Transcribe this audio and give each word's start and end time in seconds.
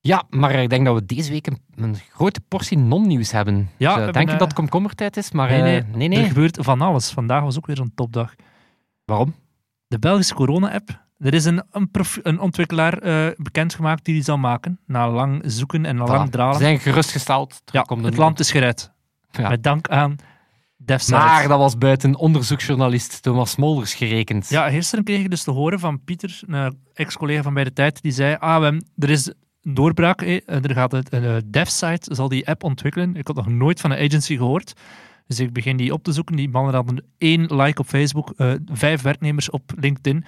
Ja, 0.00 0.22
maar 0.30 0.52
ik 0.54 0.68
denk 0.68 0.84
dat 0.84 0.94
we 0.94 1.04
deze 1.06 1.30
week 1.30 1.46
een, 1.46 1.58
een 1.74 1.96
grote 2.12 2.40
portie 2.48 2.78
non-nieuws 2.78 3.30
hebben. 3.32 3.70
Ja, 3.76 3.94
Dus, 3.94 4.06
eh, 4.06 4.12
denk 4.12 4.26
ik 4.26 4.32
eh, 4.32 4.38
dat 4.38 4.48
het 4.48 4.56
komkommertijd 4.56 5.16
is, 5.16 5.30
maar 5.30 5.48
nee, 5.50 5.62
nee, 5.62 5.78
eh, 5.80 5.84
nee, 5.94 6.08
nee. 6.08 6.18
Er 6.22 6.26
gebeurt 6.28 6.58
van 6.60 6.80
alles. 6.80 7.10
Vandaag 7.10 7.42
was 7.42 7.56
ook 7.56 7.66
weer 7.66 7.76
zo'n 7.76 7.92
topdag. 7.94 8.34
Waarom? 9.04 9.34
De 9.86 9.98
Belgische 9.98 10.34
corona-app. 10.34 11.04
Er 11.18 11.34
is 11.34 11.44
een, 11.44 11.62
een, 11.70 11.90
prof- 11.90 12.18
een 12.22 12.40
ontwikkelaar 12.40 12.98
eh, 12.98 13.26
bekendgemaakt 13.36 14.04
die 14.04 14.14
die 14.14 14.22
zal 14.24 14.38
maken. 14.38 14.78
Na 14.86 15.10
lang 15.10 15.42
zoeken 15.46 15.84
en 15.86 15.96
na 15.96 16.04
lang 16.04 16.30
dralen. 16.30 16.54
Ze 16.54 16.60
zijn 16.62 16.78
gerustgesteld. 16.78 17.52
Er 17.64 17.74
ja, 17.74 17.82
komt 17.82 18.04
het 18.04 18.12
een- 18.12 18.18
land 18.18 18.40
is 18.40 18.50
gered. 18.50 18.92
Ja. 19.30 19.48
Met 19.48 19.62
dank 19.62 19.88
aan 19.88 20.16
DevSite. 20.76 21.14
Maar 21.14 21.48
dat 21.48 21.58
was 21.58 21.78
buiten 21.78 22.14
onderzoeksjournalist 22.16 23.22
Thomas 23.22 23.50
Smolders 23.50 23.94
gerekend. 23.94 24.48
Ja, 24.48 24.70
gisteren 24.70 25.04
kreeg 25.04 25.20
ik 25.20 25.30
dus 25.30 25.42
te 25.42 25.50
horen 25.50 25.78
van 25.80 26.04
Pieter, 26.04 26.40
een 26.46 26.78
ex-collega 26.94 27.42
van 27.42 27.54
bij 27.54 27.64
de 27.64 27.72
tijd, 27.72 28.02
die 28.02 28.12
zei, 28.12 28.36
ah, 28.38 28.60
we 28.60 28.84
er 28.98 29.10
is 29.10 29.32
een 29.62 29.74
doorbraak, 29.74 30.20
er 30.46 30.70
gaat 30.74 30.92
het, 30.92 31.12
een 31.12 31.24
eh, 31.24 31.36
devsite 31.46 32.14
zal 32.14 32.28
die 32.28 32.48
app 32.48 32.64
ontwikkelen. 32.64 33.16
Ik 33.16 33.26
had 33.26 33.36
nog 33.36 33.48
nooit 33.48 33.80
van 33.80 33.90
een 33.90 34.04
agency 34.06 34.36
gehoord. 34.36 34.72
Dus 35.26 35.40
ik 35.40 35.52
begin 35.52 35.76
die 35.76 35.92
op 35.92 36.02
te 36.04 36.12
zoeken. 36.12 36.36
Die 36.36 36.48
mannen 36.48 36.74
hadden 36.74 37.04
één 37.18 37.56
like 37.56 37.80
op 37.80 37.86
Facebook, 37.86 38.32
eh, 38.36 38.52
vijf 38.72 39.02
werknemers 39.02 39.50
op 39.50 39.72
LinkedIn. 39.80 40.24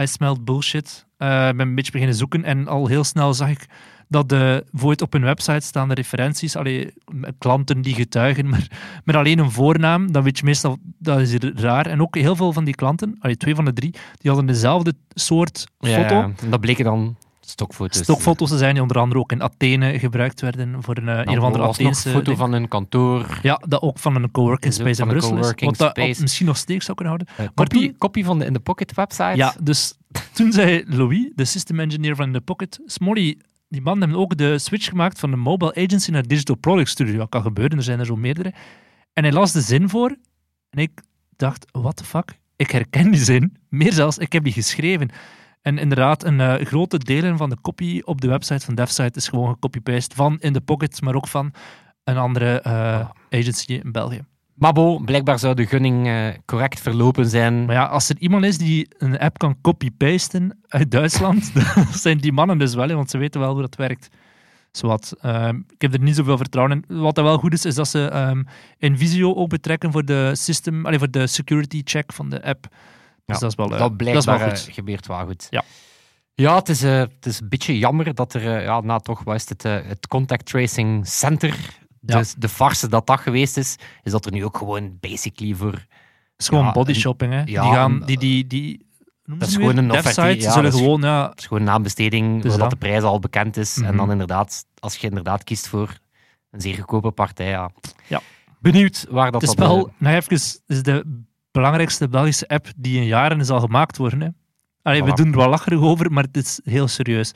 I 0.00 0.06
smelled 0.06 0.44
bullshit. 0.44 1.06
Eh, 1.16 1.48
Ik 1.48 1.56
ben 1.56 1.68
een 1.68 1.74
beetje 1.74 1.92
beginnen 1.92 2.16
zoeken 2.16 2.44
en 2.44 2.68
al 2.68 2.86
heel 2.86 3.04
snel 3.04 3.34
zag 3.34 3.48
ik 3.50 3.66
dat 4.08 4.28
de, 4.28 4.64
voor 4.72 4.90
het 4.90 5.02
op 5.02 5.12
hun 5.12 5.22
website 5.22 5.66
staan 5.66 5.88
de 5.88 5.94
referenties, 5.94 6.56
allee, 6.56 6.92
klanten 7.38 7.82
die 7.82 7.94
getuigen, 7.94 8.48
maar 8.48 8.66
met 9.04 9.14
alleen 9.16 9.38
een 9.38 9.50
voornaam, 9.50 10.12
dan 10.12 10.22
weet 10.22 10.38
je 10.38 10.44
meestal, 10.44 10.78
dat 10.98 11.20
is 11.20 11.34
raar. 11.54 11.86
En 11.86 12.00
ook 12.00 12.16
heel 12.16 12.36
veel 12.36 12.52
van 12.52 12.64
die 12.64 12.74
klanten, 12.74 13.16
allee, 13.18 13.36
twee 13.36 13.54
van 13.54 13.64
de 13.64 13.72
drie, 13.72 13.90
die 13.90 14.30
hadden 14.30 14.46
dezelfde 14.46 14.94
soort 15.08 15.66
Ja, 15.78 16.00
foto. 16.00 16.14
ja. 16.14 16.30
En 16.42 16.50
dat 16.50 16.60
bleken 16.60 16.84
dan 16.84 17.16
stokfoto's. 17.50 18.02
Stokfoto's 18.02 18.48
te 18.50 18.58
zijn 18.58 18.72
die 18.72 18.82
onder 18.82 18.98
andere 18.98 19.20
ook 19.20 19.32
in 19.32 19.42
Athene 19.42 19.98
gebruikt 19.98 20.40
werden 20.40 20.82
voor 20.82 20.96
een, 20.96 21.08
eh, 21.08 21.18
een 21.18 21.38
of 21.38 21.44
andere 21.44 21.64
Atheense... 21.64 22.06
een 22.08 22.12
foto 22.14 22.24
ding. 22.24 22.38
van 22.38 22.52
een 22.52 22.68
kantoor. 22.68 23.38
Ja, 23.42 23.60
dat 23.68 23.82
ook 23.82 23.98
van 23.98 24.14
een 24.14 24.30
coworking 24.30 24.72
space 24.74 25.02
in 25.02 25.08
Brussel 25.08 25.36
Wat 25.36 25.58
dat 25.78 25.90
space. 25.90 26.20
misschien 26.20 26.46
nog 26.46 26.56
steeds 26.56 26.84
zou 26.84 26.96
kunnen 26.96 27.14
houden. 27.16 27.34
Eh, 27.36 27.50
Maar 27.54 27.66
kopie, 27.66 27.88
toen- 27.88 27.98
kopie 27.98 28.24
van 28.24 28.38
de 28.38 28.44
In 28.44 28.52
The 28.52 28.60
Pocket 28.60 28.94
website. 28.94 29.36
Ja, 29.36 29.54
dus 29.62 29.94
toen 30.32 30.52
zei 30.52 30.84
Louis, 30.86 31.30
de 31.34 31.44
system 31.44 31.80
engineer 31.80 32.16
van 32.16 32.32
The 32.32 32.40
Pocket, 32.40 32.80
Smolly, 32.86 33.38
die 33.68 33.80
man 33.82 34.02
heeft 34.02 34.14
ook 34.14 34.36
de 34.36 34.58
switch 34.58 34.88
gemaakt 34.88 35.18
van 35.18 35.30
de 35.30 35.36
mobile 35.36 35.74
agency 35.74 36.10
naar 36.10 36.26
digital 36.26 36.56
product 36.56 36.88
studio. 36.88 37.16
Dat 37.16 37.28
kan 37.28 37.42
gebeuren, 37.42 37.76
er 37.78 37.84
zijn 37.84 37.98
er 37.98 38.06
zo 38.06 38.16
meerdere. 38.16 38.52
En 39.12 39.22
hij 39.22 39.32
las 39.32 39.52
de 39.52 39.60
zin 39.60 39.88
voor 39.88 40.16
en 40.70 40.78
ik 40.82 41.00
dacht, 41.36 41.66
what 41.72 41.96
the 41.96 42.04
fuck? 42.04 42.38
Ik 42.56 42.70
herken 42.70 43.10
die 43.10 43.24
zin. 43.24 43.56
Meer 43.68 43.92
zelfs, 43.92 44.18
ik 44.18 44.32
heb 44.32 44.44
die 44.44 44.52
geschreven. 44.52 45.08
En 45.64 45.78
inderdaad, 45.78 46.24
een 46.24 46.40
eh, 46.40 46.66
grote 46.66 46.98
delen 46.98 47.36
van 47.36 47.50
de 47.50 47.56
copy 47.60 48.00
op 48.04 48.20
de 48.20 48.28
website 48.28 48.64
van 48.64 48.74
DevSite 48.74 49.18
is 49.18 49.28
gewoon 49.28 49.52
gecopy-paste 49.52 50.16
van 50.16 50.36
In 50.40 50.52
The 50.52 50.60
Pocket, 50.60 51.02
maar 51.02 51.14
ook 51.14 51.28
van 51.28 51.52
een 52.04 52.16
andere 52.16 52.60
eh, 52.60 53.08
agency 53.30 53.72
in 53.72 53.92
België. 53.92 54.24
Maar 54.54 54.72
bon, 54.72 55.04
blijkbaar 55.04 55.38
zou 55.38 55.54
de 55.54 55.66
gunning 55.66 56.06
eh, 56.06 56.28
correct 56.44 56.80
verlopen 56.80 57.26
zijn. 57.26 57.64
Maar 57.64 57.74
ja, 57.74 57.84
als 57.84 58.08
er 58.08 58.16
iemand 58.18 58.44
is 58.44 58.58
die 58.58 58.88
een 58.98 59.18
app 59.18 59.38
kan 59.38 59.60
copy-pasten 59.60 60.58
uit 60.68 60.90
Duitsland, 60.90 61.54
dan 61.74 61.86
zijn 61.92 62.18
die 62.18 62.32
mannen 62.32 62.58
dus 62.58 62.74
wel, 62.74 62.88
hè, 62.88 62.94
want 62.94 63.10
ze 63.10 63.18
weten 63.18 63.40
wel 63.40 63.52
hoe 63.52 63.60
dat 63.60 63.76
werkt. 63.76 64.08
Zowat. 64.70 65.14
Ehm, 65.20 65.56
ik 65.56 65.82
heb 65.82 65.92
er 65.92 66.00
niet 66.00 66.16
zoveel 66.16 66.36
vertrouwen 66.36 66.84
in. 66.88 67.00
Wat 67.00 67.14
dat 67.14 67.24
wel 67.24 67.38
goed 67.38 67.52
is, 67.52 67.64
is 67.64 67.74
dat 67.74 67.88
ze 67.88 68.08
ehm 68.08 68.42
Invisio 68.78 69.34
ook 69.34 69.48
betrekken 69.48 69.92
voor 69.92 70.04
de 70.04 70.30
system, 70.34 70.86
allee, 70.86 70.98
voor 70.98 71.10
de 71.10 71.26
security 71.26 71.80
check 71.84 72.12
van 72.12 72.30
de 72.30 72.44
app. 72.44 72.66
Dus 73.24 73.36
Ja, 73.36 73.40
dat 73.40 73.50
is 73.50 73.54
wel, 73.56 73.66
eh, 73.72 73.78
dat 73.78 73.98
dat 73.98 74.14
is 74.16 74.24
wel 74.24 74.38
eh, 74.40 74.48
goed. 74.48 74.68
gebeurt 74.72 75.06
wel 75.06 75.24
goed. 75.26 75.46
Ja. 75.50 75.62
Ja, 76.34 76.54
het 76.56 76.68
is, 76.68 76.82
eh, 76.82 76.98
het 76.98 77.26
is 77.26 77.40
een 77.40 77.48
beetje 77.48 77.78
jammer 77.78 78.14
dat 78.14 78.34
er, 78.34 78.62
ja, 78.62 78.80
na 78.80 78.98
toch, 78.98 79.24
wat 79.24 79.34
is 79.34 79.48
het, 79.48 79.64
eh, 79.64 79.78
het 79.84 80.06
Contact 80.06 80.46
Tracing 80.46 81.06
Center, 81.06 81.56
Ja. 82.00 82.16
dus 82.18 82.34
de 82.38 82.48
farce 82.48 82.88
dat 82.88 83.06
dat 83.06 83.20
geweest 83.20 83.56
is, 83.56 83.76
is 84.02 84.12
dat 84.12 84.26
er 84.26 84.32
nu 84.32 84.44
ook 84.44 84.56
gewoon 84.56 84.96
basically 85.00 85.54
voor... 85.54 85.72
Het 85.72 86.42
is 86.42 86.48
gewoon 86.48 86.64
ja, 86.64 86.72
body 86.72 86.90
een- 86.90 86.96
shopping. 86.96 87.32
Hè. 87.32 87.38
ja, 87.44 87.44
die 87.62 87.72
gaan, 87.72 88.02
die, 88.04 88.18
die, 88.18 88.46
die, 88.46 88.86
Dat 89.24 89.48
is 89.48 89.54
gewoon 89.54 89.76
een 89.76 89.90
offerte, 89.92 90.22
ja, 90.40 90.52
zullen 90.52 90.72
gewoon, 90.72 91.00
ja, 91.00 91.28
Het 91.28 91.38
is 91.38 91.44
gewoon 91.46 91.58
een 91.62 91.68
naambesteding, 91.68 92.32
Dus 92.42 92.52
zodat 92.52 92.70
dat. 92.70 92.80
de 92.80 92.86
prijs 92.86 93.02
al 93.02 93.18
bekend 93.18 93.56
is. 93.56 93.76
En 93.76 93.82
Mhm. 93.84 93.96
dan 93.96 94.10
inderdaad, 94.10 94.64
als 94.78 94.96
je 94.96 95.08
inderdaad 95.08 95.44
kiest 95.44 95.68
voor 95.68 95.98
een 96.50 96.60
zeer 96.60 96.74
goedkope 96.74 97.10
partij, 97.10 97.48
ja. 97.48 97.70
Ja. 98.06 98.20
Benieuwd 98.60 99.06
waar 99.10 99.30
dat 99.32 99.40
Het 99.40 99.50
is 99.50 99.56
wel, 99.56 99.92
nog 99.98 100.12
even, 100.12 100.32
is 100.32 100.60
de 100.66 101.22
belangrijkste 101.54 102.08
Belgische 102.08 102.48
app 102.48 102.72
die 102.76 102.96
in 102.96 103.06
jaren 103.06 103.44
zal 103.44 103.60
gemaakt 103.60 103.96
worden. 103.96 104.20
Hè. 104.20 104.28
Allee, 104.82 105.04
we 105.04 105.12
doen 105.12 105.30
er 105.30 105.36
wel 105.36 105.48
lacherig 105.48 105.80
over, 105.80 106.12
maar 106.12 106.24
het 106.24 106.36
is 106.36 106.60
heel 106.64 106.88
serieus. 106.88 107.32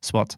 Zwat. 0.00 0.36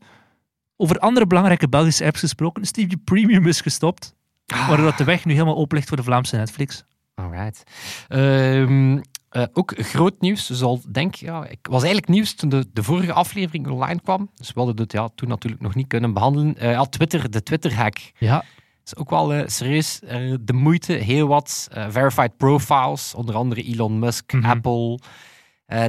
Over 0.76 0.98
andere 0.98 1.26
belangrijke 1.26 1.68
Belgische 1.68 2.04
apps 2.04 2.20
gesproken, 2.20 2.64
Stevie 2.66 2.96
Premium 3.04 3.46
is 3.46 3.60
gestopt, 3.60 4.14
Ah. 4.46 4.68
waardoor 4.68 4.96
de 4.96 5.04
weg 5.04 5.24
nu 5.24 5.32
helemaal 5.32 5.56
open 5.56 5.76
ligt 5.76 5.88
voor 5.88 5.96
de 5.96 6.02
Vlaamse 6.02 6.36
Netflix. 6.36 6.84
Alright. 7.14 7.62
Eh, 8.08 9.44
ook 9.52 9.72
groot 9.76 10.20
nieuws. 10.20 10.47
Dus 10.47 10.62
al 10.62 10.80
denk, 10.92 11.14
ja, 11.14 11.47
ik 11.47 11.58
was 11.62 11.82
eigenlijk 11.82 12.12
nieuws 12.12 12.34
toen 12.34 12.48
de, 12.48 12.66
de 12.72 12.82
vorige 12.82 13.12
aflevering 13.12 13.68
online 13.68 14.00
kwam. 14.00 14.30
Dus 14.34 14.52
we 14.52 14.60
hadden 14.60 14.76
het 14.80 14.92
ja, 14.92 15.08
toen 15.14 15.28
natuurlijk 15.28 15.62
nog 15.62 15.74
niet 15.74 15.86
kunnen 15.86 16.12
behandelen. 16.12 16.56
Eh, 16.56 16.70
ja, 16.70 16.84
Twitter, 16.84 17.30
de 17.30 17.42
Twitter-hack. 17.42 17.97
Ja, 18.18 18.44
is 18.92 18.96
ook 18.96 19.10
wel 19.10 19.32
eh, 19.34 19.42
serieus 19.46 20.00
eh, 20.02 20.34
de 20.40 20.52
moeite. 20.52 20.92
Heel 20.92 21.26
wat 21.28 21.68
eh, 21.72 21.86
verified 21.88 22.36
profiles, 22.36 23.14
onder 23.14 23.34
andere 23.34 23.62
Elon 23.62 23.98
Musk, 23.98 24.32
Mhm. 24.32 24.44
Apple. 24.50 24.98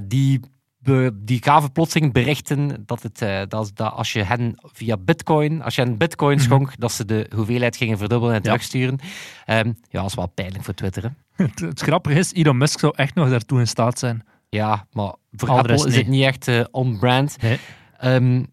die, 0.04 0.40
be- 0.78 1.12
die 1.16 1.44
gaven 1.44 1.72
plotseling 1.72 2.14
berichten 2.14 2.84
dat, 2.86 3.04
het, 3.04 3.50
dat, 3.50 3.72
dat 3.74 3.94
als 3.94 4.14
je 4.14 4.24
hen 4.24 4.56
via 4.74 4.98
bitcoin, 4.98 5.62
als 5.62 5.76
je 5.76 5.82
hen 5.82 5.98
bitcoin 5.98 6.36
Mhm. 6.36 6.46
schonk, 6.46 6.72
dat 6.80 6.92
ze 6.92 7.06
de 7.06 7.30
hoeveelheid 7.36 7.76
gingen 7.76 7.98
verdubbelen 7.98 8.34
en 8.36 8.40
Ja. 8.44 8.50
terugsturen. 8.50 9.00
Ehm, 9.46 9.68
ja, 9.68 10.02
dat 10.02 10.06
is 10.06 10.16
wel 10.16 10.28
pijnlijk 10.28 10.64
voor 10.64 10.74
Twitter. 10.74 11.04
Hè? 11.04 11.10
het, 11.46 11.60
het 11.60 11.82
grappige 11.82 12.20
is, 12.20 12.34
Elon 12.34 12.58
Musk 12.58 12.80
zou 12.80 12.94
echt 12.96 13.16
nog 13.16 13.30
daartoe 13.30 13.60
in 13.60 13.68
staat 13.68 14.00
zijn. 14.00 14.24
Ja, 14.50 14.88
maar 14.92 15.14
voor 15.32 15.50
Al 15.50 15.58
Apple 15.58 15.88
is 15.88 15.96
het 15.96 16.08
niet. 16.08 16.24
echt 16.24 16.48
eh, 16.48 16.64
on-brand. 16.72 17.42
Nee. 17.42 17.60
Ehm, 17.98 18.44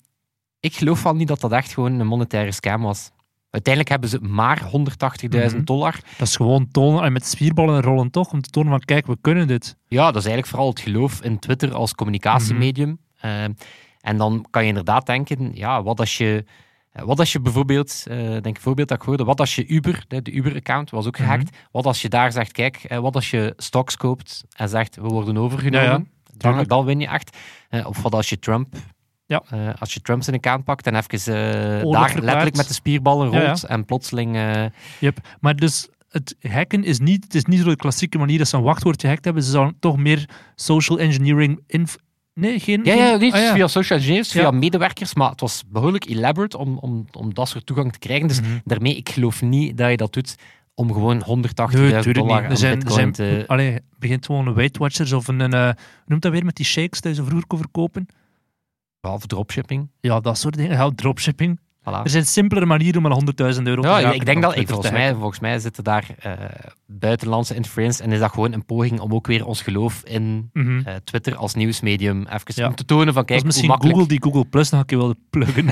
ik 0.61 0.75
geloof 0.75 0.99
van 1.01 1.17
niet 1.17 1.29
dat 1.29 1.41
dat 1.41 1.53
echt 1.53 1.73
gewoon 1.73 1.99
een 2.01 2.07
monetaire 2.07 2.53
scam 2.53 2.83
was. 2.83 3.11
Uiteindelijk 3.51 3.93
hebben 3.93 4.09
ze 4.11 4.19
maar 4.21 4.63
180.000 4.63 5.57
Mhm. 5.57 5.65
dollar. 5.65 6.01
Dat 6.19 6.27
is 6.29 6.37
gewoon 6.37 6.69
tonen, 6.71 7.03
en 7.03 7.13
met 7.13 7.27
spierballen 7.27 7.83
rollen 7.83 8.11
toch, 8.11 8.33
om 8.33 8.41
te 8.41 8.51
tonen 8.51 8.71
van, 8.71 8.81
kijk, 8.81 9.07
we 9.07 9.17
kunnen 9.21 9.47
dit. 9.47 9.77
Ja, 9.89 10.05
dat 10.07 10.17
is 10.17 10.27
eigenlijk 10.27 10.47
vooral 10.47 10.69
het 10.69 10.81
geloof 10.81 11.23
in 11.23 11.39
Twitter 11.39 11.75
als 11.75 11.95
communicatiemedium. 11.95 12.99
Ehm, 13.21 13.53
en 14.01 14.17
dan 14.17 14.47
kan 14.51 14.63
je 14.63 14.69
inderdaad 14.69 15.07
denken, 15.07 15.51
ja, 15.55 15.83
wat 15.83 16.01
als 16.01 16.17
je, 16.19 16.45
eh, 16.93 17.03
wat 17.05 17.19
als 17.19 17.33
je 17.33 17.41
bijvoorbeeld, 17.41 18.05
eh 18.09 18.17
denk 18.19 18.45
een 18.47 18.61
voorbeeld 18.61 18.89
dat 18.89 18.99
ik 19.01 19.05
hoorde, 19.07 19.25
wat 19.25 19.41
als 19.41 19.55
je 19.55 19.67
Uber, 19.67 20.05
de, 20.09 20.23
de 20.23 20.31
Uber-account 20.33 20.91
was 20.91 21.07
ook 21.07 21.19
Mhm. 21.19 21.23
gehackt, 21.29 21.57
wat 21.73 21.87
als 21.87 22.03
je 22.03 22.09
daar 22.09 22.33
zegt, 22.33 22.53
kijk, 22.53 22.77
eh, 22.77 22.99
wat 22.99 23.15
als 23.15 23.31
je 23.31 23.53
stocks 23.57 23.97
koopt 23.97 24.45
en 24.57 24.69
zegt, 24.69 24.97
we 24.97 25.03
worden 25.03 25.37
overgenomen, 25.37 25.87
Ja, 25.87 25.93
ja, 26.39 26.53
dan, 26.53 26.65
dan 26.65 26.85
win 26.85 27.01
je 27.01 27.07
echt. 27.07 27.37
Eh, 27.69 27.87
of 27.87 28.03
wat 28.03 28.15
als 28.15 28.29
je 28.29 28.39
Trump... 28.39 28.75
Ja. 29.29 29.43
eh, 29.51 29.69
als 29.79 29.95
je 29.95 30.01
Trump 30.01 30.23
zijn 30.23 30.37
account 30.37 30.65
pakt 30.65 30.87
en 30.87 30.95
even 30.95 31.35
eh, 31.35 31.91
daar 31.93 32.15
letterlijk 32.21 32.57
met 32.57 32.69
de 32.69 32.75
spierballen 32.75 33.31
Ja, 33.31 33.41
ja. 33.41 33.47
rolt 33.47 33.65
en 33.65 33.85
plotseling... 33.85 34.37
eh, 34.37 34.65
Yep. 35.01 35.19
Maar 35.41 35.57
dus 35.57 35.89
het 36.09 36.37
hacken 36.41 36.85
is 36.85 36.99
niet, 36.99 37.25
het 37.25 37.35
is 37.35 37.45
niet 37.45 37.61
zo 37.61 37.69
de 37.69 37.77
klassieke 37.77 38.19
manier 38.19 38.39
dat 38.39 38.49
ze 38.49 38.57
een 38.57 38.63
wachtwoord 38.63 39.01
gehackt 39.01 39.25
hebben. 39.25 39.43
Ze 39.43 39.51
zouden 39.51 39.77
toch 39.81 39.97
meer 39.97 40.29
social 40.55 40.99
engineering... 40.99 41.61
Nee, 42.35 42.61
geen... 42.61 42.85
Ja, 42.85 42.95
ja, 42.95 43.17
niet 43.17 43.33
Ah, 43.35 43.53
via 43.53 43.67
social 43.67 43.99
engineers, 43.99 44.31
via 44.31 44.51
medewerkers, 44.51 45.15
maar 45.15 45.31
het 45.31 45.41
was 45.41 45.65
behoorlijk 45.69 46.09
elaborate 46.09 46.59
om, 46.59 46.79
om, 46.79 47.07
om 47.13 47.35
dat 47.35 47.49
soort 47.49 47.67
toegang 47.67 47.93
te 47.93 47.99
krijgen. 47.99 48.29
Dus 48.29 48.41
Mhm. 48.41 48.51
daarmee, 48.65 48.97
ik 48.97 49.09
geloof 49.09 49.43
niet 49.43 49.77
dat 49.77 49.91
je 49.91 49.97
dat 49.97 50.13
doet 50.13 50.35
om 50.75 50.93
gewoon 50.93 51.23
180.000 51.73 51.79
Nee, 51.79 52.13
dollar 52.13 52.47
aan 52.49 52.57
zijn, 52.57 52.75
bitcoin 52.79 52.95
zijn, 52.99 53.13
te... 53.13 53.45
allee, 53.47 53.79
begint 53.99 54.27
gewoon 54.27 54.47
een 54.47 54.55
Weight 54.55 54.77
Watchers 54.79 55.13
of 55.13 55.29
een, 55.29 55.75
noemt 56.07 56.23
dat 56.23 56.33
weer 56.33 56.45
met 56.45 56.57
die 56.57 56.67
shakes 56.67 57.01
die 57.01 57.15
ze 57.15 57.25
vroeger 57.25 57.47
kon 57.47 57.59
verkopen? 57.59 58.07
Of 59.01 59.27
dropshipping. 59.27 59.91
Ja, 60.01 60.21
dat 60.21 60.39
soort 60.39 60.57
dingen. 60.57 60.77
Ja, 60.77 60.91
dropshipping. 60.95 61.61
Voilà. 61.81 62.03
Er 62.03 62.11
zijn 62.11 62.27
simpelere 62.27 62.67
manieren 62.67 63.05
om 63.05 63.13
aan 63.13 63.21
100.000 63.57 63.63
euro 63.63 63.83
te 63.83 63.89
Ja, 63.89 64.13
ik 64.13 64.25
denk 64.27 64.43
dat, 64.43 64.57
ik, 64.57 64.69
volgens, 64.69 64.91
mij, 64.91 65.15
volgens 65.15 65.41
mij 65.41 65.59
zitten 65.59 65.85
daar 65.85 66.07
eh, 66.19 66.33
buitenlandse 66.87 67.55
influencers 67.55 68.07
en 68.07 68.13
is 68.13 68.19
dat 68.19 68.31
gewoon 68.33 68.53
een 68.53 68.65
poging 68.65 69.01
om 69.01 69.15
ook 69.15 69.27
weer 69.27 69.47
ons 69.47 69.63
geloof 69.63 70.03
in 70.05 70.51
Mhm. 70.53 70.81
eh, 70.85 70.95
Twitter 71.05 71.37
als 71.37 71.55
nieuwsmedium 71.55 72.27
even 72.27 72.53
Ja. 72.55 72.67
om 72.69 72.75
te 72.75 72.85
tonen 72.85 73.15
van 73.15 73.25
kijk 73.25 73.39
is 73.39 73.45
misschien 73.45 73.69
hoe 73.69 73.79
makkelijk... 73.79 73.99
Google 74.09 74.19
die 74.19 74.33
Google 74.33 74.51
Plus 74.51 74.71
nog 74.71 74.81
een 74.81 74.87
keer 74.87 74.99
wilde 74.99 75.17
pluggen. 75.31 75.67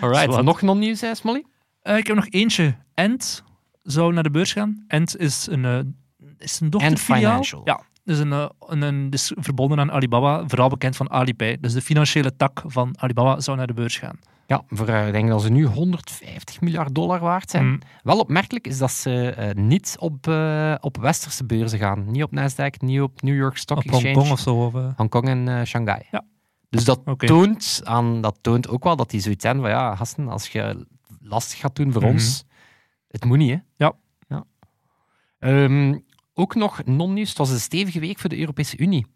Alright, 0.00 0.30
Zwart. 0.30 0.44
nog 0.44 0.62
non-nieuws, 0.62 1.00
hè, 1.00 1.14
Smolly? 1.14 1.44
Eh, 1.82 1.96
ik 1.96 2.06
heb 2.06 2.16
nog 2.16 2.26
eentje. 2.28 2.74
Ant, 2.94 3.44
zou 3.82 4.12
naar 4.12 4.22
de 4.22 4.30
beurs 4.30 4.52
gaan. 4.52 4.84
Ant 4.88 5.16
is 5.18 5.46
een, 5.50 5.96
is 6.38 6.60
een 6.60 6.70
dochterfiliaal. 6.70 7.20
Financial. 7.30 7.60
Ja, 7.64 7.80
dus 8.04 8.18
een, 8.18 8.32
eh, 8.32 8.48
een, 8.66 8.82
een, 8.82 9.10
dus 9.10 9.32
verbonden 9.34 9.80
aan 9.80 9.92
Alibaba, 9.92 10.42
vooral 10.46 10.68
bekend 10.68 10.96
van 10.96 11.10
Alipay. 11.10 11.58
Dus 11.60 11.72
de 11.72 11.82
financiële 11.82 12.36
tak 12.36 12.62
van 12.66 12.94
Alibaba 12.98 13.40
zou 13.40 13.56
naar 13.56 13.66
de 13.66 13.72
beurs 13.72 13.98
gaan. 13.98 14.18
Ja, 14.46 14.62
voor, 14.68 14.88
eh, 14.88 15.06
ik 15.06 15.12
denk 15.12 15.28
dat 15.28 15.42
ze 15.42 15.50
nu 15.50 15.64
150 15.64 16.60
miljard 16.60 16.94
dollar 16.94 17.20
waard 17.20 17.50
zijn. 17.50 17.66
Mm. 17.66 17.78
Wel 18.02 18.18
opmerkelijk 18.18 18.66
is 18.66 18.78
dat 18.78 18.90
ze 18.90 19.30
eh, 19.30 19.54
niet 19.54 19.96
op, 19.98 20.26
op 20.80 20.96
westerse 20.96 21.44
beurzen 21.44 21.78
gaan. 21.78 22.10
Niet 22.10 22.22
op 22.22 22.30
Nasdaq, 22.30 22.78
niet 22.78 23.00
op 23.00 23.22
New 23.22 23.36
York 23.36 23.56
Stock 23.56 23.78
Op 23.78 23.84
Exchange. 23.84 24.04
Hongkong 24.14 24.32
of 24.32 24.40
zo. 24.40 24.54
Of, 24.54 24.72
Hongkong 24.96 25.28
en 25.28 25.66
Shanghai. 25.66 26.02
Ja. 26.10 26.24
Dus 26.70 26.84
dat, 26.84 27.00
toont 27.16 27.80
aan, 27.84 28.20
dat 28.20 28.38
toont 28.40 28.68
ook 28.68 28.84
wel 28.84 28.96
dat 28.96 29.10
die 29.10 29.20
zoiets 29.20 29.42
zijn 29.44 29.60
van 29.60 29.70
ja, 29.70 29.96
gasten, 29.96 30.28
als 30.28 30.48
je 30.48 30.86
lastig 31.20 31.58
gaat 31.58 31.76
doen 31.76 31.92
voor 31.92 32.02
Mhm. 32.02 32.10
ons, 32.10 32.44
het 33.08 33.24
moet 33.24 33.38
niet, 33.38 33.50
hè? 33.50 33.56
Ja. 33.76 33.92
ja. 34.28 34.44
Ehm, 35.38 35.98
ook 36.34 36.54
nog 36.54 36.84
non-nieuws, 36.84 37.28
het 37.28 37.38
was 37.38 37.50
een 37.50 37.58
stevige 37.58 38.00
week 38.00 38.18
voor 38.18 38.30
de 38.30 38.38
Europese 38.38 38.78
Unie. 38.78 39.06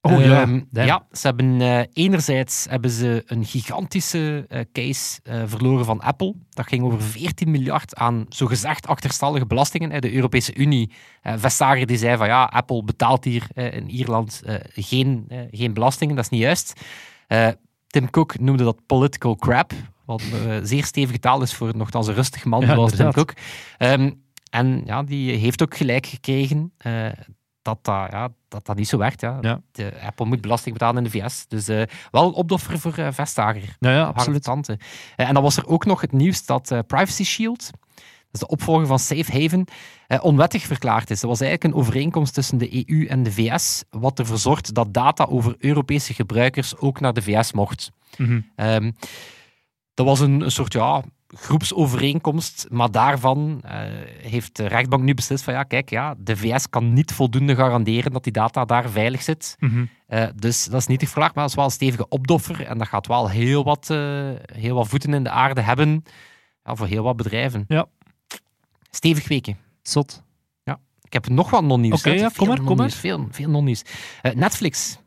Oh 0.00 0.24
ja, 0.24 0.40
Ehm, 0.40 0.60
ja, 0.70 1.06
ze 1.12 1.26
hebben 1.26 1.60
eh, 1.60 1.80
enerzijds 1.92 2.66
hebben 2.68 2.90
ze 2.90 3.22
een 3.26 3.44
gigantische 3.44 4.44
eh, 4.48 4.60
case 4.72 5.20
eh, 5.22 5.42
verloren 5.46 5.84
van 5.84 6.00
Apple. 6.00 6.34
Dat 6.50 6.66
ging 6.66 6.82
over 6.82 7.02
14 7.02 7.50
miljard 7.50 7.96
aan 7.96 8.26
zogezegd 8.28 8.86
achterstallige 8.86 9.46
belastingen. 9.46 10.00
De 10.00 10.12
Europese 10.12 10.54
Unie, 10.54 10.92
Vestager, 11.22 11.86
die 11.86 11.96
zei 11.96 12.16
van 12.16 12.26
ja, 12.26 12.44
Apple 12.44 12.84
betaalt 12.84 13.24
hier 13.24 13.46
in 13.54 13.90
Ierland 13.90 14.42
geen, 14.74 15.30
geen 15.50 15.74
belastingen. 15.74 16.14
Dat 16.14 16.24
is 16.24 16.30
niet 16.30 16.40
juist. 16.40 16.80
Tim 17.86 18.10
Cook 18.10 18.38
noemde 18.38 18.64
dat 18.64 18.86
political 18.86 19.36
crap. 19.36 19.72
Wat 20.06 20.22
eh, 20.32 20.56
zeer 20.62 20.84
stevige 20.84 21.18
taal 21.18 21.42
is 21.42 21.54
voor 21.54 21.76
nogthans 21.76 22.06
een 22.06 22.14
rustig 22.14 22.44
man 22.44 22.60
Ja, 22.60 22.74
zoals 22.74 22.92
Tim. 22.92 23.12
Cook. 23.12 23.32
Ehm, 23.78 24.10
en 24.50 24.82
ja, 24.84 25.02
die 25.02 25.36
heeft 25.36 25.62
ook 25.62 25.76
gelijk 25.76 26.06
gekregen 26.06 26.72
eh, 26.76 27.08
dat, 27.62 27.78
dat, 27.84 28.10
ja, 28.10 28.28
dat 28.48 28.66
dat 28.66 28.76
niet 28.76 28.88
zo 28.88 28.98
werkt. 28.98 29.20
Ja. 29.20 29.38
Ja. 29.40 29.60
De 29.72 29.92
Apple 30.02 30.26
moet 30.26 30.40
belasting 30.40 30.72
betalen 30.72 31.04
in 31.04 31.10
de 31.10 31.18
VS. 31.18 31.46
Dus 31.48 31.68
eh, 31.68 31.82
wel 32.10 32.26
een 32.26 32.32
opdoffer 32.32 32.78
voor 32.78 32.94
eh, 32.94 33.08
Vestager. 33.12 33.76
ja, 33.78 33.90
ja, 33.90 34.04
absoluut. 34.04 34.42
tante. 34.42 34.78
En 35.16 35.34
dan 35.34 35.42
was 35.42 35.56
er 35.56 35.66
ook 35.66 35.84
nog 35.84 36.00
het 36.00 36.12
nieuws 36.12 36.46
dat 36.46 36.82
Privacy 36.86 37.24
Shield, 37.24 37.70
dat 37.70 38.32
is 38.32 38.40
de 38.40 38.48
opvolger 38.48 38.86
van 38.86 38.98
Safe 38.98 39.40
Haven, 39.40 39.64
onwettig 40.20 40.62
verklaard 40.62 41.10
is. 41.10 41.20
Dat 41.20 41.30
was 41.30 41.40
eigenlijk 41.40 41.74
een 41.74 41.80
overeenkomst 41.80 42.34
tussen 42.34 42.58
de 42.58 42.88
EU 42.88 43.06
en 43.06 43.22
de 43.22 43.32
VS, 43.32 43.84
wat 43.90 44.18
ervoor 44.18 44.38
zorgt 44.38 44.74
dat 44.74 44.94
data 44.94 45.24
over 45.24 45.54
Europese 45.58 46.14
gebruikers 46.14 46.76
ook 46.76 47.00
naar 47.00 47.12
de 47.12 47.22
VS 47.22 47.52
mocht. 47.52 47.90
Mhm. 48.16 48.40
Ehm, 48.56 48.90
dat 49.94 50.06
was 50.06 50.20
een, 50.20 50.40
een 50.40 50.50
soort 50.50 50.72
ja, 50.72 51.04
groepsovereenkomst, 51.36 52.66
maar 52.70 52.90
daarvan 52.90 53.60
eh, 53.64 53.80
heeft 54.22 54.56
de 54.56 54.66
rechtbank 54.66 55.02
nu 55.02 55.14
beslist 55.14 55.44
van 55.44 55.54
ja, 55.54 55.62
kijk, 55.62 55.90
ja, 55.90 56.14
de 56.18 56.36
VS 56.36 56.68
kan 56.70 56.92
niet 56.92 57.12
voldoende 57.12 57.54
garanderen 57.56 58.12
dat 58.12 58.24
die 58.24 58.32
data 58.32 58.64
daar 58.64 58.90
veilig 58.90 59.22
zit. 59.22 59.56
Mhm. 59.58 59.84
Eh, 60.06 60.26
dus 60.36 60.64
dat 60.64 60.80
is 60.80 60.86
niet 60.86 60.98
te 60.98 61.06
verlaagd, 61.06 61.34
maar 61.34 61.42
dat 61.42 61.50
is 61.52 61.56
wel 61.58 61.64
een 61.66 61.70
stevige 61.70 62.08
opdoffer 62.08 62.66
en 62.66 62.78
dat 62.78 62.88
gaat 62.88 63.06
wel 63.06 63.30
heel 63.30 63.64
wat, 63.64 63.90
eh, 63.90 64.30
heel 64.52 64.74
wat 64.74 64.88
voeten 64.88 65.14
in 65.14 65.22
de 65.24 65.30
aarde 65.30 65.60
hebben 65.60 66.02
ja, 66.64 66.74
voor 66.74 66.86
heel 66.86 67.02
wat 67.02 67.16
bedrijven. 67.16 67.64
Ja. 67.68 67.86
Stevig 68.90 69.28
weken. 69.28 69.56
Zot. 69.82 70.24
Ik 71.06 71.12
heb 71.12 71.28
nog 71.28 71.50
wat 71.50 71.62
non-nieuws. 71.62 71.98
Oké, 71.98 72.10
ja, 72.10 72.30
kom 72.36 72.48
maar, 72.48 72.56
kom 72.56 72.66
non-nieuws, 72.66 72.94
Veel, 72.94 73.26
veel 73.30 73.50
non-nieuws. 73.50 73.82
Netflix 74.34 74.98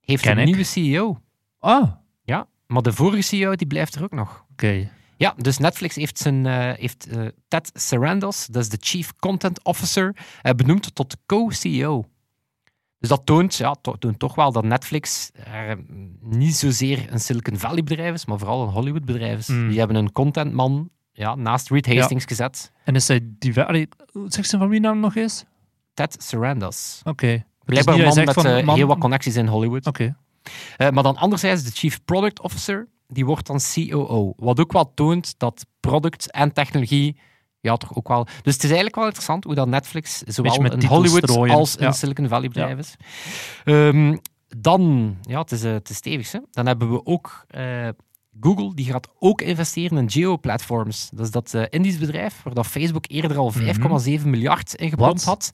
heeft 0.00 0.22
Ken 0.22 0.32
een 0.32 0.38
ik. 0.38 0.44
nieuwe 0.44 0.62
CEO. 0.64 1.20
Ah, 1.58 1.90
Ja, 2.24 2.46
maar 2.66 2.82
de 2.82 2.92
vorige 2.92 3.22
CEO 3.22 3.54
die 3.54 3.66
blijft 3.66 3.94
er 3.94 4.02
ook 4.02 4.12
nog. 4.12 4.44
oké. 4.52 4.90
Ja, 5.24 5.34
dus 5.36 5.58
Netflix 5.58 5.94
heeft, 5.94 6.18
zijn, 6.18 6.46
eh, 6.46 6.72
heeft 6.78 7.06
eh, 7.06 7.26
Ted 7.48 7.70
Sarandos, 7.74 8.46
dat 8.46 8.62
is 8.62 8.68
de 8.68 8.78
Chief 8.80 9.12
Content 9.16 9.64
Officer, 9.64 10.16
eh, 10.42 10.52
benoemd 10.52 10.94
tot 10.94 11.16
co-CEO. 11.26 12.04
Dus 12.98 13.08
dat 13.08 13.26
toont, 13.26 13.54
ja, 13.54 13.74
to- 13.80 13.96
toont 13.98 14.18
toch 14.18 14.34
wel 14.34 14.52
dat 14.52 14.64
Netflix 14.64 15.30
niet 16.20 16.54
zozeer 16.56 17.12
een 17.12 17.20
Silicon 17.20 17.58
Valley 17.58 17.82
bedrijf 17.82 18.14
is, 18.14 18.24
maar 18.24 18.38
vooral 18.38 18.62
een 18.62 18.72
Hollywood 18.72 19.04
bedrijf 19.04 19.38
is. 19.38 19.48
Mm. 19.48 19.68
Die 19.68 19.78
hebben 19.78 19.96
een 19.96 20.12
contentman 20.12 20.90
ja, 21.12 21.34
naast 21.34 21.70
Reed 21.70 21.86
Hastings 21.86 22.24
gezet. 22.24 22.72
En 22.84 22.94
is 22.94 23.08
hij 23.08 23.20
die... 23.38 23.52
Zeg 24.26 24.46
ze 24.46 24.58
van 24.58 24.68
wie 24.68 24.80
naam 24.80 25.00
nog 25.00 25.16
eens? 25.16 25.44
Ted 25.94 26.16
Sarandos. 26.22 27.00
Oké. 27.04 27.26
Het 27.26 27.36
is 27.36 27.44
Blijkbaar 27.64 27.94
een 27.94 28.24
man 28.34 28.64
met 28.64 28.76
heel 28.76 28.86
wat 28.86 28.98
connecties 28.98 29.36
in 29.36 29.46
Hollywood. 29.46 29.86
Oké. 29.86 30.16
Maar 30.78 31.02
dan 31.02 31.16
anderzijds 31.16 31.62
de 31.62 31.70
Chief 31.70 32.04
Product 32.04 32.40
Officer, 32.40 32.88
die 33.14 33.26
wordt 33.26 33.46
dan 33.46 33.60
COO. 33.74 34.32
Wat 34.36 34.60
ook 34.60 34.72
wel 34.72 34.94
toont 34.94 35.34
dat 35.38 35.66
product 35.80 36.30
en 36.30 36.52
technologie, 36.52 37.20
ja, 37.60 37.76
toch 37.76 37.96
ook 37.96 38.08
wel... 38.08 38.24
Dus 38.24 38.54
het 38.54 38.62
is 38.62 38.62
eigenlijk 38.62 38.94
wel 38.94 39.04
interessant 39.04 39.44
hoe 39.44 39.54
dat 39.54 39.68
Netflix 39.68 40.18
zowel 40.18 40.58
met 40.60 40.72
een 40.72 40.86
Hollywood 40.86 41.22
strooien. 41.30 41.54
als 41.54 41.78
een 41.78 41.84
Ja. 41.84 41.92
Silicon 41.92 42.28
Valley 42.28 42.48
bedrijf 42.48 42.78
is. 42.78 42.94
Ehm, 43.64 44.16
dan, 44.56 45.14
ja, 45.22 45.40
het 45.40 45.52
is, 45.52 45.62
eh, 45.64 45.72
het 45.72 45.90
is 45.90 45.96
stevig, 45.96 46.32
hè. 46.32 46.38
Dan 46.50 46.66
hebben 46.66 46.90
we 46.90 47.06
ook 47.06 47.44
eh, 47.48 47.88
Google, 48.40 48.74
die 48.74 48.84
gaat 48.84 49.08
ook 49.18 49.40
investeren 49.40 49.98
in 49.98 50.10
geo-platforms. 50.10 51.10
Dat 51.12 51.24
is 51.24 51.30
dat 51.30 51.54
eh, 51.54 51.62
Indisch 51.70 51.98
bedrijf, 51.98 52.42
waar 52.42 52.54
dat 52.54 52.66
Facebook 52.66 53.04
eerder 53.08 53.36
al 53.36 53.52
5,7 53.52 54.24
miljard 54.24 54.74
in 54.74 54.88
gepompt 54.88 55.20
Mhm. 55.20 55.28
Had. 55.28 55.52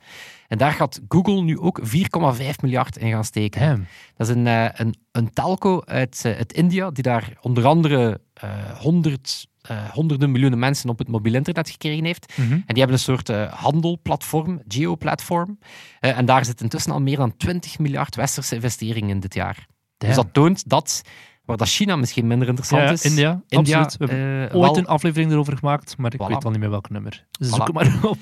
En 0.49 0.59
daar 0.59 0.73
gaat 0.73 1.01
Google 1.09 1.43
nu 1.43 1.59
ook 1.59 1.81
4,5 1.83 2.61
miljard 2.63 2.97
in 2.97 3.11
gaan 3.11 3.25
steken. 3.25 3.61
Damn. 3.61 3.87
Dat 4.17 4.29
is 4.29 4.35
een, 4.35 4.47
eh, 4.47 4.69
een, 4.73 4.95
een 5.13 5.33
telco 5.33 5.83
uit, 5.85 6.23
uit 6.25 6.53
India, 6.53 6.91
die 6.91 7.03
daar 7.03 7.33
onder 7.41 7.67
andere 7.67 8.21
eh, 8.41 8.51
honderd, 8.79 9.47
eh, 9.61 9.89
honderden 9.91 10.31
miljoenen 10.31 10.59
mensen 10.59 10.91
op 10.91 10.99
het 10.99 11.09
mobiel 11.09 11.35
internet 11.35 11.71
gekregen 11.71 12.05
heeft. 12.05 12.33
Mhm. 12.37 12.53
En 12.53 12.65
die 12.67 12.79
hebben 12.79 12.93
een 12.93 12.99
soort 12.99 13.29
handelplatform, 13.51 14.63
geoplatform. 14.69 15.59
Eh, 16.01 16.19
en 16.19 16.25
daar 16.25 16.45
zit 16.45 16.61
intussen 16.61 16.93
al 16.93 17.01
meer 17.01 17.17
dan 17.17 17.37
20 17.37 17.79
miljard 17.79 18.17
westerse 18.17 18.55
investeringen 18.55 19.11
in 19.11 19.21
dit 19.21 19.35
jaar. 19.35 19.67
Dus 19.97 20.15
dat 20.15 20.33
toont 20.33 20.69
dat, 20.69 21.03
waar 21.51 21.67
dat 21.67 21.69
China 21.69 21.97
misschien 21.97 22.27
minder 22.27 22.49
interessant 22.49 22.83
Ja, 22.83 22.91
is, 22.91 23.05
India, 23.05 23.43
India 23.49 23.79
absoluut. 23.81 24.11
We 24.11 24.17
hebben 24.17 24.49
eh, 24.51 24.57
ooit 24.57 24.67
wel- 24.71 24.77
een 24.79 24.87
aflevering 24.87 25.33
erover 25.33 25.57
gemaakt, 25.57 25.97
maar 25.99 26.15
ik 26.15 26.21
Voilà. 26.23 26.27
weet 26.27 26.45
al 26.45 26.51
niet 26.51 26.61
meer 26.61 26.71
welk 26.71 26.91
nummer. 26.91 27.27
Dus 27.39 27.49
Voilà. 27.49 27.51
zoek 27.51 27.73
maar 27.73 27.99
op. 28.03 28.19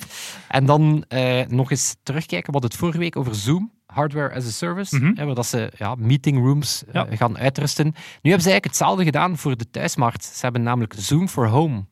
En 0.49 0.66
dan 0.66 1.04
eh, 1.08 1.47
nog 1.47 1.70
eens 1.70 1.97
terugkijken 2.02 2.52
wat 2.52 2.62
het 2.62 2.76
vorige 2.76 2.99
week 2.99 3.16
over 3.16 3.35
Zoom, 3.35 3.73
hardware 3.87 4.35
as 4.35 4.47
a 4.47 4.50
service, 4.50 5.12
hè, 5.14 5.25
waar 5.25 5.35
dat 5.35 5.47
ze 5.47 5.73
ja, 5.76 5.94
meeting 5.94 6.38
rooms 6.38 6.85
eh, 6.85 6.92
Ja. 6.92 7.16
gaan 7.16 7.38
uitrusten. 7.38 7.85
Nu 7.85 7.92
hebben 7.94 8.23
ze 8.23 8.50
eigenlijk 8.50 8.64
hetzelfde 8.64 9.04
gedaan 9.04 9.37
voor 9.37 9.56
de 9.56 9.70
thuismarkt. 9.70 10.25
Ze 10.25 10.40
hebben 10.40 10.62
namelijk 10.62 10.94
Zoom 10.97 11.28
for 11.28 11.49
Home. 11.49 11.85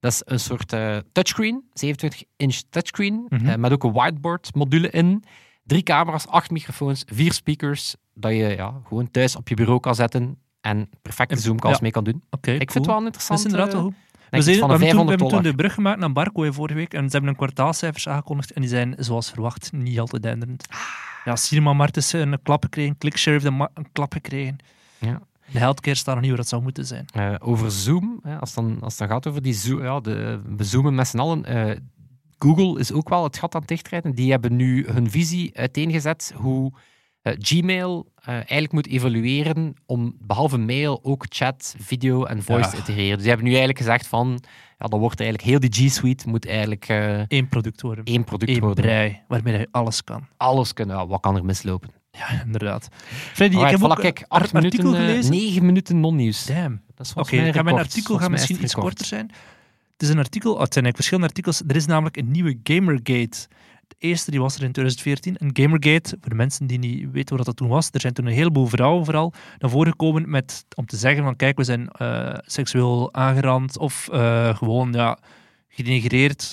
Dat 0.00 0.12
is 0.12 0.22
een 0.24 0.40
soort 0.40 0.74
touchscreen, 1.12 1.62
27-inch 1.74 2.56
touchscreen, 2.70 3.26
Mhm. 3.28 3.60
met 3.60 3.72
ook 3.72 3.84
een 3.84 3.92
whiteboard 3.92 4.54
module 4.54 4.90
in. 4.90 5.24
Drie 5.64 5.82
camera's, 5.82 6.26
acht 6.26 6.50
microfoons, 6.50 7.04
vier 7.06 7.32
speakers, 7.32 7.96
dat 8.14 8.30
je 8.32 8.36
ja, 8.56 8.80
gewoon 8.88 9.10
thuis 9.10 9.36
op 9.36 9.48
je 9.48 9.54
bureau 9.54 9.80
kan 9.80 9.94
zetten 9.94 10.38
en 10.62 10.88
perfecte 11.02 11.36
Zoom-calls 11.36 11.80
mee 11.80 11.90
kan 11.90 12.04
doen. 12.04 12.22
Oké, 12.30 12.50
Ik 12.50 12.70
vind 12.70 12.74
het 12.74 12.86
wel 12.86 12.96
een 12.96 13.04
Dat 13.04 13.14
interessant. 13.14 13.38
is 13.38 13.44
inderdaad 13.44 13.68
eh, 13.68 13.74
wel 13.74 13.82
goed. 13.82 13.94
denk 14.30 14.30
We, 14.30 14.42
zijn, 14.42 14.54
we, 14.56 14.60
hebben 14.60 14.68
toen, 14.68 14.78
we 14.78 14.84
500 14.84 15.20
hebben 15.20 15.28
toen 15.42 15.50
de 15.50 15.56
brug 15.56 15.74
gemaakt 15.74 15.98
naar 15.98 16.12
Barco 16.12 16.52
vorige 16.52 16.78
week 16.78 16.94
en 16.94 17.04
ze 17.04 17.10
hebben 17.10 17.30
een 17.30 17.36
kwartaalcijfers 17.36 18.08
aangekondigd 18.08 18.52
en 18.52 18.60
die 18.60 18.70
zijn, 18.70 18.94
zoals 18.98 19.30
verwacht, 19.30 19.72
niet 19.72 20.00
al 20.00 20.06
te 20.06 20.20
denderend. 20.20 20.66
Ah. 20.70 20.78
Ja, 21.24 21.36
Cinema 21.36 21.72
Mart 21.72 21.96
is 21.96 22.12
een 22.12 22.38
klap 22.42 22.62
gekregen, 22.62 22.98
ClickShare 22.98 23.38
heeft 23.40 23.48
een, 23.52 23.68
een 23.74 23.92
klap 23.92 24.12
gekregen. 24.12 24.56
Ja. 24.98 25.20
De 25.52 25.58
healthcare 25.58 25.96
staat 25.96 26.12
nog 26.14 26.20
niet 26.22 26.30
waar 26.30 26.40
het 26.40 26.48
zou 26.48 26.62
moeten 26.62 26.86
zijn. 26.86 27.04
Eh, 27.12 27.34
over 27.38 27.70
Zoom, 27.70 28.20
als, 28.40 28.54
het 28.54 28.64
dan, 28.64 28.80
als 28.80 28.96
dan 28.96 29.08
gaat 29.08 29.26
over 29.26 29.42
die 29.42 29.52
Zoom, 29.54 29.82
ja, 29.82 30.00
de, 30.00 30.40
we 30.56 30.64
zoomen 30.64 30.94
met 30.94 31.08
z'n 31.08 31.18
allen. 31.18 31.44
eh, 31.44 31.76
Google 32.38 32.80
is 32.80 32.92
ook 32.92 33.08
wel 33.08 33.24
het 33.24 33.38
gat 33.38 33.54
aan 33.54 33.60
het 33.60 33.68
dichtrijden. 33.68 34.14
Die 34.14 34.30
hebben 34.30 34.56
nu 34.56 34.86
hun 34.88 35.10
visie 35.10 35.56
uiteengezet 35.58 36.32
hoe 36.36 36.72
eh, 37.22 37.32
Gmail 37.38 38.12
eh, 38.16 38.28
eigenlijk 38.34 38.72
moet 38.72 38.86
evalueren 38.86 39.74
om 39.86 40.16
behalve 40.20 40.58
mail 40.58 41.00
ook 41.02 41.24
chat, 41.28 41.74
video 41.78 42.24
en 42.24 42.42
voice 42.42 42.64
Ja. 42.64 42.70
te 42.70 42.76
integreren. 42.76 43.10
Dus 43.12 43.18
die 43.20 43.28
hebben 43.28 43.44
nu 43.44 43.50
eigenlijk 43.50 43.78
gezegd 43.78 44.06
van, 44.06 44.42
ja, 44.78 44.86
dan 44.86 45.00
wordt 45.00 45.20
eigenlijk 45.20 45.48
heel 45.50 45.60
die 45.70 45.88
G 45.88 45.92
Suite 45.92 46.28
moet 46.28 46.46
eigenlijk 46.46 46.88
eh, 46.88 47.20
Eén 47.28 47.48
product 47.48 47.80
worden. 47.80 48.04
één 48.04 48.24
product 48.24 48.50
Eén 48.50 48.60
worden. 48.60 48.84
brei, 48.84 49.20
waarmee 49.28 49.58
je 49.58 49.68
alles 49.70 50.04
kan. 50.04 50.26
Alles 50.36 50.72
kunnen, 50.72 50.96
ja, 50.96 51.06
wat 51.06 51.20
kan 51.20 51.36
er 51.36 51.44
mislopen? 51.44 51.90
Ja, 52.10 52.42
inderdaad. 52.44 52.88
Freddy, 53.32 53.56
Alright, 53.56 53.74
ik 53.74 53.80
heb 53.80 53.88
voilà, 53.90 53.92
ook 53.96 54.00
kijk, 54.02 54.18
een 54.18 54.24
acht 54.28 54.54
artikel 54.54 54.84
minuten, 54.84 55.06
eh, 55.06 55.10
gelezen. 55.10 55.30
negen 55.32 55.66
minuten 55.66 56.00
non-nieuws. 56.00 56.46
Damn. 56.46 56.80
Dat 56.94 57.06
is 57.06 57.14
Oké, 57.14 57.36
ga 57.36 57.42
mijn 57.42 57.52
record. 57.54 57.74
artikel 57.78 58.18
gaat 58.18 58.30
misschien 58.30 58.56
iets 58.62 58.74
record. 58.74 58.84
korter 58.86 59.06
zijn. 59.06 59.30
Het 59.92 60.02
is 60.02 60.08
een 60.08 60.18
artikel, 60.18 60.52
oh, 60.54 60.60
het 60.60 60.72
zijn 60.72 60.84
eigenlijk 60.84 60.96
verschillende 60.96 61.28
artikels. 61.28 61.62
Er 61.66 61.76
is 61.76 61.86
namelijk 61.86 62.16
een 62.16 62.30
nieuwe 62.30 62.58
Gamergate. 62.62 63.48
De 63.98 64.06
eerste 64.08 64.30
die 64.30 64.40
was 64.40 64.56
er 64.56 64.62
in 64.62 64.72
2014. 64.72 65.36
En 65.36 65.50
Gamergate, 65.52 66.16
voor 66.20 66.30
de 66.30 66.34
mensen 66.36 66.66
die 66.66 66.78
niet 66.78 67.10
weten 67.10 67.36
wat 67.36 67.46
dat 67.46 67.56
toen 67.56 67.68
was, 67.68 67.88
er 67.90 68.00
zijn 68.00 68.12
toen 68.12 68.26
een 68.26 68.32
heleboel 68.32 68.66
vrouwen 68.66 69.04
vooral 69.04 69.32
naar 69.58 69.70
voren 69.70 69.90
gekomen 69.90 70.30
met, 70.30 70.64
om 70.74 70.86
te 70.86 70.96
zeggen 70.96 71.24
van 71.24 71.36
kijk, 71.36 71.56
we 71.56 71.64
zijn 71.64 71.88
eh, 71.88 72.34
seksueel 72.40 73.14
aangerand 73.14 73.78
of 73.78 74.08
eh, 74.12 74.56
gewoon 74.56 74.92
ja, 74.92 75.18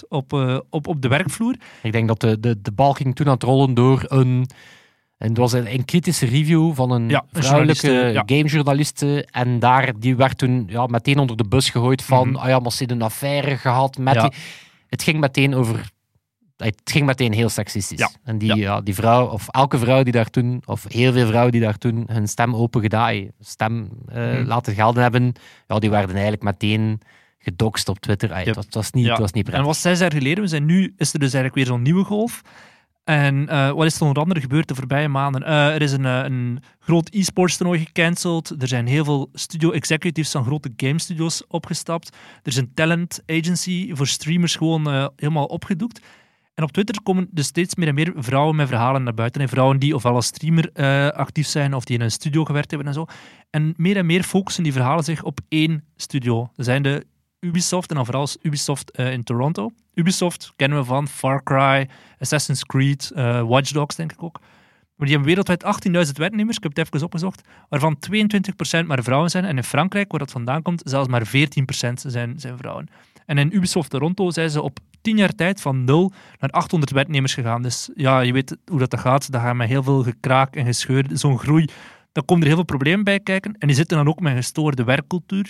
op, 0.08 0.34
eh, 0.34 0.58
op, 0.69 0.88
op 0.88 1.01
de 1.01 1.08
werkvloer. 1.08 1.55
Ik 1.84 1.91
denk 1.91 2.08
dat 2.08 2.19
de, 2.19 2.39
de, 2.39 2.62
de 2.62 2.72
bal 2.72 2.93
ging 2.93 3.15
toen 3.15 3.25
aan 3.27 3.34
het 3.34 3.43
rollen 3.43 3.74
door 3.74 4.03
een. 4.08 4.50
En 5.17 5.27
het 5.27 5.38
was 5.38 5.51
een, 5.53 5.74
een 5.74 5.86
kritische 5.86 6.25
review 6.25 6.74
van 6.74 6.91
een 6.91 7.10
Ja, 7.10 7.25
vrouwelijke 7.31 7.91
ja. 7.91 8.24
gamejournaliste. 8.25 9.27
En 9.31 9.60
daar, 9.60 9.91
die 10.00 10.15
werd 10.15 10.38
toen 10.38 10.65
ja, 10.67 10.86
meteen 10.86 11.17
onder 11.19 11.38
de 11.38 11.48
bus 11.48 11.69
gegooid 11.69 12.03
van. 12.03 12.27
Mhm. 12.29 12.38
Ah 12.38 12.48
ja, 12.48 12.60
maar 12.60 12.72
ze 12.72 12.91
een 12.91 13.01
affaire 13.01 13.58
gehad 13.58 13.98
met 13.98 14.13
Ja. 14.13 14.22
die. 14.22 14.39
het 14.88 15.03
ging 15.03 15.19
meteen 15.19 15.55
over. 15.55 15.89
Het 16.59 16.81
ging 16.83 17.05
meteen 17.05 17.33
heel 17.33 17.49
seksistisch. 17.49 17.99
Ja. 17.99 18.09
En 18.23 18.37
die, 18.37 18.47
Ja. 18.47 18.55
ja. 18.55 18.81
die 18.81 18.93
vrouw, 18.95 19.27
of 19.27 19.47
elke 19.47 19.77
vrouw 19.77 20.03
die 20.03 20.13
daar 20.13 20.29
toen, 20.29 20.61
of 20.65 20.85
heel 20.87 21.11
veel 21.13 21.27
vrouwen 21.27 21.51
die 21.51 21.61
daar 21.61 21.77
toen 21.77 22.03
hun 22.11 22.27
stem 22.27 22.55
open 22.55 22.81
gedaan, 22.81 23.27
stem 23.39 23.89
eh, 24.07 24.29
Hm. 24.35 24.43
laten 24.47 24.73
gelden 24.73 25.01
hebben, 25.03 25.33
ja, 25.67 25.79
die 25.79 25.89
werden 25.89 26.11
eigenlijk 26.13 26.43
meteen 26.43 26.99
gedoxt 27.39 27.89
op 27.89 27.99
Twitter. 27.99 28.33
Ay, 28.33 28.45
Yep. 28.45 28.55
het, 28.55 28.73
was, 28.75 28.91
niet, 28.91 29.05
Ja. 29.05 29.11
het 29.11 29.19
was 29.19 29.31
niet 29.31 29.43
En 29.45 29.49
prettig. 29.51 29.67
was 29.73 29.81
zes 29.81 29.99
jaar 29.99 30.11
geleden. 30.11 30.43
We 30.43 30.49
zijn 30.49 30.65
nu, 30.65 30.93
is 30.97 31.13
er 31.13 31.19
dus 31.19 31.33
eigenlijk 31.33 31.55
weer 31.55 31.65
zo'n 31.65 31.81
nieuwe 31.81 32.03
golf. 32.03 32.41
En 33.03 33.47
eh, 33.49 33.71
wat 33.71 33.85
is 33.85 33.95
er 33.95 34.01
onder 34.05 34.21
andere 34.21 34.39
gebeurd 34.41 34.67
de 34.67 34.75
voorbije 34.75 35.07
maanden? 35.07 35.43
Eh, 35.43 35.73
er 35.73 35.81
is 35.81 35.91
een, 35.91 36.03
een 36.03 36.59
groot 36.79 37.09
e-sports 37.13 37.57
toernooi 37.57 37.79
gecanceld. 37.85 38.61
Er 38.61 38.67
zijn 38.67 38.87
heel 38.87 39.03
veel 39.05 39.29
studio 39.33 39.71
executives 39.71 40.31
van 40.31 40.43
grote 40.45 40.73
game 40.77 40.99
studios 40.99 41.47
opgestapt. 41.47 42.07
Er 42.43 42.47
is 42.51 42.55
een 42.55 42.73
talent 42.73 43.21
agency 43.25 43.93
voor 43.93 44.07
streamers 44.07 44.55
gewoon 44.55 45.11
helemaal 45.15 45.45
opgedoekt. 45.45 46.01
En 46.59 46.65
op 46.65 46.71
Twitter 46.71 47.01
komen 47.03 47.27
dus 47.31 47.45
steeds 47.45 47.75
meer 47.75 47.87
en 47.87 47.93
meer 47.93 48.13
vrouwen 48.15 48.55
met 48.55 48.67
verhalen 48.67 49.03
naar 49.03 49.13
buiten. 49.13 49.41
En 49.41 49.49
vrouwen 49.49 49.79
die 49.79 49.95
ofwel 49.95 50.13
als 50.13 50.25
streamer 50.25 50.69
eh, 50.73 51.07
actief 51.07 51.47
zijn 51.47 51.73
of 51.73 51.83
die 51.83 51.97
in 51.97 52.03
een 52.03 52.11
studio 52.11 52.45
gewerkt 52.45 52.69
hebben 52.69 52.87
en 52.87 52.93
zo. 52.93 53.05
En 53.49 53.73
meer 53.77 53.97
en 53.97 54.05
meer 54.05 54.23
focussen 54.23 54.63
die 54.63 54.73
verhalen 54.73 55.03
zich 55.03 55.23
op 55.23 55.39
één 55.47 55.83
studio. 55.95 56.51
Er 56.55 56.63
zijn 56.63 56.81
de 56.81 57.05
Ubisoft 57.39 57.89
en 57.89 57.95
dan 57.95 58.05
vooral 58.05 58.27
Ubisoft 58.41 58.91
eh, 58.91 59.11
in 59.11 59.23
Toronto. 59.23 59.71
Ubisoft 59.93 60.53
kennen 60.55 60.77
we 60.77 60.83
van 60.83 61.07
Far 61.07 61.43
Cry, 61.43 61.89
Assassin's 62.17 62.65
Creed, 62.65 63.11
eh, 63.15 63.41
Watch 63.41 63.71
Dogs 63.71 63.95
denk 63.95 64.11
ik 64.11 64.23
ook. 64.23 64.39
Maar 64.95 65.07
die 65.07 65.17
hebben 65.17 65.35
wereldwijd 65.35 65.63
18.000 66.07 66.11
werknemers, 66.17 66.57
ik 66.57 66.63
heb 66.63 66.75
het 66.75 66.85
even 66.85 67.05
opgezocht, 67.05 67.41
waarvan 67.69 67.97
22% 67.99 68.87
maar 68.87 69.03
vrouwen 69.03 69.29
zijn. 69.29 69.45
En 69.45 69.57
in 69.57 69.63
Frankrijk, 69.63 70.11
waar 70.11 70.19
dat 70.19 70.31
vandaan 70.31 70.61
komt, 70.61 70.81
zelfs 70.85 71.07
maar 71.07 71.27
14% 71.27 71.31
zijn, 71.93 72.39
zijn 72.39 72.57
vrouwen. 72.57 72.89
En 73.29 73.38
in 73.38 73.55
Ubisoft 73.55 73.89
Toronto 73.89 74.29
zijn 74.31 74.50
ze 74.50 74.62
op 74.62 74.79
10 75.01 75.17
jaar 75.17 75.36
tijd 75.36 75.62
van 75.62 75.83
0 75.83 76.12
naar 76.39 76.50
800 76.50 76.91
werknemers 76.91 77.33
gegaan. 77.33 77.62
Dus 77.62 77.89
ja, 77.95 78.19
je 78.19 78.33
weet 78.33 78.57
hoe 78.71 78.79
dat, 78.79 79.00
gaat. 79.00 79.31
Dat 79.31 79.41
gaat 79.41 79.55
met 79.55 79.67
heel 79.67 79.83
veel 79.83 80.03
gekraak 80.03 80.55
en 80.55 80.65
gescheur. 80.65 81.05
Zo'n 81.13 81.39
groei, 81.39 81.65
daar 82.12 82.24
komen 82.24 82.41
er 82.41 82.48
heel 82.48 82.55
veel 82.55 82.65
problemen 82.65 83.03
bij 83.03 83.19
kijken. 83.19 83.55
En 83.59 83.67
die 83.67 83.75
zitten 83.75 83.98
dan 83.98 84.07
ook 84.07 84.19
met 84.19 84.31
een 84.31 84.38
gestoorde 84.38 84.83
werkcultuur. 84.83 85.45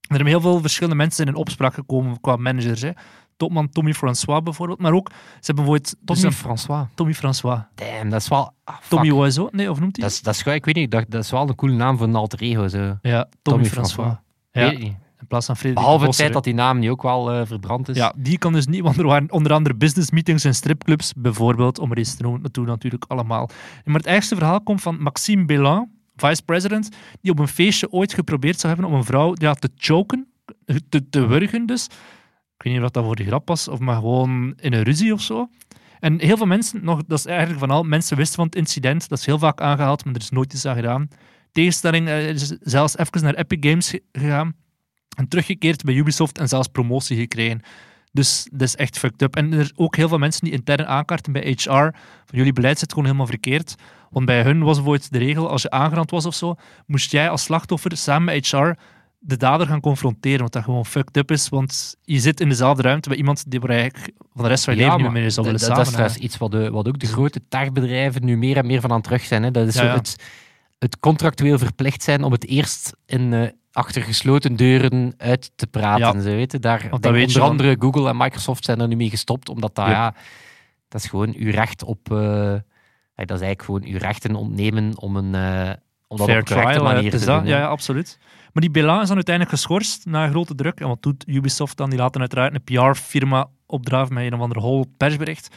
Er 0.00 0.14
hebben 0.14 0.26
heel 0.26 0.40
veel 0.40 0.60
verschillende 0.60 0.96
mensen 0.96 1.26
in 1.26 1.34
opspraak 1.34 1.74
gekomen 1.74 2.20
qua 2.20 2.36
managers. 2.36 2.80
Hè. 2.80 2.90
Topman 3.36 3.68
Tommy 3.68 3.92
François 3.94 4.42
bijvoorbeeld. 4.42 4.80
Maar 4.80 4.92
ook, 4.92 5.10
ze 5.10 5.16
hebben 5.40 5.64
bijvoorbeeld... 5.64 5.96
Tommy 6.04 6.22
dus 6.22 6.32
een- 6.32 6.32
François. 6.32 6.86
Tommy 6.94 7.14
François. 7.14 7.60
Damn, 7.74 8.10
dat 8.10 8.20
is 8.20 8.28
wel... 8.28 8.52
ah. 8.64 8.76
Tommy 8.88 9.10
Oiseau? 9.10 9.48
Nee, 9.52 9.70
of 9.70 9.80
noemt 9.80 9.96
hij? 9.96 10.04
Dat 10.04 10.14
is, 10.14 10.22
dat 10.22 10.34
is, 10.34 10.42
ik 10.54 10.64
weet 10.64 10.74
niet, 10.74 10.90
dat, 10.90 11.04
dat 11.08 11.24
is 11.24 11.30
wel 11.30 11.48
een 11.48 11.54
coole 11.54 11.74
naam 11.74 11.96
voor 11.98 12.06
een 12.06 12.14
alter 12.14 12.40
ego. 12.40 12.68
Zo. 12.68 12.78
Ja, 12.78 12.98
Tommy, 13.02 13.28
Tommy 13.42 13.64
François. 13.64 14.06
François. 14.08 14.16
Ja, 14.52 14.62
Weet 14.62 14.72
ik 14.72 14.78
niet. 14.78 14.96
In 15.20 15.26
plaats 15.26 15.46
van 15.46 15.56
Frederik 15.56 15.82
Behalve 15.82 16.06
het 16.06 16.14
feit 16.14 16.32
dat 16.32 16.44
die 16.44 16.54
naam 16.54 16.78
nu 16.78 16.90
ook 16.90 17.02
wel 17.02 17.32
eh, 17.32 17.46
verbrand 17.46 17.88
is. 17.88 17.96
Ja, 17.96 18.14
die 18.16 18.38
kan 18.38 18.52
dus 18.52 18.66
niet, 18.66 18.82
want 18.82 18.96
er 18.98 19.06
waren 19.06 19.32
onder 19.32 19.52
andere 19.52 19.74
business 19.74 20.10
meetings 20.10 20.44
en 20.44 20.54
stripclubs, 20.54 21.12
bijvoorbeeld, 21.16 21.78
om 21.78 21.90
er 21.90 21.98
eens 21.98 22.14
te 22.14 22.22
noemen, 22.22 22.50
we 22.52 22.60
natuurlijk 22.60 23.04
allemaal. 23.08 23.48
Maar 23.84 23.96
het 23.96 24.06
ergste 24.06 24.34
verhaal 24.36 24.60
komt 24.60 24.80
van 24.82 25.02
Maxime 25.02 25.44
Bélan, 25.44 25.88
vice-president, 26.16 26.88
die 27.20 27.32
op 27.32 27.38
een 27.38 27.48
feestje 27.48 27.92
ooit 27.92 28.14
geprobeerd 28.14 28.60
zou 28.60 28.72
hebben 28.72 28.90
om 28.92 28.96
een 28.98 29.04
vrouw 29.04 29.32
ja, 29.34 29.54
te 29.54 29.70
choken, 29.76 30.26
te, 30.88 31.08
te 31.08 31.26
wurgen 31.26 31.66
dus. 31.66 31.84
Ik 32.56 32.62
weet 32.62 32.72
niet 32.72 32.82
of 32.82 32.90
dat 32.90 33.04
voor 33.04 33.16
de 33.16 33.24
grap 33.24 33.48
was, 33.48 33.68
of 33.68 33.78
maar 33.78 33.96
gewoon 33.96 34.54
in 34.56 34.72
een 34.72 34.82
ruzie 34.82 35.12
of 35.12 35.20
zo. 35.20 35.48
En 36.00 36.20
heel 36.20 36.36
veel 36.36 36.46
mensen, 36.46 36.84
nog, 36.84 37.02
dat 37.06 37.18
is 37.18 37.26
eigenlijk 37.26 37.58
van 37.58 37.70
al, 37.70 37.82
mensen 37.82 38.16
wisten 38.16 38.36
van 38.36 38.46
het 38.46 38.54
incident, 38.54 39.08
dat 39.08 39.18
is 39.18 39.26
heel 39.26 39.38
vaak 39.38 39.60
aangehaald, 39.60 40.04
maar 40.04 40.14
er 40.14 40.20
is 40.20 40.30
nooit 40.30 40.52
iets 40.52 40.66
aan 40.66 40.74
gedaan. 40.74 41.08
Tegenstelling 41.52 42.08
eh, 42.08 42.28
is 42.28 42.56
zelfs 42.60 42.98
even 42.98 43.22
naar 43.22 43.34
Epic 43.34 43.70
Games 43.70 43.90
ge- 43.90 44.02
gegaan 44.12 44.54
en 45.16 45.28
teruggekeerd 45.28 45.84
bij 45.84 45.94
Ubisoft 45.94 46.38
en 46.38 46.48
zelfs 46.48 46.68
promotie 46.68 47.16
gekregen. 47.16 47.62
Dus 48.12 48.48
dat 48.50 48.68
is 48.68 48.76
echt 48.76 48.98
fucked 48.98 49.22
up. 49.22 49.36
En 49.36 49.52
er 49.52 49.64
zijn 49.64 49.78
ook 49.78 49.96
heel 49.96 50.08
veel 50.08 50.18
mensen 50.18 50.44
die 50.44 50.52
intern 50.52 50.86
aankaarten 50.86 51.32
bij 51.32 51.56
HR. 51.56 51.70
Van 51.70 51.92
jullie 52.38 52.52
beleid 52.52 52.78
zit 52.78 52.90
gewoon 52.90 53.04
helemaal 53.04 53.26
verkeerd. 53.26 53.74
Want 54.10 54.26
bij 54.26 54.42
hun 54.42 54.62
was 54.62 54.76
bijvoorbeeld 54.76 55.12
de 55.12 55.18
regel, 55.18 55.50
als 55.50 55.62
je 55.62 55.70
aangerand 55.70 56.10
was 56.10 56.26
of 56.26 56.34
zo, 56.34 56.54
moest 56.86 57.10
jij 57.10 57.30
als 57.30 57.42
slachtoffer 57.42 57.96
samen 57.96 58.24
met 58.24 58.46
HR 58.50 58.72
de 59.18 59.36
dader 59.36 59.66
gaan 59.66 59.80
confronteren. 59.80 60.40
Wat 60.40 60.52
dat 60.52 60.64
gewoon 60.64 60.86
fucked 60.86 61.16
up 61.16 61.30
is. 61.30 61.48
Want 61.48 61.96
je 62.02 62.18
zit 62.18 62.40
in 62.40 62.48
dezelfde 62.48 62.82
ruimte 62.82 63.08
bij 63.08 63.18
iemand 63.18 63.50
die 63.50 63.68
eigenlijk 63.68 64.12
van 64.32 64.42
de 64.42 64.48
rest 64.48 64.64
van 64.64 64.74
je 64.74 64.80
leven 64.80 64.96
niet 64.96 65.04
meer 65.04 65.20
mee 65.20 65.30
zou 65.30 65.46
willen 65.46 65.60
dat, 65.60 65.76
dat 65.76 65.86
is 65.86 65.92
trouwens 65.92 66.18
iets 66.18 66.36
wat, 66.36 66.50
de, 66.50 66.70
wat 66.70 66.88
ook 66.88 66.98
de 66.98 67.06
grote 67.06 67.40
techbedrijven 67.48 68.24
nu 68.24 68.36
meer 68.36 68.56
en 68.56 68.66
meer 68.66 68.80
van 68.80 68.92
aan 68.92 69.02
terug 69.02 69.24
zijn. 69.24 69.42
Hè. 69.42 69.50
Dat 69.50 69.66
is 69.66 69.74
Ja, 69.74 69.84
ja. 69.84 70.00
Het 70.78 70.98
contractueel 71.00 71.58
verplicht 71.58 72.02
zijn 72.02 72.22
om 72.22 72.32
het 72.32 72.46
eerst 72.46 72.92
in, 73.06 73.32
eh, 73.32 73.48
achter 73.76 74.02
gesloten 74.02 74.56
deuren 74.56 75.14
uit 75.16 75.50
te 75.56 75.66
praten. 75.66 76.14
Ja. 76.16 76.20
Ze 76.20 76.30
weten. 76.30 76.60
Daar, 76.60 76.80
denk 76.80 77.14
weet 77.14 77.26
onder 77.26 77.42
andere 77.42 77.76
Google 77.78 78.08
en 78.08 78.16
Microsoft 78.16 78.64
zijn 78.64 78.80
er 78.80 78.88
nu 78.88 78.96
mee 78.96 79.10
gestopt, 79.10 79.48
omdat 79.48 79.74
dat, 79.74 79.86
Ja. 79.86 79.90
ja, 79.92 80.14
dat 80.88 81.00
is 81.02 81.08
gewoon 81.10 81.34
uw 81.36 81.50
recht 81.50 81.84
op... 81.84 82.12
eh, 82.12 82.52
dat 83.14 83.30
is 83.40 83.42
eigenlijk 83.42 83.62
gewoon 83.62 83.84
uw 83.84 83.98
rechten 83.98 84.34
ontnemen 84.34 84.98
om, 84.98 85.16
een, 85.16 85.34
eh, 85.34 85.72
om 86.08 86.16
dat 86.16 86.26
Fair 86.26 86.40
op 86.40 86.46
correcte 86.46 86.72
trial, 86.72 86.92
manier 86.92 87.10
te 87.10 87.24
dat. 87.24 87.38
doen. 87.38 87.46
Ja, 87.46 87.58
ja, 87.58 87.66
absoluut. 87.66 88.18
Maar 88.52 88.62
die 88.62 88.70
Belan 88.72 89.00
is 89.00 89.06
dan 89.06 89.16
uiteindelijk 89.16 89.56
geschorst 89.56 90.06
na 90.06 90.28
grote 90.28 90.54
druk. 90.54 90.80
En 90.80 90.88
wat 90.88 91.02
doet 91.02 91.24
Ubisoft 91.28 91.76
dan? 91.76 91.90
Die 91.90 91.98
laten 91.98 92.20
uiteraard 92.20 92.54
een 92.54 92.64
PR-firma 92.64 93.46
opdraven 93.66 94.14
met 94.14 94.24
een 94.24 94.34
of 94.34 94.40
ander 94.40 94.58
hol 94.58 94.86
persbericht. 94.96 95.54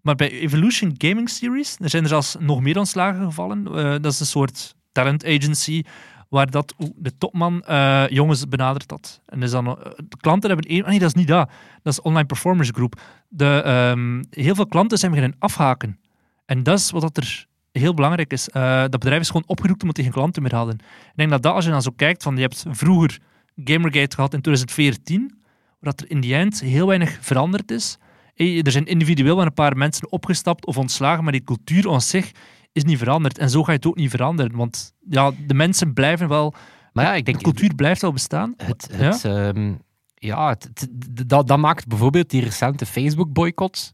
Maar 0.00 0.14
bij 0.14 0.30
Evolution 0.30 0.94
Gaming 0.98 1.28
Series, 1.28 1.76
er 1.80 1.90
zijn 1.90 2.02
er 2.02 2.08
zelfs 2.08 2.36
nog 2.38 2.60
meer 2.60 2.78
ontslagen 2.78 3.24
gevallen. 3.24 3.66
Eh, 3.66 3.90
dat 4.00 4.12
is 4.12 4.20
een 4.20 4.26
soort 4.26 4.74
talent 4.92 5.24
agency 5.24 5.82
waar 6.28 6.50
dat 6.50 6.74
de 6.96 7.18
topman 7.18 7.62
eh, 7.62 8.08
jongens 8.08 8.48
benaderd 8.48 8.90
had. 8.90 9.20
En 9.26 9.40
dus 9.40 9.50
dan, 9.50 9.66
eh, 9.66 9.74
de 9.96 10.16
klanten 10.20 10.50
hebben 10.50 10.70
één... 10.70 10.82
ah, 10.82 10.88
nee, 10.88 10.98
dat 10.98 11.08
is 11.08 11.14
niet 11.14 11.28
dat. 11.28 11.50
Dat 11.82 11.92
is 11.92 12.00
Online 12.00 12.26
Performance 12.26 12.72
Group. 12.72 13.00
De, 13.28 13.62
ehm, 13.64 14.22
heel 14.30 14.54
veel 14.54 14.66
klanten 14.66 14.98
zijn 14.98 15.12
beginnen 15.12 15.36
afhaken. 15.38 15.98
En 16.46 16.62
dat 16.62 16.78
is 16.78 16.90
wat 16.90 17.02
dat 17.02 17.16
er 17.16 17.46
heel 17.72 17.94
belangrijk 17.94 18.32
is. 18.32 18.48
Eh, 18.48 18.80
dat 18.80 18.90
bedrijf 18.90 19.20
is 19.20 19.26
gewoon 19.26 19.46
opgeroepen 19.46 19.80
omdat 19.80 19.96
die 19.96 20.04
geen 20.04 20.14
klanten 20.14 20.42
meer 20.42 20.54
hadden. 20.54 20.74
Ik 20.78 21.12
denk 21.14 21.30
dat 21.30 21.42
dat, 21.42 21.54
als 21.54 21.64
je 21.64 21.70
dan 21.70 21.82
zo 21.82 21.92
kijkt, 21.96 22.22
van 22.22 22.34
je 22.34 22.40
hebt 22.40 22.64
vroeger 22.70 23.18
Gamergate 23.56 24.14
gehad 24.14 24.34
in 24.34 24.40
2014, 24.40 25.34
waar 25.80 25.94
dat 25.94 26.00
er 26.00 26.10
in 26.10 26.20
die 26.20 26.34
eind 26.34 26.60
heel 26.60 26.86
weinig 26.86 27.18
veranderd 27.20 27.70
is. 27.70 27.98
Er 28.36 28.70
zijn 28.70 28.86
individueel 28.86 29.36
wel 29.36 29.46
een 29.46 29.54
paar 29.54 29.76
mensen 29.76 30.12
opgestapt 30.12 30.66
of 30.66 30.76
ontslagen, 30.76 31.22
maar 31.22 31.32
die 31.32 31.44
cultuur 31.44 31.90
aan 31.90 32.00
zich 32.00 32.32
is 32.76 32.84
niet 32.84 32.98
veranderd. 32.98 33.38
En 33.38 33.50
zo 33.50 33.62
ga 33.62 33.70
je 33.70 33.76
het 33.76 33.86
ook 33.86 33.96
niet 33.96 34.10
veranderen, 34.10 34.56
want 34.56 34.94
ja, 35.08 35.32
de 35.46 35.54
mensen 35.54 35.92
blijven 35.92 36.28
wel... 36.28 36.54
Maar 36.92 37.04
ja, 37.04 37.14
ik 37.14 37.24
De 37.24 37.30
denk... 37.30 37.42
cultuur 37.44 37.74
blijft 37.74 38.00
wel 38.02 38.12
bestaan. 38.12 38.54
Het, 38.56 38.88
het, 38.92 39.24
ehm, 39.24 39.74
ja, 40.14 40.48
het, 40.48 40.64
het- 40.74 41.28
dat, 41.28 41.46
dat 41.46 41.58
maakt 41.58 41.86
bijvoorbeeld 41.86 42.30
die 42.30 42.42
recente 42.42 42.86
Facebook-boycott 42.86 43.92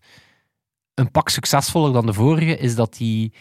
een 0.94 1.10
pak 1.10 1.28
succesvoller 1.28 1.92
dan 1.92 2.06
de 2.06 2.12
vorige, 2.12 2.56
is 2.56 2.74
dat 2.74 2.94
die, 2.96 3.32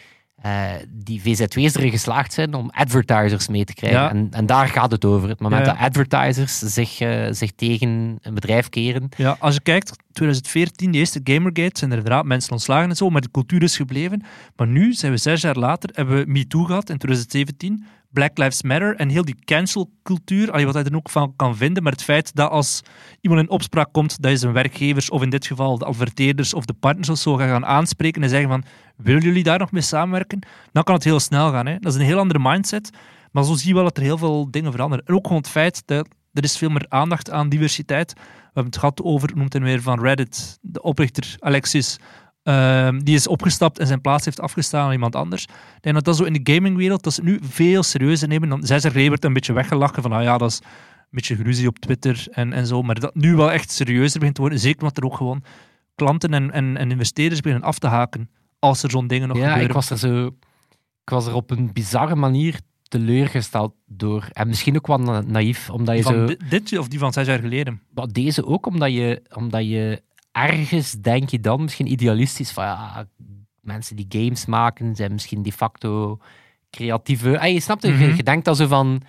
eh, 0.42 0.70
die 0.88 1.22
VZW's 1.22 1.74
erin 1.74 1.90
geslaagd 1.90 2.32
zijn 2.32 2.54
om 2.54 2.70
advertisers 2.70 3.48
mee 3.48 3.64
te 3.64 3.74
krijgen. 3.74 4.00
Ja. 4.00 4.10
En, 4.10 4.28
en 4.30 4.46
daar 4.46 4.68
gaat 4.68 4.90
het 4.90 5.04
over. 5.04 5.28
Het 5.28 5.40
moment 5.40 5.66
Ja, 5.66 5.72
ja. 5.72 5.78
dat 5.78 5.86
advertisers 5.86 6.58
zich, 6.58 7.00
eh, 7.00 7.26
zich 7.30 7.52
tegen 7.52 8.18
een 8.22 8.34
bedrijf 8.34 8.68
keren. 8.68 9.08
Ja, 9.16 9.36
als 9.38 9.54
je 9.54 9.60
kijkt, 9.60 9.96
2014, 10.12 10.92
de 10.92 10.98
eerste 10.98 11.20
Gamergate, 11.24 11.78
zijn 11.78 11.90
er 11.90 11.96
inderdaad 11.96 12.24
mensen 12.24 12.52
ontslagen 12.52 12.88
en 12.88 12.96
zo, 12.96 13.10
maar 13.10 13.20
de 13.20 13.30
cultuur 13.30 13.62
is 13.62 13.76
gebleven. 13.76 14.22
Maar 14.56 14.66
nu, 14.66 14.92
zijn 14.92 15.12
we 15.12 15.18
zes 15.18 15.40
jaar 15.40 15.56
later, 15.56 15.90
hebben 15.92 16.16
we 16.16 16.30
MeToo 16.30 16.64
gehad 16.64 16.90
in 16.90 16.98
2017, 16.98 17.84
Black 18.12 18.38
Lives 18.38 18.62
Matter 18.62 18.96
en 18.96 19.08
heel 19.08 19.24
die 19.24 19.44
cancelcultuur, 19.44 20.50
wat 20.50 20.74
je 20.74 20.90
er 20.90 20.96
ook 20.96 21.10
van 21.10 21.36
kan 21.36 21.56
vinden, 21.56 21.82
maar 21.82 21.92
het 21.92 22.02
feit 22.02 22.34
dat 22.34 22.50
als 22.50 22.80
iemand 23.20 23.42
in 23.42 23.50
opspraak 23.50 23.92
komt, 23.92 24.22
dat 24.22 24.30
je 24.30 24.36
zijn 24.36 24.52
werkgevers, 24.52 25.10
of 25.10 25.22
in 25.22 25.30
dit 25.30 25.46
geval 25.46 25.78
de 25.78 25.84
adverteerders 25.84 26.54
of 26.54 26.64
de 26.64 26.72
partners 26.72 27.08
of 27.08 27.18
zo, 27.18 27.36
gaan 27.36 27.66
aanspreken 27.66 28.22
en 28.22 28.28
zeggen 28.28 28.48
van, 28.48 28.64
willen 28.96 29.22
jullie 29.22 29.42
daar 29.42 29.58
nog 29.58 29.72
mee 29.72 29.82
samenwerken? 29.82 30.46
Dan 30.72 30.82
kan 30.82 30.94
het 30.94 31.04
heel 31.04 31.20
snel 31.20 31.50
gaan. 31.50 31.66
Hè? 31.66 31.78
Dat 31.78 31.92
is 31.92 31.98
een 31.98 32.06
heel 32.06 32.18
andere 32.18 32.40
mindset, 32.42 32.90
maar 33.30 33.44
zo 33.44 33.54
zie 33.54 33.68
je 33.68 33.74
wel 33.74 33.84
dat 33.84 33.96
er 33.96 34.02
heel 34.02 34.18
veel 34.18 34.50
dingen 34.50 34.72
veranderen. 34.72 35.06
En 35.06 35.14
ook 35.14 35.26
gewoon 35.26 35.42
het 35.42 35.50
feit 35.50 35.82
dat 35.86 36.08
er 36.32 36.44
is 36.44 36.56
veel 36.58 36.68
meer 36.70 36.86
aandacht 36.88 37.30
aan 37.30 37.48
diversiteit. 37.48 38.12
We 38.12 38.20
hebben 38.44 38.72
het 38.72 38.76
gehad 38.76 39.02
over, 39.02 39.30
noemt 39.34 39.52
hem 39.52 39.62
weer 39.62 39.82
van 39.82 40.00
Reddit, 40.00 40.58
de 40.60 40.82
oprichter 40.82 41.36
Alexis. 41.38 41.98
Ehm, 42.42 42.98
die 42.98 43.14
is 43.14 43.26
opgestapt 43.26 43.78
en 43.78 43.86
zijn 43.86 44.00
plaats 44.00 44.24
heeft 44.24 44.40
afgestaan 44.40 44.86
aan 44.86 44.92
iemand 44.92 45.16
anders. 45.16 45.42
Ik 45.44 45.82
denk 45.82 45.94
dat 45.94 46.04
dat 46.04 46.16
zo 46.16 46.24
in 46.24 46.32
de 46.42 46.52
gamingwereld, 46.52 47.02
dat 47.02 47.12
ze 47.12 47.22
nu 47.22 47.38
veel 47.42 47.82
serieuzer 47.82 48.28
nemen. 48.28 48.48
Dan 48.48 48.62
zij 48.66 48.80
zijn 48.80 48.92
Rebert 48.92 49.24
een 49.24 49.32
beetje 49.32 49.52
weggelachen 49.52 50.02
van, 50.02 50.12
ah 50.12 50.22
ja, 50.22 50.38
dat 50.38 50.50
is 50.50 50.58
een 50.62 51.08
beetje 51.10 51.36
geruzie 51.36 51.68
op 51.68 51.78
Twitter 51.78 52.26
en, 52.30 52.52
en 52.52 52.66
zo. 52.66 52.82
Maar 52.82 53.00
dat 53.00 53.14
nu 53.14 53.34
wel 53.36 53.52
echt 53.52 53.70
serieuzer 53.70 54.18
begint 54.18 54.34
te 54.34 54.40
worden. 54.40 54.58
Zeker 54.60 54.80
omdat 54.80 54.96
er 54.96 55.04
ook 55.04 55.16
gewoon 55.16 55.42
klanten 55.94 56.34
en, 56.34 56.50
en, 56.50 56.76
en 56.76 56.90
investeerders 56.90 57.40
beginnen 57.40 57.68
af 57.68 57.78
te 57.78 57.86
haken 57.86 58.30
als 58.58 58.82
er 58.82 58.90
zo'n 58.90 59.06
dingen 59.06 59.28
nog 59.28 59.36
ja, 59.36 59.42
gebeuren. 59.42 59.68
ik 59.68 59.74
was 59.74 59.90
er 59.90 59.98
zo... 59.98 60.26
Ik 61.02 61.10
was 61.10 61.26
er 61.26 61.34
op 61.34 61.50
een 61.50 61.72
bizarre 61.72 62.14
manier 62.14 62.60
teleurgesteld 62.88 63.74
door. 63.86 64.28
En 64.32 64.48
misschien 64.48 64.76
ook 64.76 64.86
wel 64.86 64.98
na- 64.98 65.22
naïef, 65.26 65.70
omdat 65.70 65.96
je 65.96 66.02
van 66.02 66.14
zo... 66.14 66.24
di- 66.24 66.36
dit 66.48 66.78
of 66.78 66.88
die 66.88 66.98
van 66.98 67.12
zes 67.12 67.26
jaar 67.26 67.38
geleden? 67.38 67.82
Maar 67.94 68.06
deze 68.06 68.46
ook, 68.46 68.66
omdat 68.66 68.92
je, 68.92 69.22
omdat 69.34 69.68
je 69.68 70.02
ergens 70.32 70.92
denk 70.92 71.28
je 71.28 71.40
dan 71.40 71.62
misschien 71.62 71.92
idealistisch 71.92 72.50
van 72.52 72.64
ja, 72.64 73.06
mensen 73.60 73.96
die 73.96 74.06
games 74.08 74.46
maken 74.46 74.96
zijn 74.96 75.12
misschien 75.12 75.42
de 75.42 75.52
facto 75.52 76.18
creatieve. 76.70 77.38
Ah, 77.40 77.52
je 77.52 77.60
snapt 77.60 77.82
het, 77.82 77.98
je- 77.98 78.06
Mhm. 78.06 78.16
je 78.16 78.22
denkt 78.22 78.44
dan 78.44 78.56
zo 78.56 78.66
van. 78.66 79.02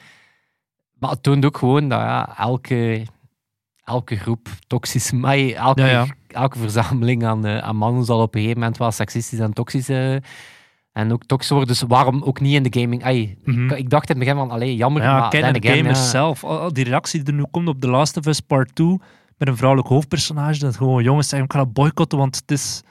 Maar 0.99 1.09
het 1.09 1.23
toont 1.23 1.45
ook 1.45 1.57
gewoon 1.57 1.89
dat 1.89 1.99
ja, 1.99 2.37
elke, 2.37 3.05
elke 3.83 4.15
groep 4.15 4.47
toxisch, 4.67 5.11
maar 5.21 5.37
elke, 5.37 5.81
Ja, 5.81 5.87
ja. 5.87 6.05
elke 6.27 6.57
verzameling 6.59 7.25
aan, 7.25 7.45
eh, 7.45 7.57
aan 7.57 7.75
mannen 7.75 8.05
zal 8.05 8.21
op 8.21 8.33
een 8.35 8.39
gegeven 8.41 8.59
moment 8.61 8.77
wel 8.79 8.91
seksistisch 8.91 9.39
en 9.39 9.53
toxisch 9.53 9.89
eh, 9.89 10.15
en 10.91 11.11
ook 11.13 11.23
toxisch 11.25 11.49
worden. 11.49 11.67
Dus 11.67 11.81
waarom 11.81 12.23
ook 12.23 12.39
niet 12.39 12.53
in 12.53 12.63
de 12.63 12.79
gaming? 12.79 13.03
Ai, 13.03 13.37
Mhm. 13.43 13.65
ik, 13.71 13.77
ik 13.77 13.89
dacht 13.89 14.09
in 14.09 14.15
het 14.15 14.25
begin 14.25 14.39
van, 14.39 14.51
allee, 14.51 14.75
jammer, 14.75 15.01
Ja, 15.01 15.19
maar 15.19 15.29
kijk 15.29 15.61
de 15.61 15.69
gamers 15.69 15.99
ja. 15.99 16.05
zelf. 16.09 16.39
Die 16.71 16.83
reactie 16.83 17.23
die 17.23 17.33
er 17.33 17.39
nu 17.39 17.45
komt 17.51 17.67
op 17.67 17.81
The 17.81 17.87
Last 17.89 18.17
of 18.17 18.25
Us 18.25 18.39
Part 18.39 18.75
2 18.75 18.99
met 19.37 19.47
een 19.47 19.57
vrouwelijk 19.57 19.89
hoofdpersonage, 19.89 20.59
dat 20.59 20.75
gewoon 20.77 21.03
jongens 21.03 21.27
zeggen, 21.29 21.47
ik 21.47 21.53
ga 21.53 21.63
dat 21.63 21.73
boycotten, 21.73 22.17
want 22.17 22.35
het 22.35 22.51
is... 22.51 22.81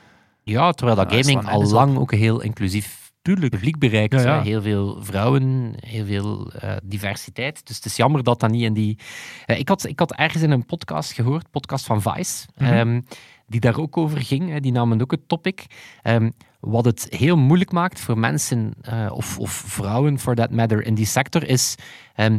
Ja, 0.42 0.72
terwijl 0.72 0.96
dat 0.96 1.10
Ja, 1.12 1.16
gaming 1.22 1.48
al 1.48 1.70
lang 1.70 1.98
ook 1.98 2.12
een 2.12 2.18
heel 2.18 2.40
inclusief 2.40 3.12
Tuurlijk. 3.22 3.50
publiek 3.52 3.78
bereikt. 3.78 4.12
Ja, 4.14 4.20
ja. 4.20 4.36
hè. 4.36 4.42
Heel 4.42 4.62
veel 4.62 4.96
vrouwen, 5.02 5.72
heel 5.76 6.04
veel 6.04 6.52
eh, 6.52 6.76
diversiteit. 6.82 7.66
Dus 7.66 7.76
het 7.76 7.84
is 7.84 7.96
jammer 7.96 8.22
dat 8.22 8.40
dat 8.40 8.50
niet 8.50 8.62
in 8.62 8.72
die... 8.72 8.98
Eh, 9.46 9.58
ik, 9.58 9.68
had, 9.68 9.84
ik 9.86 9.98
had 9.98 10.12
ergens 10.14 10.42
in 10.42 10.50
een 10.50 10.66
podcast 10.66 11.12
gehoord, 11.12 11.50
podcast 11.50 11.86
van 11.86 12.02
Vice, 12.02 12.46
Mhm. 12.56 12.72
ehm, 12.72 13.00
die 13.46 13.60
daar 13.60 13.78
ook 13.78 13.96
over 13.96 14.18
ging. 14.20 14.60
Die 14.60 14.72
namen 14.72 15.00
ook 15.00 15.10
het 15.10 15.28
topic. 15.28 15.66
Ehm, 16.02 16.30
wat 16.60 16.84
het 16.84 17.06
heel 17.10 17.36
moeilijk 17.36 17.72
maakt 17.72 18.00
voor 18.00 18.18
mensen, 18.18 18.72
eh, 18.80 19.10
of, 19.12 19.38
of 19.38 19.50
vrouwen 19.50 20.18
for 20.18 20.34
that 20.34 20.50
matter, 20.50 20.86
in 20.86 20.94
die 20.94 21.06
sector, 21.06 21.48
is 21.48 21.74
ehm, 22.14 22.38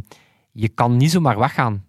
je 0.51 0.69
kan 0.69 0.97
niet 0.97 1.11
zomaar 1.11 1.39
weggaan 1.39 1.83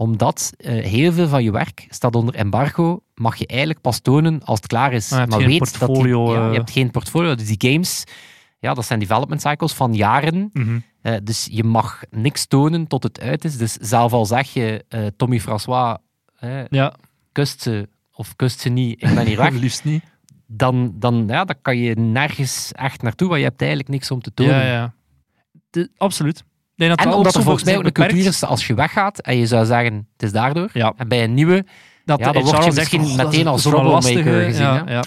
omdat 0.00 0.52
eh, 0.56 0.84
heel 0.84 1.12
veel 1.12 1.28
van 1.28 1.42
je 1.42 1.52
werk 1.52 1.86
staat 1.88 2.14
onder 2.14 2.34
embargo, 2.34 3.02
mag 3.14 3.36
je 3.36 3.46
eigenlijk 3.46 3.80
pas 3.80 3.98
tonen 3.98 4.44
als 4.44 4.58
het 4.58 4.66
klaar 4.66 4.92
is. 4.92 5.04
Ah, 5.04 5.10
je 5.10 5.16
hebt 5.18 5.30
maar 5.30 5.40
geen 5.40 5.48
weet 5.48 5.78
dat 5.78 5.94
die, 5.94 6.06
ja, 6.08 6.46
eh. 6.46 6.52
je 6.52 6.58
hebt 6.58 6.70
geen 6.70 6.90
portfolio. 6.90 7.34
Dus 7.34 7.56
die 7.56 7.70
games, 7.70 8.04
ja, 8.58 8.74
dat 8.74 8.86
zijn 8.86 8.98
development 8.98 9.40
cycles 9.40 9.72
van 9.72 9.94
jaren. 9.94 10.50
Mhm. 10.52 10.78
Eh, 11.02 11.14
dus 11.22 11.48
je 11.50 11.64
mag 11.64 12.02
niks 12.10 12.46
tonen 12.46 12.86
tot 12.86 13.02
het 13.02 13.20
uit 13.20 13.44
is. 13.44 13.56
Dus 13.56 13.72
zelf 13.72 14.12
al 14.12 14.26
zeg 14.26 14.52
je, 14.52 14.84
Tommy 15.16 15.40
François, 15.40 15.96
Ja, 16.68 16.94
kust 17.32 17.62
ze 17.62 17.88
of 18.12 18.36
kust 18.36 18.60
ze 18.60 18.68
niet, 18.68 19.02
ik 19.02 19.14
ben 19.14 19.26
hier 19.26 19.36
weg. 19.36 19.52
liefst 19.66 19.84
niet. 19.84 20.04
dan, 20.46 20.92
dan, 20.94 21.24
ja, 21.28 21.44
dan 21.44 21.56
kan 21.62 21.76
je 21.76 21.94
nergens 21.94 22.72
echt 22.72 23.02
naartoe, 23.02 23.28
want 23.28 23.40
je 23.40 23.46
hebt 23.46 23.60
eigenlijk 23.60 23.90
niks 23.90 24.10
om 24.10 24.20
te 24.20 24.34
tonen. 24.34 24.54
Ja, 24.54 24.72
ja. 24.72 24.94
De- 25.70 25.90
absoluut. 25.96 26.44
Denk 26.80 26.96
dat 26.96 27.06
En 27.06 27.12
omdat 27.12 27.34
er 27.34 27.42
volgens 27.42 27.64
mij 27.64 27.76
ook 27.76 27.84
een 27.84 27.92
cultuur 27.92 28.26
is, 28.26 28.42
als 28.44 28.66
je 28.66 28.74
weggaat 28.74 29.18
en 29.18 29.36
je 29.36 29.46
zou 29.46 29.66
zeggen, 29.66 29.94
het 30.12 30.22
is 30.22 30.32
daardoor, 30.32 30.70
Ja. 30.72 30.92
en 30.96 31.08
bij 31.08 31.24
een 31.24 31.34
nieuwe, 31.34 31.64
dat 32.04 32.18
ja, 32.18 32.26
de 32.26 32.32
dan 32.32 32.42
word 32.42 32.64
je 32.64 32.72
misschien 32.72 33.00
"Oh, 33.00 33.16
dat 33.16 33.26
meteen 33.26 33.46
als 33.46 33.64
een 33.64 33.70
troublemaker 33.70 34.14
lastige." 34.14 34.44
gezien, 34.44 34.62
Ja, 34.64 34.84
ja. 34.88 35.04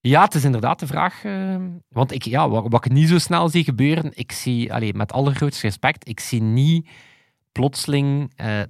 Ja, 0.00 0.22
het 0.24 0.34
is 0.34 0.44
inderdaad 0.44 0.78
de 0.80 0.86
vraag. 0.86 1.24
eh, 1.24 1.56
want 1.88 2.12
ik, 2.12 2.22
ja, 2.24 2.48
wat, 2.48 2.64
wat 2.68 2.84
ik 2.84 2.92
niet 2.92 3.08
zo 3.08 3.18
snel 3.18 3.48
zie 3.48 3.64
gebeuren, 3.64 4.10
ik 4.14 4.32
zie, 4.32 4.72
allee, 4.72 4.94
met 4.94 5.12
allergrootste 5.12 5.66
respect, 5.66 6.08
ik 6.08 6.20
zie 6.20 6.42
niet 6.42 6.88
plotseling 7.52 8.32
eh, 8.36 8.60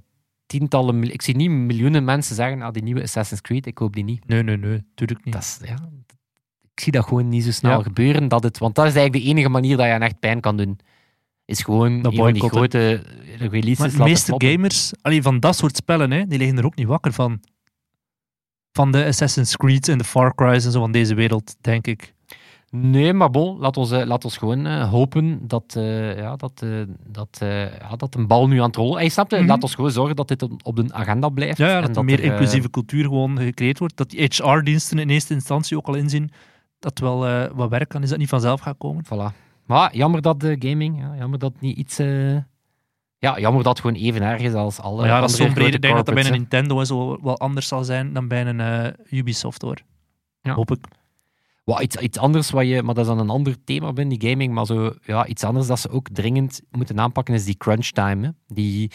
tientallen, 0.47 1.03
ik 1.13 1.23
zie 1.23 1.37
niet 1.37 1.51
miljoenen 1.51 2.05
mensen 2.05 2.35
zeggen, 2.35 2.63
ah, 2.63 2.73
die 2.73 2.83
nieuwe 2.83 3.03
Assassin's 3.03 3.41
Creed, 3.41 3.67
ik 3.67 3.79
hoop 3.79 3.95
die 3.95 4.05
niet. 4.05 4.27
Nee, 4.29 4.43
nee, 4.43 4.57
nee. 4.57 4.85
Tuurlijk 4.95 5.25
niet. 5.25 5.35
Dat 5.35 5.43
is, 5.43 5.59
ja, 5.69 5.77
ik 6.75 6.81
zie 6.81 6.93
dat 6.93 7.05
gewoon 7.05 7.29
niet 7.29 7.45
zo 7.45 7.51
snel 7.51 7.83
gebeuren, 7.83 8.29
dat 8.29 8.43
het, 8.43 8.59
want 8.59 8.75
dat 8.75 8.87
is 8.87 8.95
eigenlijk 8.95 9.25
de 9.25 9.31
enige 9.31 9.49
manier 9.49 9.77
dat 9.77 9.87
je 9.87 9.93
aan 9.93 10.03
echt 10.03 10.19
pijn 10.19 10.41
kan 10.41 10.57
doen. 10.57 10.79
Is 11.45 11.63
gewoon 11.63 12.03
Dat 12.03 12.19
een 12.19 12.33
die 12.33 12.49
grote 12.49 13.03
releases 13.39 13.93
de 13.93 14.03
meeste 14.03 14.27
floppen. 14.27 14.49
gamers, 14.51 14.93
allee, 15.01 15.23
van 15.23 15.41
dat 15.41 15.57
soort 15.57 15.77
spellen, 15.77 16.11
hè, 16.11 16.27
die 16.27 16.39
liggen 16.39 16.59
er 16.59 16.65
ook 16.65 16.77
niet 16.77 16.87
wakker 16.87 17.13
van. 17.13 17.41
Van 18.73 18.93
de 18.93 19.05
Assassin's 19.05 19.57
Creed 19.57 19.89
en 19.89 19.99
de 19.99 20.05
Far 20.05 20.35
Cry's 20.35 20.65
en 20.65 20.73
zo 20.73 20.81
van 20.81 20.93
deze 20.93 21.15
wereld, 21.15 21.57
denk 21.61 21.87
ik. 21.87 22.15
Nee, 22.77 23.13
maar 23.13 23.31
bon, 23.31 23.59
laat 23.59 23.77
ons, 23.77 23.91
eh, 23.91 24.07
laat 24.07 24.25
ons 24.25 24.37
gewoon 24.37 24.67
eh, 24.67 24.91
hopen 24.91 25.49
dat, 25.49 25.75
eh, 25.77 26.17
ja, 26.17 26.37
dat, 26.37 26.65
dat, 27.07 27.37
ja, 27.81 27.97
dat 27.97 28.15
een 28.15 28.27
bal 28.27 28.49
nu 28.49 28.59
aan 28.59 28.67
het 28.67 28.77
rollen... 28.77 28.97
Hey, 28.97 29.09
snap 29.09 29.31
je? 29.31 29.37
Mhm. 29.37 29.47
Laat 29.47 29.63
ons 29.63 29.75
gewoon 29.75 29.91
zorgen 29.91 30.17
dat 30.17 30.29
dit 30.29 30.43
op, 30.63 30.77
de 30.77 30.85
agenda 30.89 31.29
blijft. 31.29 31.59
Ja, 31.59 31.69
ja 31.69 31.75
en 31.75 31.81
dat 31.81 31.91
er 31.91 31.97
een 31.97 32.05
meer 32.05 32.21
inclusieve 32.21 32.71
cultuur 32.71 33.05
gewoon 33.05 33.39
gecreëerd 33.39 33.79
wordt. 33.79 33.97
Dat 33.97 34.11
die 34.11 34.21
HR-diensten 34.21 34.99
in 34.99 35.09
eerste 35.09 35.35
instantie 35.35 35.77
ook 35.77 35.87
al 35.87 35.95
inzien 35.95 36.31
dat 36.79 36.99
wel 36.99 37.49
wat 37.55 37.71
werk 37.71 37.89
kan, 37.89 38.03
is 38.03 38.09
dat 38.09 38.19
niet 38.19 38.29
vanzelf 38.29 38.61
gaat 38.61 38.79
komen. 38.79 39.05
Voilà. 39.05 39.45
Maar 39.67 39.97
jammer 39.97 40.23
dat 40.23 40.41
de 40.41 40.57
gaming, 40.59 41.01
ja, 41.01 41.15
jammer 41.19 41.39
dat 41.39 41.53
niet 41.61 41.77
iets... 41.77 41.99
eh, 41.99 42.35
ja, 43.19 43.39
jammer 43.39 43.63
dat 43.63 43.73
het 43.79 43.81
gewoon 43.87 44.03
even 44.03 44.23
erg 44.23 44.43
is 44.43 44.53
als 44.53 44.81
alle 44.81 44.97
Maar 45.01 45.07
ja, 45.07 45.21
dat 45.21 45.31
is 45.31 45.37
zo'n 45.37 45.53
brede. 45.53 45.77
Ik 45.77 45.83
denk 45.83 45.97
dat 45.97 46.07
dat 46.07 46.15
bij 46.15 46.25
een 46.25 46.33
Nintendo 46.33 46.79
en 46.81 46.87
zo 46.87 47.19
wel 47.23 47.39
anders 47.39 47.69
zal 47.69 47.85
zijn 47.85 48.13
dan 48.13 48.29
bij 48.29 48.47
een 48.47 48.61
eh, 48.61 49.19
Ubisoft, 49.19 49.63
hoor. 49.63 49.79
Ja. 50.41 50.55
Hoop 50.55 50.71
ik. 50.71 50.85
Wat, 51.65 51.81
iets, 51.81 51.97
iets 51.97 52.19
anders, 52.19 52.51
wat 52.51 52.67
je, 52.67 52.83
maar 52.83 52.95
dat 52.95 53.05
is 53.05 53.11
dan 53.11 53.19
een 53.21 53.31
ander 53.31 53.57
thema 53.65 53.93
binnen 53.93 54.19
die 54.19 54.31
gaming, 54.31 54.53
maar 54.55 54.67
zo, 54.67 54.93
ja, 55.03 55.27
iets 55.27 55.45
anders 55.45 55.67
dat 55.67 55.81
ze 55.81 55.91
ook 55.91 56.09
dringend 56.13 56.61
moeten 56.71 57.01
aanpakken 57.01 57.35
is 57.35 57.45
die 57.45 57.57
crunch 57.57 57.87
time. 57.87 58.27
Hè. 58.27 58.31
Die, 58.55 58.91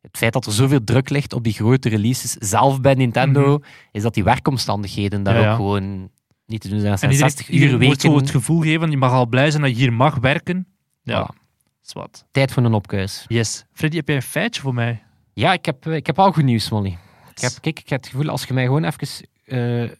het 0.00 0.16
feit 0.16 0.32
dat 0.32 0.46
er 0.46 0.52
zoveel 0.52 0.84
druk 0.84 1.08
ligt 1.10 1.32
op 1.32 1.44
die 1.44 1.52
grote 1.52 1.88
releases, 1.88 2.32
zelf 2.32 2.80
bij 2.80 2.94
Nintendo, 2.94 3.58
is 3.92 4.02
dat 4.02 4.14
die 4.14 4.24
werkomstandigheden 4.24 5.22
daar 5.22 5.34
Mhm. 5.34 5.42
Ja. 5.42 5.50
ook 5.50 5.56
gewoon 5.56 6.10
niet 6.52 6.60
te 6.60 6.68
doen 6.68 6.80
zijn. 6.80 6.92
Dat 6.92 7.02
En 7.02 7.14
zijn 7.14 7.30
iedereen, 7.48 7.78
60 7.78 7.80
uur 7.80 7.88
moet 7.88 8.00
zo 8.00 8.16
het 8.16 8.30
gevoel 8.30 8.60
geven, 8.60 8.90
je 8.90 8.96
mag 8.96 9.12
al 9.12 9.26
blij 9.26 9.50
zijn 9.50 9.62
dat 9.62 9.70
je 9.70 9.76
hier 9.76 9.92
mag 9.92 10.16
werken. 10.16 10.66
Ja, 11.02 11.30
Voilà. 11.32 11.92
wat. 11.92 12.26
tijd 12.30 12.52
voor 12.52 12.62
een 12.64 12.74
opkuis. 12.74 13.24
Yes. 13.28 13.64
Freddy, 13.72 13.96
heb 13.96 14.06
jij 14.06 14.16
een 14.16 14.22
feitje 14.22 14.60
voor 14.60 14.74
mij? 14.74 15.02
Ja, 15.32 15.52
ik 15.52 15.64
heb, 15.64 15.86
eh, 15.86 15.94
ik 15.94 16.06
heb 16.06 16.18
al 16.18 16.32
goed 16.32 16.44
nieuws, 16.44 16.70
Molly. 16.70 16.98
Ik 17.34 17.40
heb, 17.40 17.52
kijk, 17.60 17.78
ik 17.78 17.88
heb 17.88 18.00
het 18.00 18.10
gevoel, 18.10 18.28
als 18.28 18.44
je 18.44 18.54
mij 18.54 18.64
gewoon 18.64 18.84
even 18.84 19.08
eh, 19.44 19.90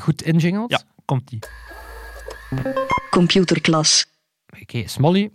goed 0.00 0.22
injingelt. 0.22 0.70
Ja. 0.70 0.82
Komt-ie. 1.04 1.38
Computerklas. 3.10 4.06
Oké, 4.62 4.88
Smolly, 4.88 5.30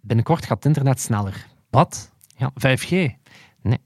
binnenkort 0.00 0.46
gaat 0.46 0.56
het 0.56 0.64
internet 0.64 1.00
sneller. 1.00 1.46
Wat? 1.70 2.12
Ja. 2.36 2.50
5G? 2.54 2.90
Nee. 3.62 3.78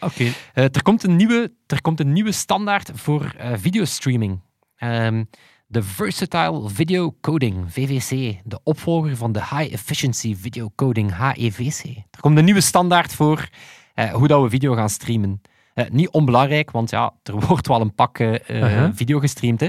Oké. 0.00 0.32
Eh, 0.52 0.64
er, 0.64 0.82
komt 0.82 1.02
een 1.02 1.16
nieuwe, 1.16 1.52
er 1.66 1.80
komt 1.80 2.00
een 2.00 2.12
nieuwe 2.12 2.32
standaard 2.32 2.90
voor 2.94 3.34
eh, 3.38 3.52
videostreaming. 3.56 4.40
Ehm, 4.76 5.24
de 5.66 5.82
Versatile 5.82 6.68
Video 6.70 7.16
Coding, 7.20 7.72
VVC. 7.72 8.40
De 8.44 8.60
opvolger 8.62 9.16
van 9.16 9.32
de 9.32 9.38
High 9.40 9.72
Efficiency 9.72 10.36
Video 10.36 10.70
Coding, 10.74 11.16
HEVC. 11.16 11.84
Er 12.10 12.20
komt 12.20 12.38
een 12.38 12.44
nieuwe 12.44 12.60
standaard 12.60 13.14
voor 13.14 13.48
eh, 13.94 14.12
hoe 14.12 14.28
dat 14.28 14.42
we 14.42 14.48
video 14.50 14.74
gaan 14.74 14.88
streamen. 14.90 15.40
Eh, 15.74 15.84
niet 15.90 16.08
onbelangrijk, 16.10 16.70
want 16.70 16.90
ja, 16.90 17.12
er 17.22 17.40
wordt 17.46 17.66
wel 17.66 17.80
een 17.80 17.94
pak 17.94 18.18
eh, 18.18 18.32
Uh-huh. 18.62 18.90
video 18.94 19.18
gestreamd. 19.18 19.60
Hè. 19.60 19.68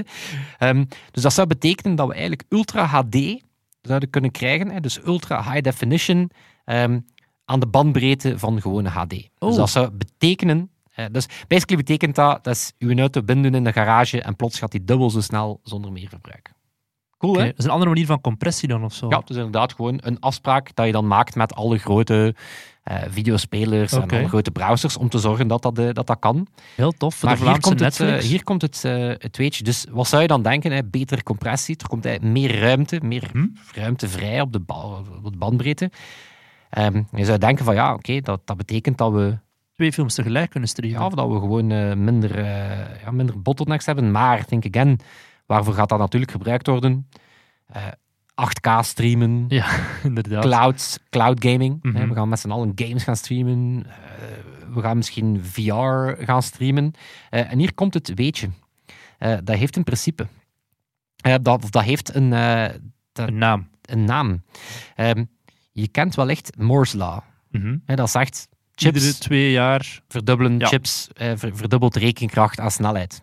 Ehm, 0.58 0.84
dus 1.10 1.22
dat 1.22 1.32
zou 1.32 1.46
betekenen 1.46 1.96
dat 1.96 2.06
we 2.06 2.12
eigenlijk 2.12 2.44
Ultra 2.48 2.84
HD 2.84 3.42
zouden 3.80 4.10
kunnen 4.10 4.30
krijgen. 4.30 4.70
Hè. 4.70 4.80
Dus 4.80 4.98
Ultra 5.04 5.42
High 5.42 5.60
Definition 5.60 6.30
ehm, 6.64 7.00
aan 7.44 7.60
de 7.60 7.66
bandbreedte 7.66 8.38
van 8.38 8.60
gewone 8.60 8.88
HD. 8.88 9.10
Dus 9.10 9.28
Oh. 9.38 9.56
dat 9.56 9.70
zou 9.70 9.90
betekenen... 9.90 10.70
eh, 10.96 11.04
dus 11.12 11.26
basically 11.48 11.82
betekent 11.82 12.14
dat, 12.14 12.44
dat 12.44 12.54
is 12.54 12.72
uw 12.78 12.98
auto 12.98 13.22
binden 13.22 13.54
in 13.54 13.64
de 13.64 13.72
garage 13.72 14.22
en 14.22 14.36
plots 14.36 14.58
gaat 14.58 14.70
die 14.70 14.84
dubbel 14.84 15.10
zo 15.10 15.20
snel 15.20 15.60
zonder 15.62 15.92
meer 15.92 16.08
verbruik. 16.08 16.54
Cool, 17.18 17.34
hè? 17.36 17.44
Dat 17.44 17.58
is 17.58 17.64
een 17.64 17.70
andere 17.70 17.90
manier 17.90 18.06
van 18.06 18.20
compressie 18.20 18.68
dan 18.68 18.84
of 18.84 18.94
zo. 18.94 19.06
Ja, 19.08 19.18
het 19.18 19.30
is 19.30 19.36
inderdaad 19.36 19.72
gewoon 19.74 19.98
een 20.02 20.20
afspraak 20.20 20.74
dat 20.74 20.86
je 20.86 20.92
dan 20.92 21.06
maakt 21.06 21.34
met 21.34 21.54
alle 21.54 21.78
grote 21.78 22.34
eh, 22.82 22.96
videospelers 23.08 23.92
en 23.92 24.10
alle 24.10 24.28
grote 24.28 24.50
browsers 24.50 24.96
om 24.96 25.08
te 25.08 25.18
zorgen 25.18 25.48
dat 25.48 25.62
dat, 25.62 25.78
eh, 25.78 25.92
dat, 25.92 26.06
dat 26.06 26.18
kan. 26.18 26.46
Heel 26.74 26.92
tof 26.92 27.14
voor 27.14 27.28
maar 27.28 27.38
de 27.38 27.42
hier 27.44 27.50
Vlaamse 27.60 27.68
komt, 27.68 27.80
het, 27.80 28.00
eh, 28.00 28.28
hier 28.28 28.44
komt 28.44 28.62
het, 28.62 28.84
eh, 28.84 29.08
het 29.08 29.36
weetje. 29.36 29.64
Dus 29.64 29.86
wat 29.90 30.06
zou 30.08 30.22
je 30.22 30.28
dan 30.28 30.42
denken? 30.42 30.72
Hè? 30.72 30.84
Betere 30.84 31.22
compressie, 31.22 31.76
er 31.76 31.88
komt 31.88 32.20
meer 32.22 32.58
ruimte, 32.60 33.00
meer 33.02 33.28
Hm? 33.32 33.46
ruimte 33.74 34.08
vrij 34.08 34.40
op 34.40 34.52
de, 34.52 34.60
ba- 34.60 34.98
op 35.22 35.30
de 35.32 35.38
bandbreedte. 35.38 35.90
Ehm, 36.70 37.02
je 37.12 37.24
zou 37.24 37.38
denken 37.38 37.64
van 37.64 37.74
ja, 37.74 37.94
oké, 37.94 38.20
dat, 38.20 38.40
dat 38.44 38.56
betekent 38.56 38.98
dat 38.98 39.12
we 39.12 39.38
Twee 39.76 39.92
films 39.92 40.14
tegelijk 40.14 40.50
kunnen 40.50 40.68
streamen. 40.68 40.98
ja, 41.00 41.06
of 41.06 41.14
dat 41.14 41.28
we 41.28 41.34
gewoon 41.38 41.70
eh, 41.70 41.94
minder, 41.94 42.38
eh, 42.38 43.02
ja, 43.02 43.10
minder 43.10 43.42
bottlenecks 43.42 43.86
hebben. 43.86 44.10
Maar, 44.10 44.44
think 44.44 44.66
again, 44.76 44.98
waarvoor 45.46 45.74
gaat 45.74 45.88
dat 45.88 45.98
natuurlijk 45.98 46.32
gebruikt 46.32 46.66
worden? 46.66 47.08
Eh, 47.66 47.82
8K 48.34 48.68
streamen, 48.84 49.44
Ja, 49.48 49.66
inderdaad. 50.02 50.42
cloud, 50.44 51.00
cloud 51.10 51.44
gaming. 51.44 51.78
Mhm. 51.82 52.08
We 52.08 52.14
gaan 52.14 52.28
met 52.28 52.38
z'n 52.40 52.50
allen 52.50 52.72
games 52.74 53.04
gaan 53.04 53.16
streamen. 53.16 53.86
Eh, 53.86 54.74
we 54.74 54.80
gaan 54.80 54.96
misschien 54.96 55.40
VR 55.44 56.22
gaan 56.24 56.42
streamen. 56.42 56.92
Eh, 57.30 57.52
en 57.52 57.58
hier 57.58 57.74
komt 57.74 57.94
het 57.94 58.14
weetje. 58.14 58.48
Eh, 59.18 59.36
dat 59.44 59.56
heeft 59.56 59.76
een 59.76 59.84
principe. 59.84 60.26
Eh, 61.16 61.34
dat, 61.42 61.66
dat 61.70 61.82
heeft 61.82 62.14
een, 62.14 62.32
eh, 62.32 62.68
Een 63.12 63.38
naam. 63.38 63.68
een 63.82 64.04
naam. 64.04 64.42
Ehm, 64.94 65.24
je 65.72 65.88
kent 65.88 66.14
wellicht 66.14 66.56
Moore's 66.58 66.92
Law. 66.92 67.18
Mhm. 67.50 67.76
Dat 67.84 68.10
zegt 68.10 68.48
chips 68.78 68.94
Iedere 69.04 69.18
twee 69.18 69.50
jaar. 69.50 70.00
verdubbelen 70.08 70.58
Ja. 70.58 70.66
chips, 70.66 71.08
eh, 71.14 71.32
ver- 71.36 71.56
verdubbelt 71.56 71.96
rekenkracht 71.96 72.60
aan 72.60 72.70
snelheid. 72.70 73.22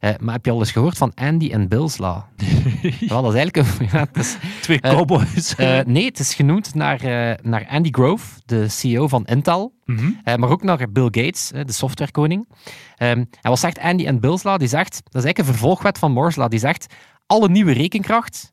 Eh, 0.00 0.10
maar 0.20 0.34
heb 0.34 0.44
je 0.44 0.50
al 0.50 0.58
eens 0.58 0.70
gehoord 0.72 0.98
van 0.98 1.12
Andy 1.14 1.50
en 1.52 1.68
Bill's 1.68 1.98
Law? 1.98 2.22
Wel, 3.08 3.22
dat 3.22 3.34
is 3.34 3.38
eigenlijk 3.40 3.56
een... 3.56 3.88
ja, 3.92 4.06
is- 4.12 4.36
Twee 4.60 4.80
Eh, 4.80 4.90
cowboys. 4.90 5.54
eh, 5.54 5.80
nee, 5.84 6.04
het 6.04 6.18
is 6.18 6.34
genoemd 6.34 6.74
naar, 6.74 7.00
naar 7.42 7.66
Andy 7.68 7.88
Grove, 7.90 8.26
de 8.44 8.68
CEO 8.68 9.08
van 9.08 9.24
Intel. 9.24 9.74
Mhm. 9.84 10.10
maar 10.36 10.48
ook 10.50 10.62
naar 10.62 10.92
Bill 10.92 11.04
Gates, 11.10 11.48
de 11.66 11.72
softwarekoning. 11.72 12.48
Ehm, 12.96 13.10
en 13.18 13.28
wat 13.42 13.58
zegt 13.58 13.78
Andy 13.78 14.06
en 14.06 14.20
Bill's 14.20 14.42
Law? 14.42 14.58
Die 14.58 14.68
zegt, 14.68 14.90
dat 14.92 15.00
is 15.14 15.24
eigenlijk 15.24 15.38
een 15.38 15.44
vervolgwet 15.44 15.98
van 15.98 16.12
Moore's 16.12 16.36
Law. 16.36 16.50
Die 16.50 16.58
zegt, 16.58 16.86
alle 17.26 17.48
nieuwe 17.48 17.72
rekenkracht, 17.72 18.52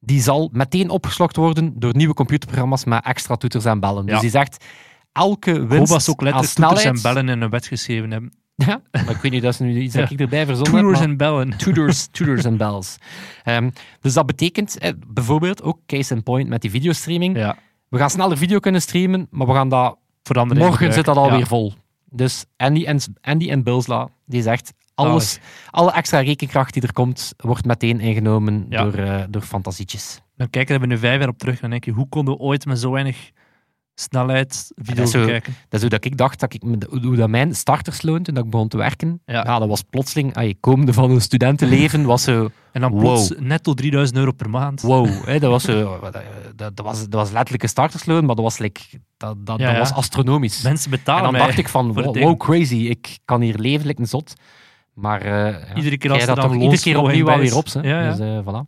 die 0.00 0.20
zal 0.22 0.48
meteen 0.52 0.90
opgeslokt 0.90 1.36
worden 1.36 1.72
door 1.78 1.96
nieuwe 1.96 2.14
computerprogramma's 2.14 2.84
met 2.84 3.04
extra 3.04 3.36
toeters 3.36 3.64
en 3.64 3.80
bellen. 3.80 4.06
Dus 4.06 4.20
die 4.20 4.30
zegt, 4.30 4.64
elke 5.14 5.66
winst 5.66 6.02
ze 6.02 6.10
ook 6.10 6.22
letterlijk 6.22 6.84
en 6.84 7.02
bellen 7.02 7.28
in 7.28 7.40
een 7.40 7.50
wet 7.50 7.66
geschreven 7.66 8.10
hebben. 8.10 8.32
Ja, 8.56 8.80
maar 8.92 9.10
ik 9.10 9.16
weet 9.16 9.32
niet, 9.32 9.42
dat 9.42 9.52
is 9.52 9.58
nu 9.58 9.80
iets 9.80 9.94
dat 9.94 10.10
ik 10.10 10.20
erbij 10.20 10.46
verzonnen 10.46 10.74
heb. 10.74 10.82
Toeters 10.82 11.00
maar- 11.00 11.08
en 11.08 11.16
bellen. 11.16 11.56
Tudors, 11.64 12.06
Tudors 12.06 12.44
en 12.44 12.56
bells. 12.56 12.96
Ehm, 13.42 13.70
dus 14.00 14.12
dat 14.14 14.26
betekent 14.26 14.78
eh, 14.78 14.92
bijvoorbeeld 15.06 15.62
ook 15.62 15.78
case 15.86 16.14
in 16.14 16.22
point 16.22 16.48
met 16.48 16.60
die 16.60 16.70
videostreaming. 16.70 17.36
Ja, 17.36 17.56
We 17.88 17.98
gaan 17.98 18.10
sneller 18.10 18.36
video 18.38 18.58
kunnen 18.58 18.80
streamen, 18.82 19.26
maar 19.30 19.46
we 19.46 19.52
gaan 19.52 19.68
dat 19.68 19.96
veranderen. 20.22 20.62
morgen 20.62 20.92
zit 20.92 21.04
dat 21.04 21.16
alweer 21.16 21.38
Ja. 21.38 21.44
vol. 21.46 21.72
Dus 22.10 22.44
Andy 22.56 22.84
en, 22.84 23.00
Andy 23.20 23.50
en 23.50 23.62
Bilsla, 23.62 24.08
die 24.26 24.42
zegt 24.42 24.72
alles, 24.94 25.38
alle 25.70 25.92
extra 25.92 26.18
rekenkracht 26.20 26.72
die 26.72 26.82
er 26.82 26.92
komt, 26.92 27.32
wordt 27.36 27.64
meteen 27.64 28.00
ingenomen 28.00 28.70
door, 28.70 28.94
eh, 28.94 29.22
door 29.28 29.42
fantasietjes. 29.42 30.20
Dan 30.36 30.50
kijken 30.50 30.80
we 30.80 30.86
nu 30.86 30.98
vijf 30.98 31.18
jaar 31.18 31.28
op 31.28 31.38
terug 31.38 31.54
en 31.54 31.60
dan 31.60 31.70
denk 31.70 31.84
je, 31.84 31.90
hoe 31.90 32.08
konden 32.08 32.34
we 32.34 32.40
ooit 32.40 32.66
met 32.66 32.78
zo 32.78 32.90
weinig 32.90 33.30
snelheid 33.94 34.70
video's 34.76 35.10
zo- 35.10 35.20
bekijken? 35.20 35.52
Dat 35.62 35.72
is 35.72 35.80
hoe 35.80 35.90
dat 35.90 36.04
ik 36.04 36.16
dacht, 36.16 36.40
dat 36.40 36.54
ik, 36.54 36.62
hoe 37.02 37.16
dat 37.16 37.28
mijn 37.28 37.54
startersloon, 37.54 38.22
toen 38.22 38.34
dat 38.34 38.44
ik 38.44 38.50
begon 38.50 38.68
te 38.68 38.76
werken, 38.76 39.20
Ja. 39.26 39.34
ja. 39.44 39.58
dat 39.58 39.68
was 39.68 39.82
plotseling, 39.82 40.34
ay, 40.34 40.54
komende 40.60 40.92
van 40.92 41.10
een 41.10 41.20
studentenleven, 41.20 42.04
was 42.04 42.22
zo... 42.22 42.50
En 42.72 42.80
dan 42.80 42.90
Wow. 42.90 43.00
plots 43.00 43.32
netto 43.38 43.74
3000 43.74 44.18
euro 44.18 44.32
per 44.32 44.50
maand. 44.50 44.80
Wow, 44.82 45.24
hè, 45.24 45.38
dat, 45.38 45.50
was, 45.50 45.62
zo, 45.64 45.98
dat, 46.02 46.12
dat, 46.56 46.76
dat 46.76 46.86
was, 46.86 47.00
dat 47.00 47.12
was 47.20 47.30
letterlijk 47.30 47.62
een 47.62 47.68
startersloon, 47.68 48.24
maar 48.24 48.34
dat 48.34 48.44
was, 48.44 48.58
like, 48.58 48.80
dat, 49.16 49.46
dat, 49.46 49.58
Ja, 49.58 49.64
dat 49.64 49.74
ja. 49.74 49.78
was 49.80 49.92
astronomisch. 49.92 50.62
Mensen 50.62 50.90
en 50.92 50.98
betalen 50.98 51.22
dan 51.22 51.32
mij 51.32 51.40
dacht 51.40 51.58
ik 51.58 51.68
van, 51.68 51.92
wow, 51.92 52.36
crazy, 52.38 52.74
ik 52.76 53.18
kan 53.24 53.40
hier 53.40 53.58
leven, 53.58 53.86
like 53.86 54.00
een 54.00 54.08
zot. 54.08 54.34
Maar 54.94 55.20
eh, 55.22 55.28
ja, 55.68 55.74
Iedere 55.74 55.98
keer 55.98 56.10
als 56.12 56.24
dat 56.26 56.36
dan 56.36 56.60
iedere 56.60 56.80
keer 56.80 56.98
opnieuw 56.98 57.30
alweer 57.30 57.44
is. 57.46 57.52
op. 57.52 57.66
Hè? 57.72 58.10
Dus 58.10 58.18
eh, 58.18 58.38
voilà. 58.42 58.66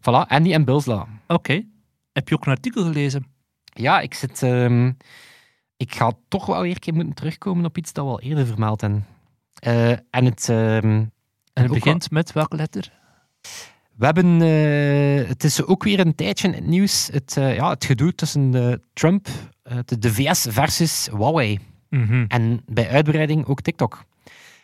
Voilà, 0.00 0.28
Andy 0.28 0.52
en 0.52 0.64
Bilsla. 0.64 1.06
Oké. 1.26 1.62
Heb 2.12 2.28
je 2.28 2.34
ook 2.34 2.46
een 2.46 2.52
artikel 2.52 2.82
gelezen? 2.84 3.26
Ja, 3.72 4.00
ik 4.00 4.14
zit... 4.14 4.42
ehm, 4.42 4.92
ik 5.76 5.94
ga 5.94 6.12
toch 6.28 6.46
wel 6.46 6.62
weer 6.62 6.70
een 6.70 6.78
keer 6.78 6.94
moeten 6.94 7.14
terugkomen 7.14 7.64
op 7.64 7.78
iets 7.78 7.92
dat 7.92 8.04
we 8.04 8.10
al 8.10 8.20
eerder 8.20 8.46
vermeld 8.46 8.80
hebben. 8.80 9.06
Eh, 9.54 9.90
en 9.90 10.24
het... 10.24 10.48
ehm, 10.48 10.86
En 10.86 11.12
het 11.52 11.68
ook 11.68 11.74
begint 11.74 12.10
met 12.10 12.32
welke 12.32 12.56
letter? 12.56 12.92
We 13.96 14.04
hebben, 14.04 14.42
eh, 14.42 15.28
het 15.28 15.44
is 15.44 15.64
ook 15.64 15.84
weer 15.84 16.00
een 16.00 16.14
tijdje 16.14 16.48
in 16.48 16.54
het 16.54 16.66
nieuws, 16.66 17.08
het, 17.12 17.36
eh, 17.36 17.54
ja, 17.54 17.70
het 17.70 17.84
gedoe 17.84 18.14
tussen 18.14 18.82
Trump, 18.92 19.28
de, 19.84 19.98
de 19.98 20.12
VS 20.12 20.46
versus 20.50 21.08
Huawei. 21.12 21.58
Mhm. 21.88 22.24
En 22.28 22.62
bij 22.66 22.88
uitbreiding 22.88 23.46
ook 23.46 23.60
TikTok. 23.60 24.04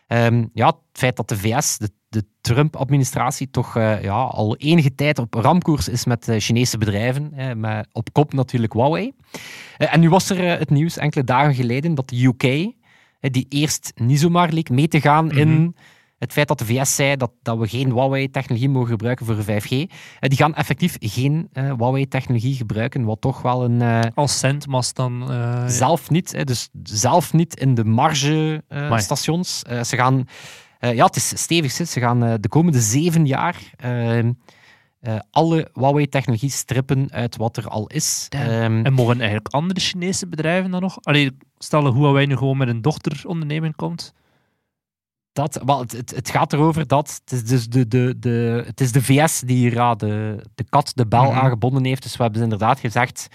Ehm, 0.07 0.45
ja, 0.53 0.67
het 0.67 0.77
feit 0.93 1.17
dat 1.17 1.29
de 1.29 1.37
VS, 1.37 1.79
de, 1.79 1.91
de 2.09 2.25
Trump-administratie, 2.41 3.51
toch 3.51 3.77
eh, 3.77 4.03
ja, 4.03 4.23
al 4.23 4.57
enige 4.57 4.95
tijd 4.95 5.19
op 5.19 5.35
ramkoers 5.35 5.89
is 5.89 6.05
met 6.05 6.29
eh, 6.29 6.41
Chinese 6.41 6.79
bedrijven. 6.79 7.33
met 7.61 7.89
op 7.93 8.13
kop 8.13 8.33
natuurlijk 8.33 8.73
Huawei. 8.73 9.13
Eh, 9.77 9.95
en 9.95 10.01
nu 10.01 10.09
was 10.09 10.31
er 10.31 10.59
het 10.59 10.71
nieuws 10.71 10.97
enkele 10.97 11.25
dagen 11.25 11.55
geleden 11.55 11.95
dat 11.95 12.09
de 12.09 12.25
UK, 12.25 12.43
die 13.33 13.47
eerst 13.49 13.93
niet 13.95 14.21
zomaar 14.21 14.53
leek 14.53 14.71
mee 14.71 14.89
te 14.89 15.01
gaan 15.01 15.27
Mhm. 15.27 15.39
in 15.39 15.77
het 16.19 16.33
feit 16.33 16.49
dat 16.49 16.59
de 16.59 16.65
VS 16.67 16.95
zei 16.95 17.17
dat, 17.17 17.31
dat 17.43 17.59
we 17.59 17.69
geen 17.69 17.91
Huawei-technologie 17.93 18.69
mogen 18.69 18.89
gebruiken 18.89 19.27
voor 19.27 19.35
5G. 19.45 19.69
eh, 19.69 19.87
die 20.21 20.37
gaan 20.39 20.55
effectief 20.55 20.97
geen 21.01 21.49
eh, 21.53 21.65
Huawei-technologie 21.75 22.55
gebruiken, 22.55 23.05
wat 23.05 23.21
toch 23.21 23.43
wel 23.43 23.65
een... 23.65 23.83
eh, 23.83 24.01
Als 24.15 24.39
centmast 24.39 24.97
dan... 24.97 25.25
zelf 25.67 26.11
niet, 26.11 26.33
hè, 26.33 26.45
dus 26.45 26.69
zelf 26.83 27.33
niet 27.33 27.59
in 27.61 27.75
de 27.75 27.83
Amai. 27.83 27.95
marge-stations. 28.89 29.59
ze 29.61 29.97
gaan, 29.97 30.25
ja, 30.81 31.05
het 31.05 31.17
is 31.17 31.29
stevig. 31.43 31.73
Ze 31.73 32.01
gaan 32.01 32.21
de 32.41 32.49
komende 32.49 32.81
zeven 32.81 33.27
jaar 33.27 33.57
eh, 33.77 34.19
eh, 34.19 35.19
alle 35.31 35.71
Huawei-technologie 35.73 36.51
strippen 36.51 37.13
uit 37.13 37.37
wat 37.37 37.57
er 37.57 37.69
al 37.69 37.87
is. 37.87 38.27
Ehm, 38.29 38.85
En 38.85 38.93
mogen 38.93 39.17
eigenlijk 39.19 39.49
andere 39.49 39.81
Chinese 39.81 40.27
bedrijven 40.29 40.71
dan 40.71 40.81
nog? 40.81 40.99
Allee, 41.03 41.37
stel 41.59 41.83
dat 41.83 41.95
Huawei 41.95 42.27
nu 42.27 42.37
gewoon 42.37 42.57
met 42.57 42.69
een 42.69 42.83
dochteronderneming 42.83 43.77
komt. 43.77 44.13
Dat, 45.37 45.61
wel, 45.65 45.79
het, 45.81 45.93
het, 45.93 46.11
het 46.15 46.31
gaat 46.31 46.53
erover 46.53 46.87
dat 46.87 47.21
het 47.25 47.33
is, 47.33 47.45
dus 47.45 47.69
de, 47.69 47.89
de, 47.89 48.15
de, 48.19 48.63
het 48.67 48.81
is 48.81 48.93
de 48.93 49.03
VS 49.03 49.41
die 49.41 49.57
hier 49.57 49.73
ja, 49.73 49.95
de, 49.95 50.43
de 50.55 50.65
kat 50.69 50.93
de 50.95 51.07
bel 51.07 51.25
Mhm. 51.25 51.39
aangebonden 51.39 51.85
heeft. 51.85 52.03
Dus 52.03 52.17
we 52.17 52.23
hebben 52.23 52.43
inderdaad 52.43 52.81
gezegd. 52.81 53.29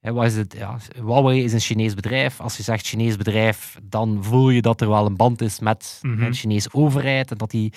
wat 0.00 0.24
is 0.24 0.36
het? 0.36 0.54
Ja, 0.58 0.76
Huawei 0.94 1.44
is 1.44 1.52
een 1.52 1.60
Chinees 1.60 1.94
bedrijf. 1.94 2.40
Als 2.40 2.56
je 2.56 2.62
zegt 2.62 2.86
Chinees 2.86 3.16
bedrijf, 3.16 3.78
dan 3.82 4.24
voel 4.24 4.50
je 4.50 4.62
dat 4.62 4.80
er 4.80 4.88
wel 4.88 5.06
een 5.06 5.16
band 5.16 5.40
is 5.40 5.58
met 5.60 5.98
Mhm. 6.02 6.24
de 6.24 6.32
Chinese 6.32 6.68
overheid. 6.72 7.30
En 7.30 7.38
dat 7.38 7.50
die, 7.50 7.72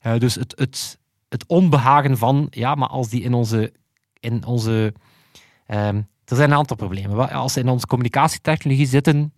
eh, 0.00 0.18
dus 0.18 0.34
het, 0.34 0.52
het, 0.58 0.98
het 1.28 1.44
onbehagen 1.46 2.18
van, 2.18 2.46
ja, 2.50 2.74
maar 2.74 2.88
als 2.88 3.08
die 3.08 3.22
in 3.22 3.34
onze. 3.34 3.72
In 4.20 4.44
onze 4.44 4.94
ehm, 5.66 5.96
er 6.24 6.36
zijn 6.36 6.50
een 6.50 6.56
aantal 6.56 6.76
problemen. 6.76 7.30
Als 7.30 7.52
ze 7.52 7.60
in 7.60 7.68
onze 7.68 7.86
communicatietechnologie 7.86 8.86
zitten, 8.86 9.32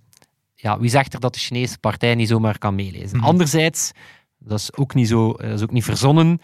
ja, 0.61 0.79
wie 0.79 0.91
zegt 0.91 1.15
er 1.15 1.21
dat 1.21 1.35
de 1.35 1.41
Chinese 1.41 1.79
partij 1.79 2.15
niet 2.15 2.29
zomaar 2.29 2.59
kan 2.59 2.75
meelezen? 2.75 3.17
Mhm. 3.17 3.27
Anderzijds, 3.27 3.91
dat 4.39 4.59
is 4.59 4.75
ook 4.77 4.95
niet 4.95 5.09
zo, 5.09 5.33
dat 5.33 5.51
is 5.51 5.63
ook 5.63 5.71
niet 5.71 5.85
verzonnen. 5.85 6.41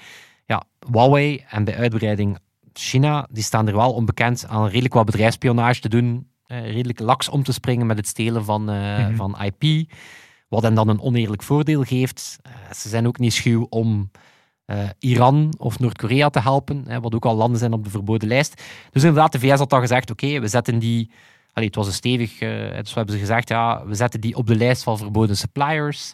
Ja, 0.47 0.63
Huawei 0.91 1.45
en 1.49 1.65
bij 1.65 1.77
uitbreiding 1.77 2.39
China, 2.73 3.29
die 3.31 3.43
staan 3.43 3.69
er 3.69 3.77
wel 3.77 3.93
onbekend 3.93 4.47
aan 4.49 4.67
redelijk 4.67 4.95
wat 4.95 5.05
bedrijfsspionage 5.05 5.81
te 5.81 5.89
doen, 5.89 6.29
eh, 6.47 6.61
redelijk 6.73 7.01
laks 7.01 7.29
om 7.29 7.43
te 7.43 7.53
springen 7.53 7.87
met 7.87 7.97
het 7.97 8.09
stelen 8.09 8.45
van, 8.45 8.71
eh, 8.71 8.99
Mhm. 8.99 9.15
van 9.17 9.37
IP, 9.43 9.91
wat 10.49 10.63
hen 10.63 10.75
dan 10.75 10.89
een 10.89 11.01
oneerlijk 11.01 11.43
voordeel 11.43 11.83
geeft. 11.83 12.39
Eh, 12.43 12.53
ze 12.73 12.89
zijn 12.89 13.07
ook 13.07 13.19
niet 13.19 13.33
schuw 13.33 13.67
om 13.71 14.11
eh, 14.67 14.79
Iran 14.99 15.55
of 15.59 15.79
Noord-Korea 15.79 16.29
te 16.31 16.41
helpen, 16.41 16.85
hè, 16.87 17.01
wat 17.01 17.15
ook 17.15 17.25
al 17.25 17.35
landen 17.37 17.59
zijn 17.59 17.73
op 17.73 17.85
de 17.85 17.91
verboden 17.91 18.29
lijst. 18.29 18.63
Dus 18.91 19.03
inderdaad, 19.03 19.33
de 19.33 19.39
VS 19.39 19.59
had 19.59 19.73
al 19.73 19.81
gezegd, 19.81 20.11
oké, 20.11 20.41
we 20.41 20.49
zetten 20.49 20.79
die... 20.79 21.11
Allee, 21.55 21.69
het 21.69 21.77
was 21.77 21.87
een 21.87 21.93
stevig... 21.93 22.41
eh, 22.41 22.49
dus 22.77 22.89
we 22.91 22.95
hebben 22.95 23.15
ze 23.15 23.21
gezegd, 23.21 23.49
ja, 23.49 23.87
we 23.87 23.95
zetten 23.95 24.21
die 24.21 24.37
op 24.37 24.47
de 24.47 24.57
lijst 24.57 24.83
van 24.83 24.99
verboden 24.99 25.37
suppliers. 25.37 26.13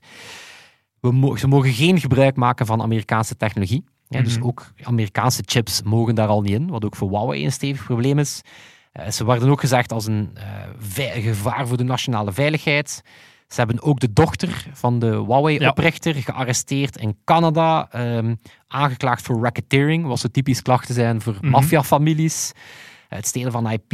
We 1.00 1.12
mo- 1.12 1.36
ze 1.36 1.46
mogen 1.48 1.72
geen 1.72 2.00
gebruik 2.00 2.36
maken 2.36 2.66
van 2.66 2.82
Amerikaanse 2.82 3.36
technologie. 3.36 3.84
Ja, 4.08 4.22
Dus 4.22 4.36
Mhm. 4.38 4.46
ook 4.46 4.72
Amerikaanse 4.82 5.42
chips 5.46 5.82
mogen 5.82 6.14
daar 6.14 6.28
al 6.28 6.42
niet 6.42 6.52
in, 6.52 6.68
wat 6.70 6.84
ook 6.84 6.96
voor 6.96 7.08
Huawei 7.08 7.44
een 7.44 7.52
stevig 7.52 7.84
probleem 7.84 8.18
is. 8.18 8.40
Eh, 8.92 9.08
ze 9.10 9.24
werden 9.26 9.48
ook 9.50 9.60
gezegd 9.60 9.92
als 9.92 10.06
een 10.06 10.30
eh, 10.96 11.22
gevaar 11.22 11.66
voor 11.68 11.76
de 11.76 11.84
nationale 11.84 12.32
veiligheid. 12.32 13.02
Ze 13.48 13.56
hebben 13.60 13.82
ook 13.82 14.00
de 14.00 14.12
dochter 14.12 14.66
van 14.72 14.98
de 14.98 15.06
Huawei-oprichter 15.26 16.14
gearresteerd 16.14 16.96
in 16.96 17.16
Canada, 17.24 17.88
ehm, 17.90 18.34
aangeklaagd 18.68 19.22
voor 19.22 19.42
racketeering, 19.42 20.06
wat 20.06 20.18
zo 20.18 20.28
typisch 20.28 20.62
klachten 20.62 20.94
zijn 20.94 21.20
voor 21.20 21.36
Mhm. 21.40 21.48
maffiafamilies, 21.50 22.52
het 23.08 23.26
stelen 23.26 23.52
van 23.52 23.70
IP. 23.70 23.92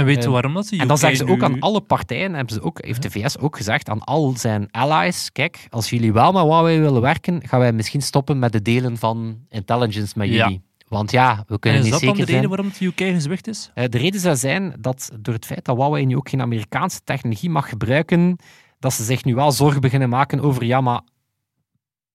En 0.00 0.06
weet 0.06 0.22
je 0.22 0.30
waarom 0.30 0.54
dat 0.54 0.66
ze 0.66 0.76
En 0.76 0.88
dan 0.88 0.98
zeggen 0.98 1.18
ze 1.26 1.32
ook 1.32 1.42
aan 1.42 1.60
alle 1.60 1.80
partijen, 1.80 2.34
hebben 2.34 2.54
ze 2.54 2.62
ook, 2.62 2.84
heeft 2.84 3.02
de 3.02 3.10
VS 3.10 3.38
ook 3.38 3.56
gezegd 3.56 3.88
aan 3.88 4.04
al 4.04 4.34
zijn 4.36 4.70
allies, 4.70 5.32
kijk, 5.32 5.66
als 5.70 5.90
jullie 5.90 6.12
wel 6.12 6.32
met 6.32 6.42
Huawei 6.42 6.80
willen 6.80 7.00
werken, 7.02 7.42
gaan 7.46 7.60
wij 7.60 7.72
misschien 7.72 8.02
stoppen 8.02 8.38
met 8.38 8.52
de 8.52 8.62
delen 8.62 8.96
van 8.96 9.38
intelligence 9.48 10.18
met 10.18 10.28
Ja. 10.28 10.34
jullie. 10.34 10.62
Want 10.88 11.10
ja, 11.10 11.44
we 11.46 11.52
En 11.52 11.58
kunnen 11.58 11.78
is 11.78 11.84
niet 11.84 11.92
dat 11.92 12.02
dan 12.02 12.10
zeker 12.16 12.26
de 12.26 12.32
reden 12.32 12.48
zijn. 12.48 12.48
waarom 12.48 12.66
het 12.66 12.80
UK 13.10 13.14
gezwicht 13.14 13.46
is? 13.48 13.70
Eh, 13.74 13.84
de 13.88 13.98
reden 13.98 14.20
zou 14.20 14.36
zijn 14.36 14.74
dat 14.78 15.10
door 15.20 15.34
het 15.34 15.46
feit 15.46 15.64
dat 15.64 15.76
Huawei 15.76 16.06
nu 16.06 16.16
ook 16.16 16.28
geen 16.28 16.40
Amerikaanse 16.40 17.00
technologie 17.04 17.50
mag 17.50 17.68
gebruiken, 17.68 18.36
dat 18.78 18.92
ze 18.92 19.04
zich 19.04 19.24
nu 19.24 19.34
wel 19.34 19.52
zorgen 19.52 19.80
beginnen 19.80 20.08
maken 20.08 20.40
over, 20.40 20.64
ja, 20.64 20.80
maar 20.80 21.00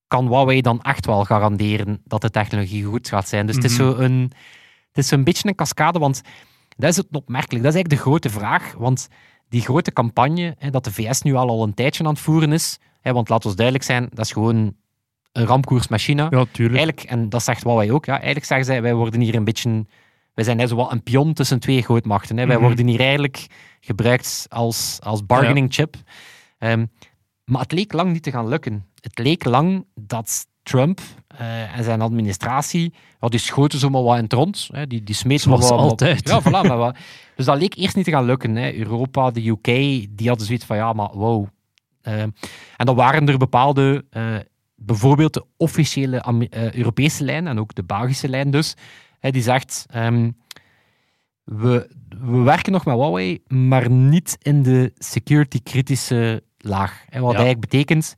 kan 0.07 0.27
Huawei 0.27 0.61
dan 0.61 0.81
echt 0.81 1.05
wel 1.05 1.23
garanderen 1.25 2.01
dat 2.03 2.21
de 2.21 2.29
technologie 2.29 2.83
goed 2.83 3.07
gaat 3.07 3.27
zijn? 3.27 3.45
Dus 3.45 3.55
het, 3.55 3.63
is 3.65 3.77
Mhm. 3.77 3.81
zo 3.81 3.95
een, 3.97 4.31
het 4.87 4.97
is 4.97 5.07
zo'n 5.07 5.23
beetje 5.23 5.47
een 5.47 5.55
cascade, 5.55 5.99
want 5.99 6.21
dat 6.75 6.89
is 6.89 6.97
het 6.97 7.07
opmerkelijk. 7.11 7.63
Dat 7.63 7.73
is 7.73 7.79
eigenlijk 7.79 8.03
de 8.03 8.09
grote 8.09 8.29
vraag, 8.29 8.73
want 8.77 9.07
die 9.49 9.61
grote 9.61 9.91
campagne 9.93 10.55
hè, 10.57 10.69
dat 10.69 10.83
de 10.83 10.91
VS 10.91 11.21
nu 11.21 11.33
al, 11.33 11.49
al 11.49 11.63
een 11.63 11.73
tijdje 11.73 12.03
aan 12.03 12.09
het 12.09 12.19
voeren 12.19 12.51
is, 12.51 12.79
hè, 13.01 13.13
want 13.13 13.29
laat 13.29 13.45
ons 13.45 13.55
duidelijk 13.55 13.85
zijn, 13.85 14.07
dat 14.13 14.25
is 14.25 14.31
gewoon 14.31 14.75
een 15.31 15.63
met 15.89 16.01
China. 16.01 16.27
Ja, 16.29 16.45
tuurlijk. 16.51 16.77
Eigenlijk, 16.77 17.03
en 17.03 17.29
dat 17.29 17.43
zegt 17.43 17.63
Huawei 17.63 17.91
ook, 17.91 18.05
ja, 18.05 18.13
eigenlijk 18.15 18.45
zeggen 18.45 18.65
zij, 18.65 18.81
wij 18.81 18.93
worden 18.93 19.19
hier 19.21 19.35
een 19.35 19.43
beetje, 19.43 19.85
wij 20.33 20.43
zijn 20.43 20.57
net 20.57 20.69
zo 20.69 20.75
wat 20.75 20.91
een 20.91 21.03
pion 21.03 21.33
tussen 21.33 21.59
twee 21.59 21.81
grootmachten. 21.81 22.37
Hè. 22.37 22.45
Wij 22.45 22.55
Mhm. 22.55 22.65
worden 22.65 22.87
hier 22.87 22.99
eigenlijk 22.99 23.47
gebruikt 23.79 24.45
als, 24.49 24.99
als 25.03 25.25
bargaining 25.25 25.73
chip. 25.73 25.95
Ehm, 26.57 26.85
maar 27.43 27.61
het 27.61 27.71
leek 27.71 27.93
lang 27.93 28.11
niet 28.11 28.23
te 28.23 28.31
gaan 28.31 28.47
lukken. 28.47 28.85
Het 28.99 29.19
leek 29.19 29.43
lang 29.43 29.85
dat 29.95 30.47
Trump 30.65 30.99
eh, 31.27 31.77
en 31.77 31.83
zijn 31.83 32.01
administratie, 32.01 32.93
ja, 33.21 33.27
die 33.27 33.39
schoten 33.39 33.79
zomaar 33.79 34.03
wat 34.03 34.17
in 34.17 34.23
het 34.23 34.33
rond. 34.33 34.69
Hè. 34.71 34.87
Die, 34.87 35.03
die 35.03 35.15
smeten 35.15 35.43
Zoals 35.43 35.69
wat- 35.69 35.79
wat- 35.79 35.89
altijd. 35.89 36.27
Ja, 36.29 36.41
voilà. 36.41 36.67
maar 36.67 36.77
wat- 36.77 36.97
dus 37.35 37.45
dat 37.45 37.57
leek 37.59 37.75
eerst 37.75 37.95
niet 37.95 38.05
te 38.05 38.11
gaan 38.11 38.25
lukken. 38.25 38.55
Hè. 38.55 38.73
Europa, 38.73 39.31
de 39.31 39.47
UK, 39.47 39.63
die 40.17 40.27
hadden 40.27 40.45
zoiets 40.45 40.65
van, 40.65 40.75
ja, 40.77 40.93
maar 40.93 41.09
wow. 41.13 41.47
Ehm, 42.01 42.29
en 42.77 42.85
dan 42.85 42.95
waren 42.95 43.27
er 43.27 43.37
bepaalde, 43.37 44.05
eh, 44.09 44.35
bijvoorbeeld 44.75 45.33
de 45.33 45.45
officiële 45.57 46.47
eh, 46.49 46.73
Europese 46.73 47.23
lijn 47.23 47.47
en 47.47 47.59
ook 47.59 47.75
de 47.75 47.83
Belgische 47.83 48.29
lijn 48.29 48.51
dus, 48.51 48.75
hè, 49.19 49.31
die 49.31 49.41
zegt, 49.41 49.85
ehm, 49.89 50.31
we, 51.43 51.89
we 52.21 52.37
werken 52.37 52.71
nog 52.71 52.85
met 52.85 52.95
Huawei, 52.95 53.39
maar 53.47 53.89
niet 53.89 54.37
in 54.41 54.63
de 54.63 54.91
security-kritische 54.95 56.43
laag. 56.57 57.03
Hè, 57.09 57.19
wat 57.19 57.31
Ja. 57.31 57.37
eigenlijk 57.37 57.69
betekent, 57.71 58.15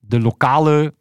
de 0.00 0.20
lokale 0.20 0.94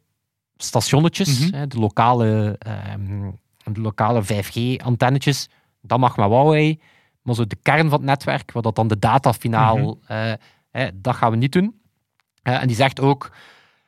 stationnetjes, 0.58 1.40
Mhm. 1.40 1.56
hè, 1.56 1.68
de 1.68 1.80
lokale, 1.80 2.56
ehm, 2.60 3.30
de 3.74 3.82
lokale 3.82 4.24
5G-antennetjes, 4.24 5.50
dat 5.82 6.00
mag 6.00 6.18
met 6.18 6.26
Huawei, 6.26 6.80
maar 7.22 7.36
zo 7.36 7.48
de 7.48 7.58
kern 7.62 7.90
van 7.90 7.98
het 8.00 8.08
netwerk, 8.08 8.52
wat 8.52 8.64
dat 8.64 8.76
dan 8.76 8.88
de 8.88 9.00
data 9.00 9.34
finaal, 9.34 10.00
eh, 10.08 10.32
eh, 10.72 10.88
dat 10.94 11.16
gaan 11.16 11.32
we 11.32 11.38
niet 11.38 11.52
doen. 11.52 11.82
Eh, 12.42 12.62
en 12.62 12.68
die 12.68 12.76
zegt 12.76 13.00
ook, 13.00 13.32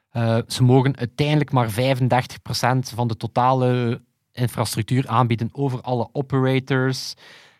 eh, 0.09 0.37
ze 0.47 0.63
mogen 0.63 0.97
uiteindelijk 0.97 1.51
maar 1.51 1.69
35% 1.69 2.89
van 2.95 3.07
de 3.07 3.17
totale 3.17 4.01
infrastructuur 4.31 5.07
aanbieden 5.07 5.49
over 5.51 5.81
alle 5.81 6.09
operators. 6.11 7.13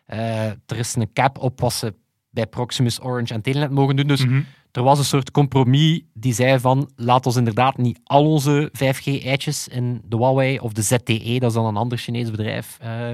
Er 0.06 0.76
is 0.76 0.94
een 0.94 1.12
cap 1.12 1.38
op 1.38 1.60
wat 1.60 1.72
ze 1.72 1.94
bij 2.36 2.46
Proximus, 2.46 3.02
Orange 3.02 3.34
en 3.34 3.42
Telenet 3.42 3.70
mogen 3.70 3.96
doen. 3.96 4.06
Dus 4.06 4.24
Mhm. 4.26 4.40
er 4.72 4.82
was 4.82 4.98
een 4.98 5.04
soort 5.04 5.30
compromis 5.30 6.00
die 6.14 6.34
zei 6.34 6.58
van 6.60 6.90
laat 6.96 7.26
ons 7.26 7.36
inderdaad 7.36 7.76
niet 7.76 8.00
al 8.04 8.30
onze 8.30 8.68
5G-eitjes 8.72 9.68
in 9.68 10.02
de 10.08 10.16
Huawei 10.16 10.58
of 10.58 10.72
de 10.72 10.82
ZTE, 10.82 11.36
dat 11.38 11.48
is 11.50 11.56
dan 11.56 11.66
een 11.66 11.76
ander 11.76 11.98
Chinees 11.98 12.30
bedrijf, 12.30 12.78
eh, 12.80 13.08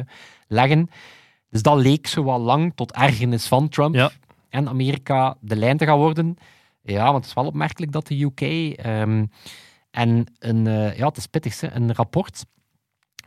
leggen. 0.49 0.89
Dus 1.51 1.63
dat 1.63 1.77
leek 1.79 2.07
zo 2.07 2.23
wat 2.23 2.41
lang 2.41 2.73
tot 2.75 2.93
ergernis 2.93 3.47
van 3.47 3.69
Trump 3.69 3.95
Ja. 3.95 4.11
en 4.49 4.69
Amerika 4.69 5.37
de 5.41 5.57
lijn 5.57 5.77
te 5.77 5.85
gaan 5.87 5.99
worden. 5.99 6.37
Ja, 6.83 7.05
want 7.05 7.17
het 7.17 7.27
is 7.27 7.33
wel 7.35 7.47
opmerkelijk 7.47 7.93
dat 7.93 8.07
de 8.07 8.21
UK 8.23 8.41
ehm, 8.41 9.25
en 9.91 10.27
een, 10.39 10.67
eh, 10.67 10.97
ja, 10.97 11.07
het 11.07 11.17
is 11.17 11.27
pittig, 11.27 11.63
een 11.63 11.95
rapport 11.95 12.45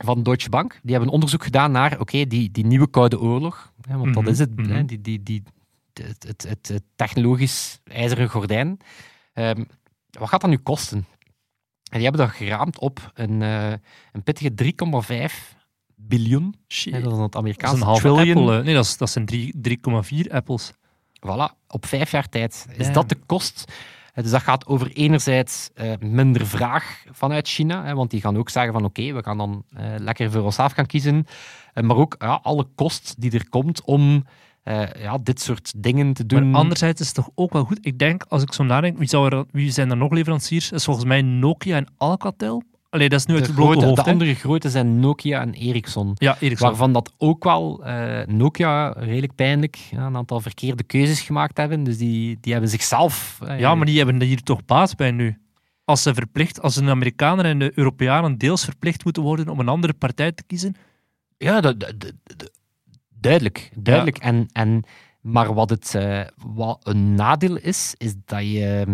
van 0.05 0.23
Deutsche 0.23 0.49
Bank, 0.49 0.71
die 0.81 0.91
hebben 0.91 1.07
een 1.07 1.13
onderzoek 1.13 1.43
gedaan 1.43 1.71
naar, 1.71 1.99
oké, 1.99 2.25
die, 2.25 2.51
die 2.51 2.65
nieuwe 2.65 2.89
Koude 2.89 3.19
Oorlog, 3.19 3.73
hè, 3.87 3.97
want 3.97 4.13
dat 4.13 4.23
Mhm, 4.23 4.31
is 4.31 4.39
het, 4.39 4.55
mhm. 4.59 4.69
hè, 4.71 4.85
die, 4.85 5.01
die, 5.01 5.23
die, 5.23 5.43
het, 6.03 6.23
het, 6.27 6.45
het, 6.49 6.67
het 6.67 6.83
technologisch 6.95 7.79
ijzeren 7.83 8.29
gordijn. 8.29 8.77
Ehm, 9.33 9.63
wat 10.09 10.29
gaat 10.29 10.41
dat 10.41 10.49
nu 10.49 10.57
kosten? 10.57 10.97
En 11.91 12.01
die 12.01 12.03
hebben 12.09 12.27
dat 12.27 12.35
geraamd 12.35 12.79
op 12.79 13.11
een, 13.13 13.41
eh, 13.41 13.71
een 14.11 14.23
pittige 14.23 14.53
3,5 14.53 15.55
biljoen. 15.95 16.55
Shit. 16.67 16.93
Dat 16.93 17.01
is 17.01 17.07
het 17.11 17.17
Dat 17.19 17.33
is 17.33 17.39
Amerikaanse 17.39 17.75
een 17.75 17.81
halve 17.87 18.01
trillion. 18.01 18.37
Apple. 18.37 18.63
Nee, 18.63 18.73
dat, 18.73 18.85
is, 18.85 18.97
dat 18.97 19.09
zijn 19.09 19.25
drie- 19.25 19.55
3,4 19.61 20.31
apples. 20.31 20.71
Voilà, 21.27 21.53
op 21.67 21.85
vijf 21.85 22.11
jaar 22.11 22.29
tijd. 22.29 22.65
Is 22.69 22.77
Damn. 22.77 22.93
dat 22.93 23.09
de 23.09 23.17
kost? 23.25 23.71
Dus 24.13 24.31
dat 24.31 24.41
gaat 24.41 24.65
over 24.67 24.91
enerzijds 24.91 25.69
eh, 25.73 25.93
minder 25.99 26.47
vraag 26.47 27.03
vanuit 27.11 27.47
China, 27.47 27.83
hè, 27.85 27.93
want 27.95 28.11
die 28.11 28.21
gaan 28.21 28.37
ook 28.37 28.49
zeggen 28.49 28.73
van 28.73 28.85
oké, 28.85 29.13
we 29.13 29.23
gaan 29.23 29.37
dan 29.37 29.63
eh, 29.69 29.85
lekker 29.97 30.31
voor 30.31 30.41
onszelf 30.41 30.71
gaan 30.71 30.85
kiezen. 30.85 31.25
Maar 31.73 31.95
ook 31.95 32.15
ja, 32.19 32.39
alle 32.43 32.67
kost 32.75 33.21
die 33.21 33.31
er 33.31 33.49
komt 33.49 33.83
om 33.83 34.25
eh, 34.65 34.83
ja, 35.01 35.17
dit 35.23 35.41
soort 35.41 35.73
dingen 35.77 36.13
te 36.13 36.25
doen. 36.25 36.49
Maar 36.49 36.61
anderzijds 36.61 37.01
is 37.01 37.05
het 37.07 37.15
toch 37.15 37.29
ook 37.35 37.53
wel 37.53 37.63
goed. 37.63 37.77
Ik 37.81 37.99
denk, 37.99 38.23
als 38.27 38.41
ik 38.41 38.53
zo 38.53 38.63
nadenk, 38.63 38.97
wie, 38.97 39.07
zou 39.07 39.29
er, 39.35 39.45
wie 39.51 39.71
zijn 39.71 39.89
er 39.89 39.97
nog 39.97 40.11
leveranciers? 40.11 40.71
Is 40.71 40.83
volgens 40.83 41.05
mij 41.05 41.21
Nokia 41.21 41.75
en 41.75 41.87
Alcatel. 41.97 42.63
Allee, 42.89 43.09
dat 43.09 43.19
is 43.19 43.25
nu 43.25 43.33
uit 43.35 43.45
de, 43.45 43.51
het 43.51 43.59
grote, 43.59 43.85
hoofd. 43.85 44.03
de 44.05 44.11
andere 44.11 44.33
grote 44.35 44.69
zijn 44.69 44.99
Nokia 44.99 45.41
en 45.41 45.53
Ericsson. 45.53 46.11
Ja, 46.13 46.37
Ericsson. 46.39 46.67
Waarvan 46.67 46.93
dat 46.93 47.11
ook 47.17 47.43
wel 47.43 47.83
eh, 47.85 48.27
Nokia 48.27 48.89
redelijk 48.97 49.35
pijnlijk 49.35 49.75
ja, 49.75 50.05
een 50.05 50.15
aantal 50.15 50.39
verkeerde 50.39 50.83
keuzes 50.83 51.21
gemaakt 51.21 51.57
hebben. 51.57 51.83
Dus 51.83 51.97
die, 51.97 52.37
die 52.41 52.51
hebben 52.51 52.69
zichzelf. 52.71 53.39
eh, 53.47 53.59
Ja, 53.59 53.75
maar 53.75 53.85
die 53.85 53.97
hebben 53.97 54.21
hier 54.21 54.41
toch 54.43 54.65
baat 54.65 54.95
bij 54.95 55.11
nu. 55.11 55.37
Als 55.85 56.01
ze 56.01 56.13
verplicht, 56.13 56.61
als 56.61 56.75
de 56.75 56.89
Amerikanen 56.89 57.45
en 57.45 57.59
de 57.59 57.71
Europeanen 57.75 58.37
deels 58.37 58.63
verplicht 58.63 59.03
moeten 59.03 59.23
worden 59.23 59.49
om 59.49 59.59
een 59.59 59.67
andere 59.69 59.93
partij 59.93 60.31
te 60.31 60.43
kiezen. 60.47 60.75
Ja, 61.37 61.61
dat, 61.61 61.79
dat- 61.79 61.99
dat- 62.23 62.51
duidelijk. 63.25 63.71
duidelijk. 63.75 64.17
En, 64.17 64.47
en, 64.51 64.83
maar 65.21 65.53
wat, 65.53 65.69
het, 65.69 65.95
eh, 65.95 66.21
wat 66.45 66.79
een 66.87 67.13
nadeel 67.15 67.55
is, 67.57 67.93
is 67.97 68.13
dat 68.25 68.41
je, 68.41 68.85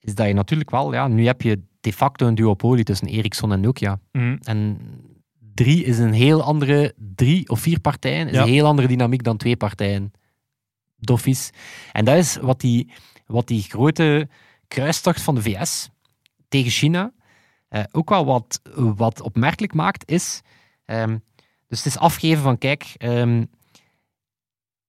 is 0.00 0.14
dat 0.14 0.26
je 0.26 0.32
natuurlijk 0.32 0.70
wel... 0.70 0.92
Ja, 0.92 1.08
nu 1.08 1.26
heb 1.26 1.42
je 1.42 1.62
de 1.80 1.92
facto 1.92 2.26
een 2.26 2.34
duopolie 2.34 2.84
tussen 2.84 3.08
Ericsson 3.08 3.52
en 3.52 3.60
Nokia. 3.60 3.98
Mhm. 4.12 4.36
En 4.42 4.78
drie 5.54 5.84
is 5.84 5.98
een 5.98 6.12
heel 6.12 6.42
andere... 6.42 6.94
Drie 7.14 7.48
of 7.48 7.60
vier 7.60 7.80
partijen 7.80 8.28
is 8.28 8.34
Ja. 8.34 8.42
een 8.42 8.48
heel 8.48 8.66
andere 8.66 8.88
dynamiek 8.88 9.22
dan 9.22 9.36
twee 9.36 9.56
partijen. 9.56 10.12
Doffies. 10.98 11.50
En 11.92 12.04
dat 12.04 12.16
is 12.16 12.36
wat 12.36 12.60
die, 12.60 12.90
wat 13.26 13.46
die 13.46 13.62
grote 13.62 14.28
kruistocht 14.68 15.22
van 15.22 15.34
de 15.34 15.42
VS 15.42 15.88
tegen 16.48 16.70
China 16.70 17.12
eh, 17.68 17.82
ook 17.92 18.08
wel 18.08 18.24
wat, 18.24 18.60
wat 18.74 19.20
opmerkelijk 19.20 19.74
maakt, 19.74 20.10
is... 20.10 20.40
ehm, 20.84 21.18
dus 21.66 21.78
het 21.84 21.86
is 21.86 21.98
afgeven 21.98 22.42
van, 22.42 22.58
kijk, 22.58 22.94
ehm, 22.96 23.44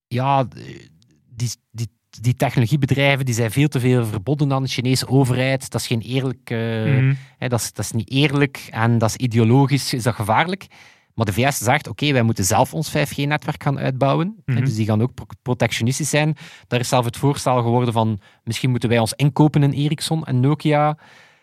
ja, 0.06 0.44
die, 1.34 1.50
die, 1.70 1.88
die 2.20 2.34
technologiebedrijven 2.34 3.24
die 3.24 3.34
zijn 3.34 3.50
veel 3.50 3.68
te 3.68 3.80
veel 3.80 4.06
verbonden 4.06 4.52
aan 4.52 4.62
de 4.62 4.68
Chinese 4.68 5.08
overheid. 5.08 5.70
Dat 5.70 5.80
is 5.80 5.86
geen 5.86 6.00
eerlijk... 6.00 6.50
eh, 6.50 6.58
Mhm. 6.84 7.14
Hè, 7.38 7.48
dat, 7.48 7.60
is, 7.60 7.72
dat 7.72 7.84
is 7.84 7.92
niet 7.92 8.10
eerlijk 8.10 8.66
en 8.70 8.98
dat 8.98 9.08
is 9.08 9.16
ideologisch 9.16 9.92
is 9.94 10.02
dat 10.02 10.14
gevaarlijk. 10.14 10.66
Maar 11.14 11.26
de 11.26 11.32
VS 11.32 11.58
zegt, 11.58 11.88
oké, 11.88 12.12
wij 12.12 12.22
moeten 12.22 12.44
zelf 12.44 12.74
ons 12.74 12.90
5G-netwerk 12.90 13.62
gaan 13.62 13.78
uitbouwen. 13.78 14.42
Mhm. 14.44 14.64
Dus 14.64 14.74
die 14.74 14.86
gaan 14.86 15.02
ook 15.02 15.14
pro- 15.14 15.24
protectionistisch 15.42 16.10
zijn. 16.10 16.36
Daar 16.66 16.80
is 16.80 16.88
zelf 16.88 17.04
het 17.04 17.16
voorstel 17.16 17.62
geworden 17.62 17.92
van, 17.92 18.20
misschien 18.44 18.70
moeten 18.70 18.88
wij 18.88 18.98
ons 18.98 19.12
inkopen 19.12 19.62
in 19.62 19.72
Ericsson 19.72 20.24
en 20.26 20.40
Nokia. 20.40 20.98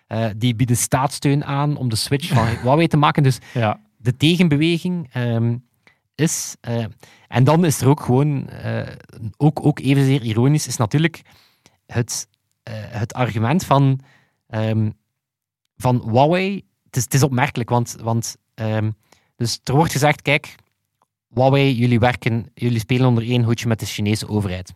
Eh, 0.08 0.26
die 0.38 0.56
bieden 0.56 0.78
staatssteun 0.78 1.46
aan 1.46 1.78
om 1.78 1.90
de 1.90 1.96
switch 1.96 2.28
van 2.28 2.46
Huawei 2.62 2.88
te 2.88 2.98
maken. 2.98 3.24
Dus 3.24 3.38
Ja. 3.54 3.80
De 4.06 4.18
tegenbeweging 4.18 5.10
ehm, 5.12 5.58
is... 6.16 6.56
eh, 6.62 6.86
en 7.28 7.44
dan 7.44 7.66
is 7.66 7.82
er 7.82 7.88
ook 7.88 8.02
gewoon, 8.02 8.50
eh, 8.50 8.92
ook, 9.38 9.66
ook 9.66 9.80
evenzeer 9.80 10.22
ironisch, 10.22 10.68
is 10.68 10.78
natuurlijk 10.78 11.22
het, 11.86 12.28
eh, 12.64 12.74
het 12.78 13.14
argument 13.14 13.66
van, 13.66 14.00
ehm, 14.48 14.90
van 15.78 16.02
Huawei. 16.10 16.64
Het 16.86 16.96
is, 16.96 17.04
het 17.04 17.14
is 17.14 17.24
opmerkelijk, 17.24 17.70
want, 17.70 17.96
want 18.02 18.36
ehm, 18.54 18.92
dus 19.36 19.60
er 19.64 19.76
wordt 19.76 19.92
gezegd, 19.92 20.22
kijk, 20.22 20.56
Huawei, 21.34 21.76
jullie 21.76 22.00
werken, 22.00 22.52
jullie 22.54 22.80
spelen 22.80 23.08
onder 23.08 23.24
één 23.24 23.44
hoedje 23.44 23.68
met 23.68 23.80
de 23.80 23.86
Chinese 23.86 24.28
overheid. 24.28 24.74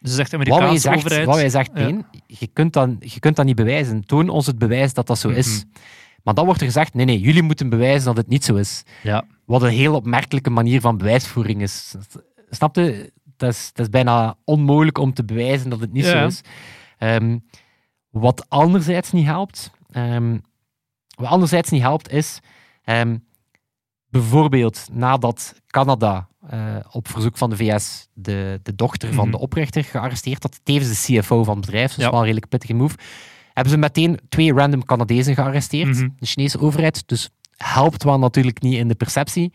Dus 0.00 0.14
zegt 0.14 0.30
de 0.30 0.36
Huawei 0.36 0.56
Amerikaanse 0.56 0.80
zegt, 0.80 0.96
overheid. 0.96 1.24
Huawei 1.24 1.50
zegt 1.50 1.70
Ja. 1.74 1.88
nee, 1.88 2.04
je, 2.26 2.46
kunt 2.46 2.72
dat, 2.72 2.90
je 3.00 3.20
kunt 3.20 3.36
dat 3.36 3.44
niet 3.44 3.56
bewijzen. 3.56 4.06
Toon 4.06 4.28
ons 4.28 4.46
het 4.46 4.58
bewijs 4.58 4.92
dat 4.92 5.06
dat 5.06 5.18
zo 5.18 5.28
is. 5.28 5.64
Maar 6.22 6.34
dan 6.34 6.44
wordt 6.44 6.60
er 6.60 6.66
gezegd, 6.66 6.94
nee, 6.94 7.06
nee, 7.06 7.20
jullie 7.20 7.42
moeten 7.42 7.68
bewijzen 7.68 8.04
dat 8.06 8.16
het 8.16 8.28
niet 8.28 8.44
zo 8.44 8.54
is. 8.56 8.82
Ja. 9.02 9.24
Wat 9.46 9.62
een 9.62 9.68
heel 9.70 9.94
opmerkelijke 9.94 10.50
manier 10.50 10.80
van 10.80 10.96
bewijsvoering 10.98 11.62
is. 11.62 11.94
Snap 12.50 12.76
je? 12.76 13.12
Dat 13.36 13.50
is, 13.50 13.70
dat 13.72 13.84
is 13.86 13.90
bijna 13.90 14.36
onmogelijk 14.44 14.98
om 14.98 15.14
te 15.14 15.24
bewijzen 15.24 15.70
dat 15.70 15.80
het 15.80 15.92
niet 15.92 16.04
Ja. 16.04 16.10
zo 16.20 16.26
is. 16.26 16.40
Ehm, 16.98 17.38
wat 18.10 18.48
anderzijds 18.48 19.12
niet 19.12 19.24
helpt, 19.26 19.70
ehm, 19.90 20.38
wat 21.16 21.28
anderzijds 21.28 21.70
niet 21.70 21.82
helpt 21.82 22.10
is, 22.12 22.38
ehm, 22.84 23.16
bijvoorbeeld 24.08 24.88
nadat 24.92 25.54
Canada 25.66 26.28
eh, 26.48 26.76
op 26.90 27.08
verzoek 27.08 27.36
van 27.36 27.50
de 27.50 27.56
VS 27.56 28.08
de, 28.14 28.60
de 28.62 28.74
dochter 28.74 29.12
van 29.12 29.22
Mhm. 29.28 29.30
de 29.36 29.38
oprichter 29.38 29.84
gearresteerd 29.84 30.42
had, 30.42 30.60
tevens 30.62 31.06
de 31.06 31.12
CFO 31.20 31.44
van 31.44 31.56
het 31.56 31.64
bedrijf, 31.66 31.94
dus 31.94 32.04
Ja. 32.04 32.10
wel 32.10 32.18
een 32.18 32.24
redelijk 32.24 32.48
pittige 32.48 32.74
move, 32.74 32.96
hebben 33.60 33.72
ze 33.72 33.78
meteen 33.78 34.18
twee 34.28 34.52
random 34.52 34.84
Canadezen 34.84 35.34
gearresteerd, 35.34 35.88
Mhm. 35.88 36.08
de 36.18 36.26
Chinese 36.26 36.60
overheid. 36.60 37.02
Dus 37.08 37.30
helpt 37.56 38.02
wel 38.04 38.18
natuurlijk 38.18 38.62
niet 38.62 38.74
in 38.74 38.88
de 38.88 38.94
perceptie. 38.94 39.52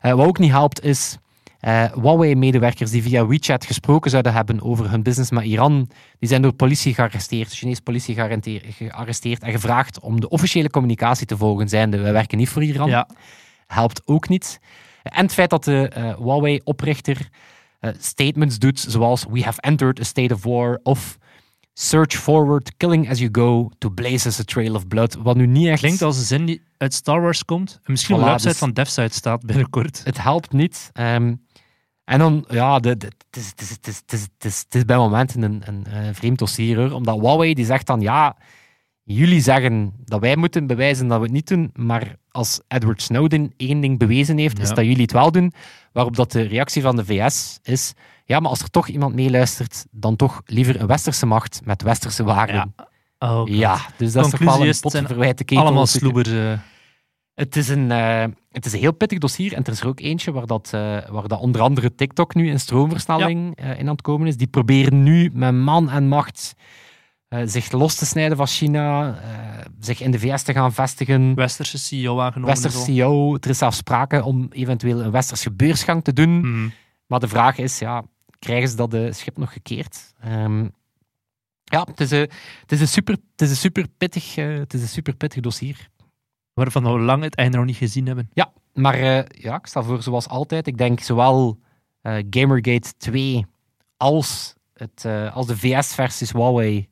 Eh, 0.00 0.12
wat 0.12 0.26
ook 0.26 0.38
niet 0.38 0.50
helpt 0.50 0.82
is 0.84 1.18
eh, 1.60 1.84
Huawei-medewerkers 1.94 2.90
die 2.90 3.02
via 3.02 3.26
WeChat 3.26 3.64
gesproken 3.66 4.10
zouden 4.10 4.32
hebben 4.32 4.62
over 4.62 4.90
hun 4.90 5.02
business 5.02 5.30
met 5.30 5.44
Iran, 5.44 5.90
die 6.18 6.28
zijn 6.28 6.42
door 6.42 6.52
politie 6.52 6.94
gearresteerd, 6.94 7.50
de 7.50 7.56
Chinese 7.56 7.82
politie 7.82 8.14
gearresteerd, 8.70 9.42
en 9.42 9.52
gevraagd 9.52 10.00
om 10.00 10.20
de 10.20 10.28
officiële 10.28 10.70
communicatie 10.70 11.26
te 11.26 11.36
volgen, 11.36 11.68
zijnde 11.68 11.98
wij 11.98 12.12
werken 12.12 12.38
niet 12.38 12.48
voor 12.48 12.62
Iran. 12.64 12.88
Ja. 12.88 13.08
Helpt 13.66 14.02
ook 14.04 14.28
niet. 14.28 14.60
En 15.02 15.22
het 15.22 15.32
feit 15.32 15.50
dat 15.50 15.64
de 15.64 15.88
eh, 15.88 16.16
Huawei-oprichter 16.16 17.28
statements 17.98 18.58
doet 18.58 18.80
zoals 18.88 19.24
we 19.30 19.42
have 19.42 19.60
entered 19.60 20.00
a 20.00 20.04
state 20.04 20.34
of 20.34 20.42
war 20.44 20.80
of 20.82 21.18
search 21.74 22.16
forward, 22.16 22.76
killing 22.76 23.10
as 23.10 23.18
you 23.18 23.28
go, 23.32 23.70
to 23.78 23.90
blaze 23.90 24.28
us 24.28 24.40
a 24.40 24.44
trail 24.44 24.74
of 24.74 24.88
blood, 24.88 25.14
wat 25.14 25.36
nu 25.36 25.46
niet 25.46 25.66
echt... 25.66 25.80
Klinkt 25.80 26.02
als 26.02 26.16
een 26.16 26.24
zin 26.24 26.44
die 26.44 26.62
uit 26.76 26.94
Star 26.94 27.20
Wars 27.20 27.44
komt. 27.44 27.80
En 27.82 27.92
misschien 27.92 28.14
op 28.14 28.20
Voilà, 28.20 28.24
de 28.24 28.30
website 28.30 28.48
dus- 28.48 28.58
van 28.58 28.72
DevSite 28.72 29.14
staat 29.14 29.46
binnenkort. 29.46 30.00
het 30.04 30.22
helpt 30.22 30.52
niet. 30.52 30.90
Ehm, 30.92 31.34
en 32.04 32.18
dan, 32.18 32.44
ja, 32.48 32.80
het, 32.80 33.14
is, 33.30 33.46
het, 33.46 33.60
is, 33.60 33.70
het, 33.70 33.86
is, 33.86 33.96
het, 33.96 34.12
is, 34.12 34.20
het, 34.22 34.44
is, 34.44 34.58
het 34.58 34.74
is 34.74 34.84
bij 34.84 34.96
momenten 34.96 35.42
een, 35.42 35.62
een, 35.64 35.86
eh, 35.86 36.08
vreemd 36.12 36.38
dossier, 36.38 36.76
hoor. 36.76 36.90
Omdat 36.90 37.20
Huawei 37.20 37.54
die 37.54 37.64
zegt 37.64 37.86
dan, 37.86 38.00
ja, 38.00 38.36
jullie 39.02 39.40
zeggen 39.40 39.92
dat 40.04 40.20
wij 40.20 40.36
moeten 40.36 40.66
bewijzen 40.66 41.08
dat 41.08 41.18
we 41.18 41.24
het 41.24 41.32
niet 41.32 41.48
doen, 41.48 41.70
maar 41.74 42.16
als 42.30 42.60
Edward 42.68 43.02
Snowden 43.02 43.52
één 43.56 43.80
ding 43.80 43.98
bewezen 43.98 44.38
heeft, 44.38 44.58
is 44.58 44.68
dat 44.68 44.84
jullie 44.84 45.02
het 45.02 45.12
wel 45.12 45.32
doen. 45.32 45.52
Waarop 45.92 46.16
dat 46.16 46.32
de 46.32 46.42
reactie 46.42 46.82
van 46.82 46.96
de 46.96 47.04
VS 47.04 47.58
is, 47.62 47.94
ja, 48.24 48.40
maar 48.40 48.50
als 48.50 48.60
er 48.60 48.70
toch 48.70 48.88
iemand 48.88 49.14
meeluistert, 49.14 49.86
dan 49.90 50.16
toch 50.16 50.42
liever 50.46 50.80
een 50.80 50.86
westerse 50.86 51.26
macht 51.26 51.60
met 51.64 51.82
westerse 51.82 52.24
waarden. 52.24 52.72
Ja. 52.76 52.88
Oh, 53.18 53.48
Ja, 53.48 53.78
dus 53.96 54.12
dat 54.12 54.24
is 54.24 54.30
toch 54.30 54.40
wel 54.40 54.66
een 54.66 54.74
pot 54.80 54.90
zijn 54.92 55.06
verwijten 55.06 55.44
ketel. 55.44 55.64
Allemaal 55.64 55.86
sloebers. 55.86 56.28
eh. 56.28 56.52
Het 57.34 57.56
is, 57.56 57.68
een, 57.68 57.90
eh, 57.90 58.24
het 58.50 58.66
is 58.66 58.72
een 58.72 58.78
heel 58.78 58.92
pittig 58.92 59.18
dossier 59.18 59.52
en 59.52 59.64
er 59.64 59.72
is 59.72 59.80
er 59.80 59.86
ook 59.86 60.00
eentje 60.00 60.32
waar, 60.32 60.46
dat, 60.46 60.70
eh, 60.72 60.80
waar 61.10 61.28
dat 61.28 61.40
onder 61.40 61.60
andere 61.60 61.94
TikTok 61.94 62.34
nu 62.34 62.48
in 62.50 62.60
stroomversnelling 62.60 63.60
in 63.60 63.80
aan 63.80 63.86
het 63.86 64.02
komen 64.02 64.26
is. 64.26 64.36
Die 64.36 64.46
proberen 64.46 65.02
nu 65.02 65.30
met 65.32 65.54
man 65.54 65.90
en 65.90 66.08
macht 66.08 66.54
zich 67.44 67.72
los 67.72 67.94
te 67.94 68.06
snijden 68.06 68.36
van 68.36 68.46
China, 68.46 69.18
zich 69.80 70.00
in 70.00 70.10
de 70.10 70.18
VS 70.18 70.42
te 70.42 70.52
gaan 70.52 70.72
vestigen. 70.72 71.34
Westerse 71.34 71.78
CEO 71.78 72.20
aangenomen. 72.20 72.54
Westerse. 72.54 72.78
CEO, 72.78 73.34
er 73.40 73.50
is 73.50 73.58
zelfs 73.58 73.76
sprake 73.76 74.24
om 74.24 74.46
eventueel 74.50 75.00
een 75.00 75.10
westerse 75.10 75.50
beursgang 75.52 76.04
te 76.04 76.12
doen. 76.12 76.38
Mhm. 76.38 76.68
Maar 77.06 77.20
de 77.20 77.28
vraag 77.28 77.58
is, 77.58 77.78
ja, 77.78 78.04
krijgen 78.44 78.68
ze 78.68 78.76
dat 78.76 78.94
uh, 78.94 79.12
schip 79.12 79.36
nog 79.36 79.52
gekeerd? 79.52 80.14
Um, 80.26 80.72
ja, 81.64 81.86
het 81.90 82.00
is, 82.00 82.10
een, 82.10 82.30
het 82.60 82.72
is 82.72 82.80
een 82.80 82.88
super, 82.88 83.14
het 83.14 83.40
is 83.40 83.50
een 83.50 83.56
super 83.56 83.86
pittig, 83.98 84.36
uh, 84.36 84.58
het 84.58 84.74
is 84.74 84.80
een 84.80 84.88
super 84.88 85.16
pittig 85.16 85.42
dossier. 85.42 85.88
Waarvan 86.52 86.82
we 86.82 86.98
lang 86.98 87.22
het 87.22 87.34
einde 87.34 87.56
nog 87.56 87.66
niet 87.66 87.76
gezien 87.76 88.06
hebben. 88.06 88.30
Ja, 88.32 88.52
maar 88.72 88.98
uh, 88.98 89.22
ja, 89.28 89.56
ik 89.56 89.66
sta 89.66 89.82
voor 89.82 90.02
zoals 90.02 90.28
altijd. 90.28 90.66
Ik 90.66 90.78
denk 90.78 91.00
zowel 91.00 91.58
Gamergate 92.30 92.92
2 92.96 93.46
als, 93.96 94.54
het, 94.74 95.04
als 95.32 95.46
de 95.46 95.56
VS-versies 95.56 96.32
Huawei 96.32 96.88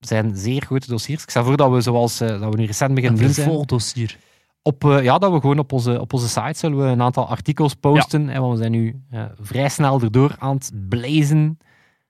zijn 0.00 0.36
zeer 0.36 0.62
goede 0.62 0.86
dossiers. 0.86 1.22
Ik 1.22 1.30
stel 1.30 1.44
voor 1.44 1.56
dat 1.56 1.70
we, 1.70 1.80
zoals 1.80 2.18
dat 2.18 2.40
we 2.40 2.56
nu 2.56 2.64
recent 2.64 2.94
beginnen. 2.94 3.48
Een 3.48 3.66
dossier. 3.66 4.18
Op, 4.62 4.84
uh, 4.84 5.02
ja, 5.02 5.18
dat 5.18 5.32
we 5.32 5.40
gewoon 5.40 5.58
op 5.58 5.72
onze, 5.72 6.00
op 6.00 6.12
onze 6.12 6.28
site 6.28 6.58
zullen 6.58 6.78
we 6.78 6.84
een 6.84 7.02
aantal 7.02 7.28
artikels 7.28 7.74
posten. 7.74 8.28
Ja. 8.28 8.40
want 8.40 8.52
we 8.52 8.58
zijn 8.58 8.70
nu 8.70 9.02
uh, 9.12 9.22
vrij 9.40 9.68
snel 9.68 10.00
erdoor 10.00 10.34
aan 10.38 10.54
het 10.54 10.72
blazen. 10.88 11.58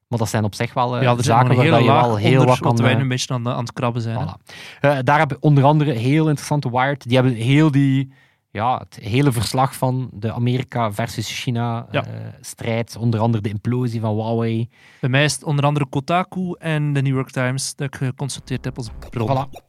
Maar 0.09 0.19
dat 0.19 0.29
zijn 0.29 0.45
op 0.45 0.55
zich 0.55 0.75
wel 0.75 1.03
ja, 1.03 1.23
zaken 1.23 1.57
waar 1.57 1.65
je 1.65 1.93
wel 1.93 2.17
heel 2.17 2.45
wat 2.45 2.59
kan... 2.59 2.77
wij 2.77 2.95
nu 2.95 3.01
een 3.01 3.09
beetje 3.09 3.35
aan, 3.35 3.49
aan 3.49 3.59
het 3.59 3.73
krabben 3.73 4.03
zijn. 4.03 4.19
Voilà. 4.19 4.99
daar 5.05 5.19
hebben 5.19 5.37
onder 5.41 5.65
andere 5.65 5.93
heel 5.93 6.29
interessante 6.29 6.71
Wired. 6.71 7.03
Die 7.09 7.15
hebben 7.15 7.35
heel 7.35 7.71
die 7.71 8.13
ja, 8.53 8.79
het 8.79 8.99
hele 9.03 9.33
verslag 9.33 9.75
van 9.75 10.11
de 10.13 10.33
Amerika 10.33 10.93
versus 10.93 11.43
China-strijd, 11.43 12.97
onder 12.97 13.21
andere 13.21 13.43
de 13.43 13.49
implosie 13.49 14.01
van 14.01 14.15
Huawei. 14.15 14.69
Bij 15.01 15.11
mij 15.11 15.25
is 15.25 15.33
het 15.33 15.45
onder 15.45 15.65
andere 15.65 15.87
Kotaku 15.87 16.55
en 16.59 16.93
de 16.93 17.03
New 17.03 17.15
York 17.15 17.31
Times 17.31 17.75
dat 17.75 17.87
ik 17.87 17.95
geconsulteerd 17.95 18.65
heb 18.65 18.77
als 18.77 18.91
bron. 19.11 19.29
Voilà. 19.29 19.63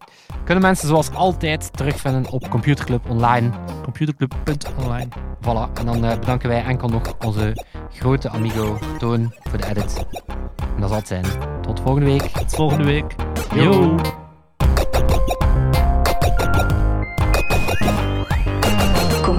Kunnen 0.44 0.64
mensen 0.64 0.88
zoals 0.88 1.12
altijd 1.12 1.78
terugvinden 1.78 2.32
op 2.32 2.50
Computerclub 2.50 3.10
Online. 3.10 3.50
Computerclub.online. 3.84 5.08
Voilà, 5.42 5.74
en 5.74 5.86
dan 5.86 6.06
uh, 6.06 6.20
bedanken 6.20 6.50
wij 6.50 6.64
enkel 6.64 6.88
nog 6.88 7.18
onze 7.26 7.66
grote 7.90 8.30
amigo 8.30 8.80
Toon 8.98 9.34
voor 9.40 9.58
de 9.58 9.68
edit. 9.68 10.06
En 10.76 10.80
dat 10.80 10.90
zal 10.90 10.98
het 10.98 11.08
zijn. 11.08 11.26
Tot 11.62 11.80
volgende 11.80 12.06
week. 12.06 12.22
Tot 12.22 12.56
volgende 12.56 12.84
week. 12.84 13.16
Yo. 13.56 13.96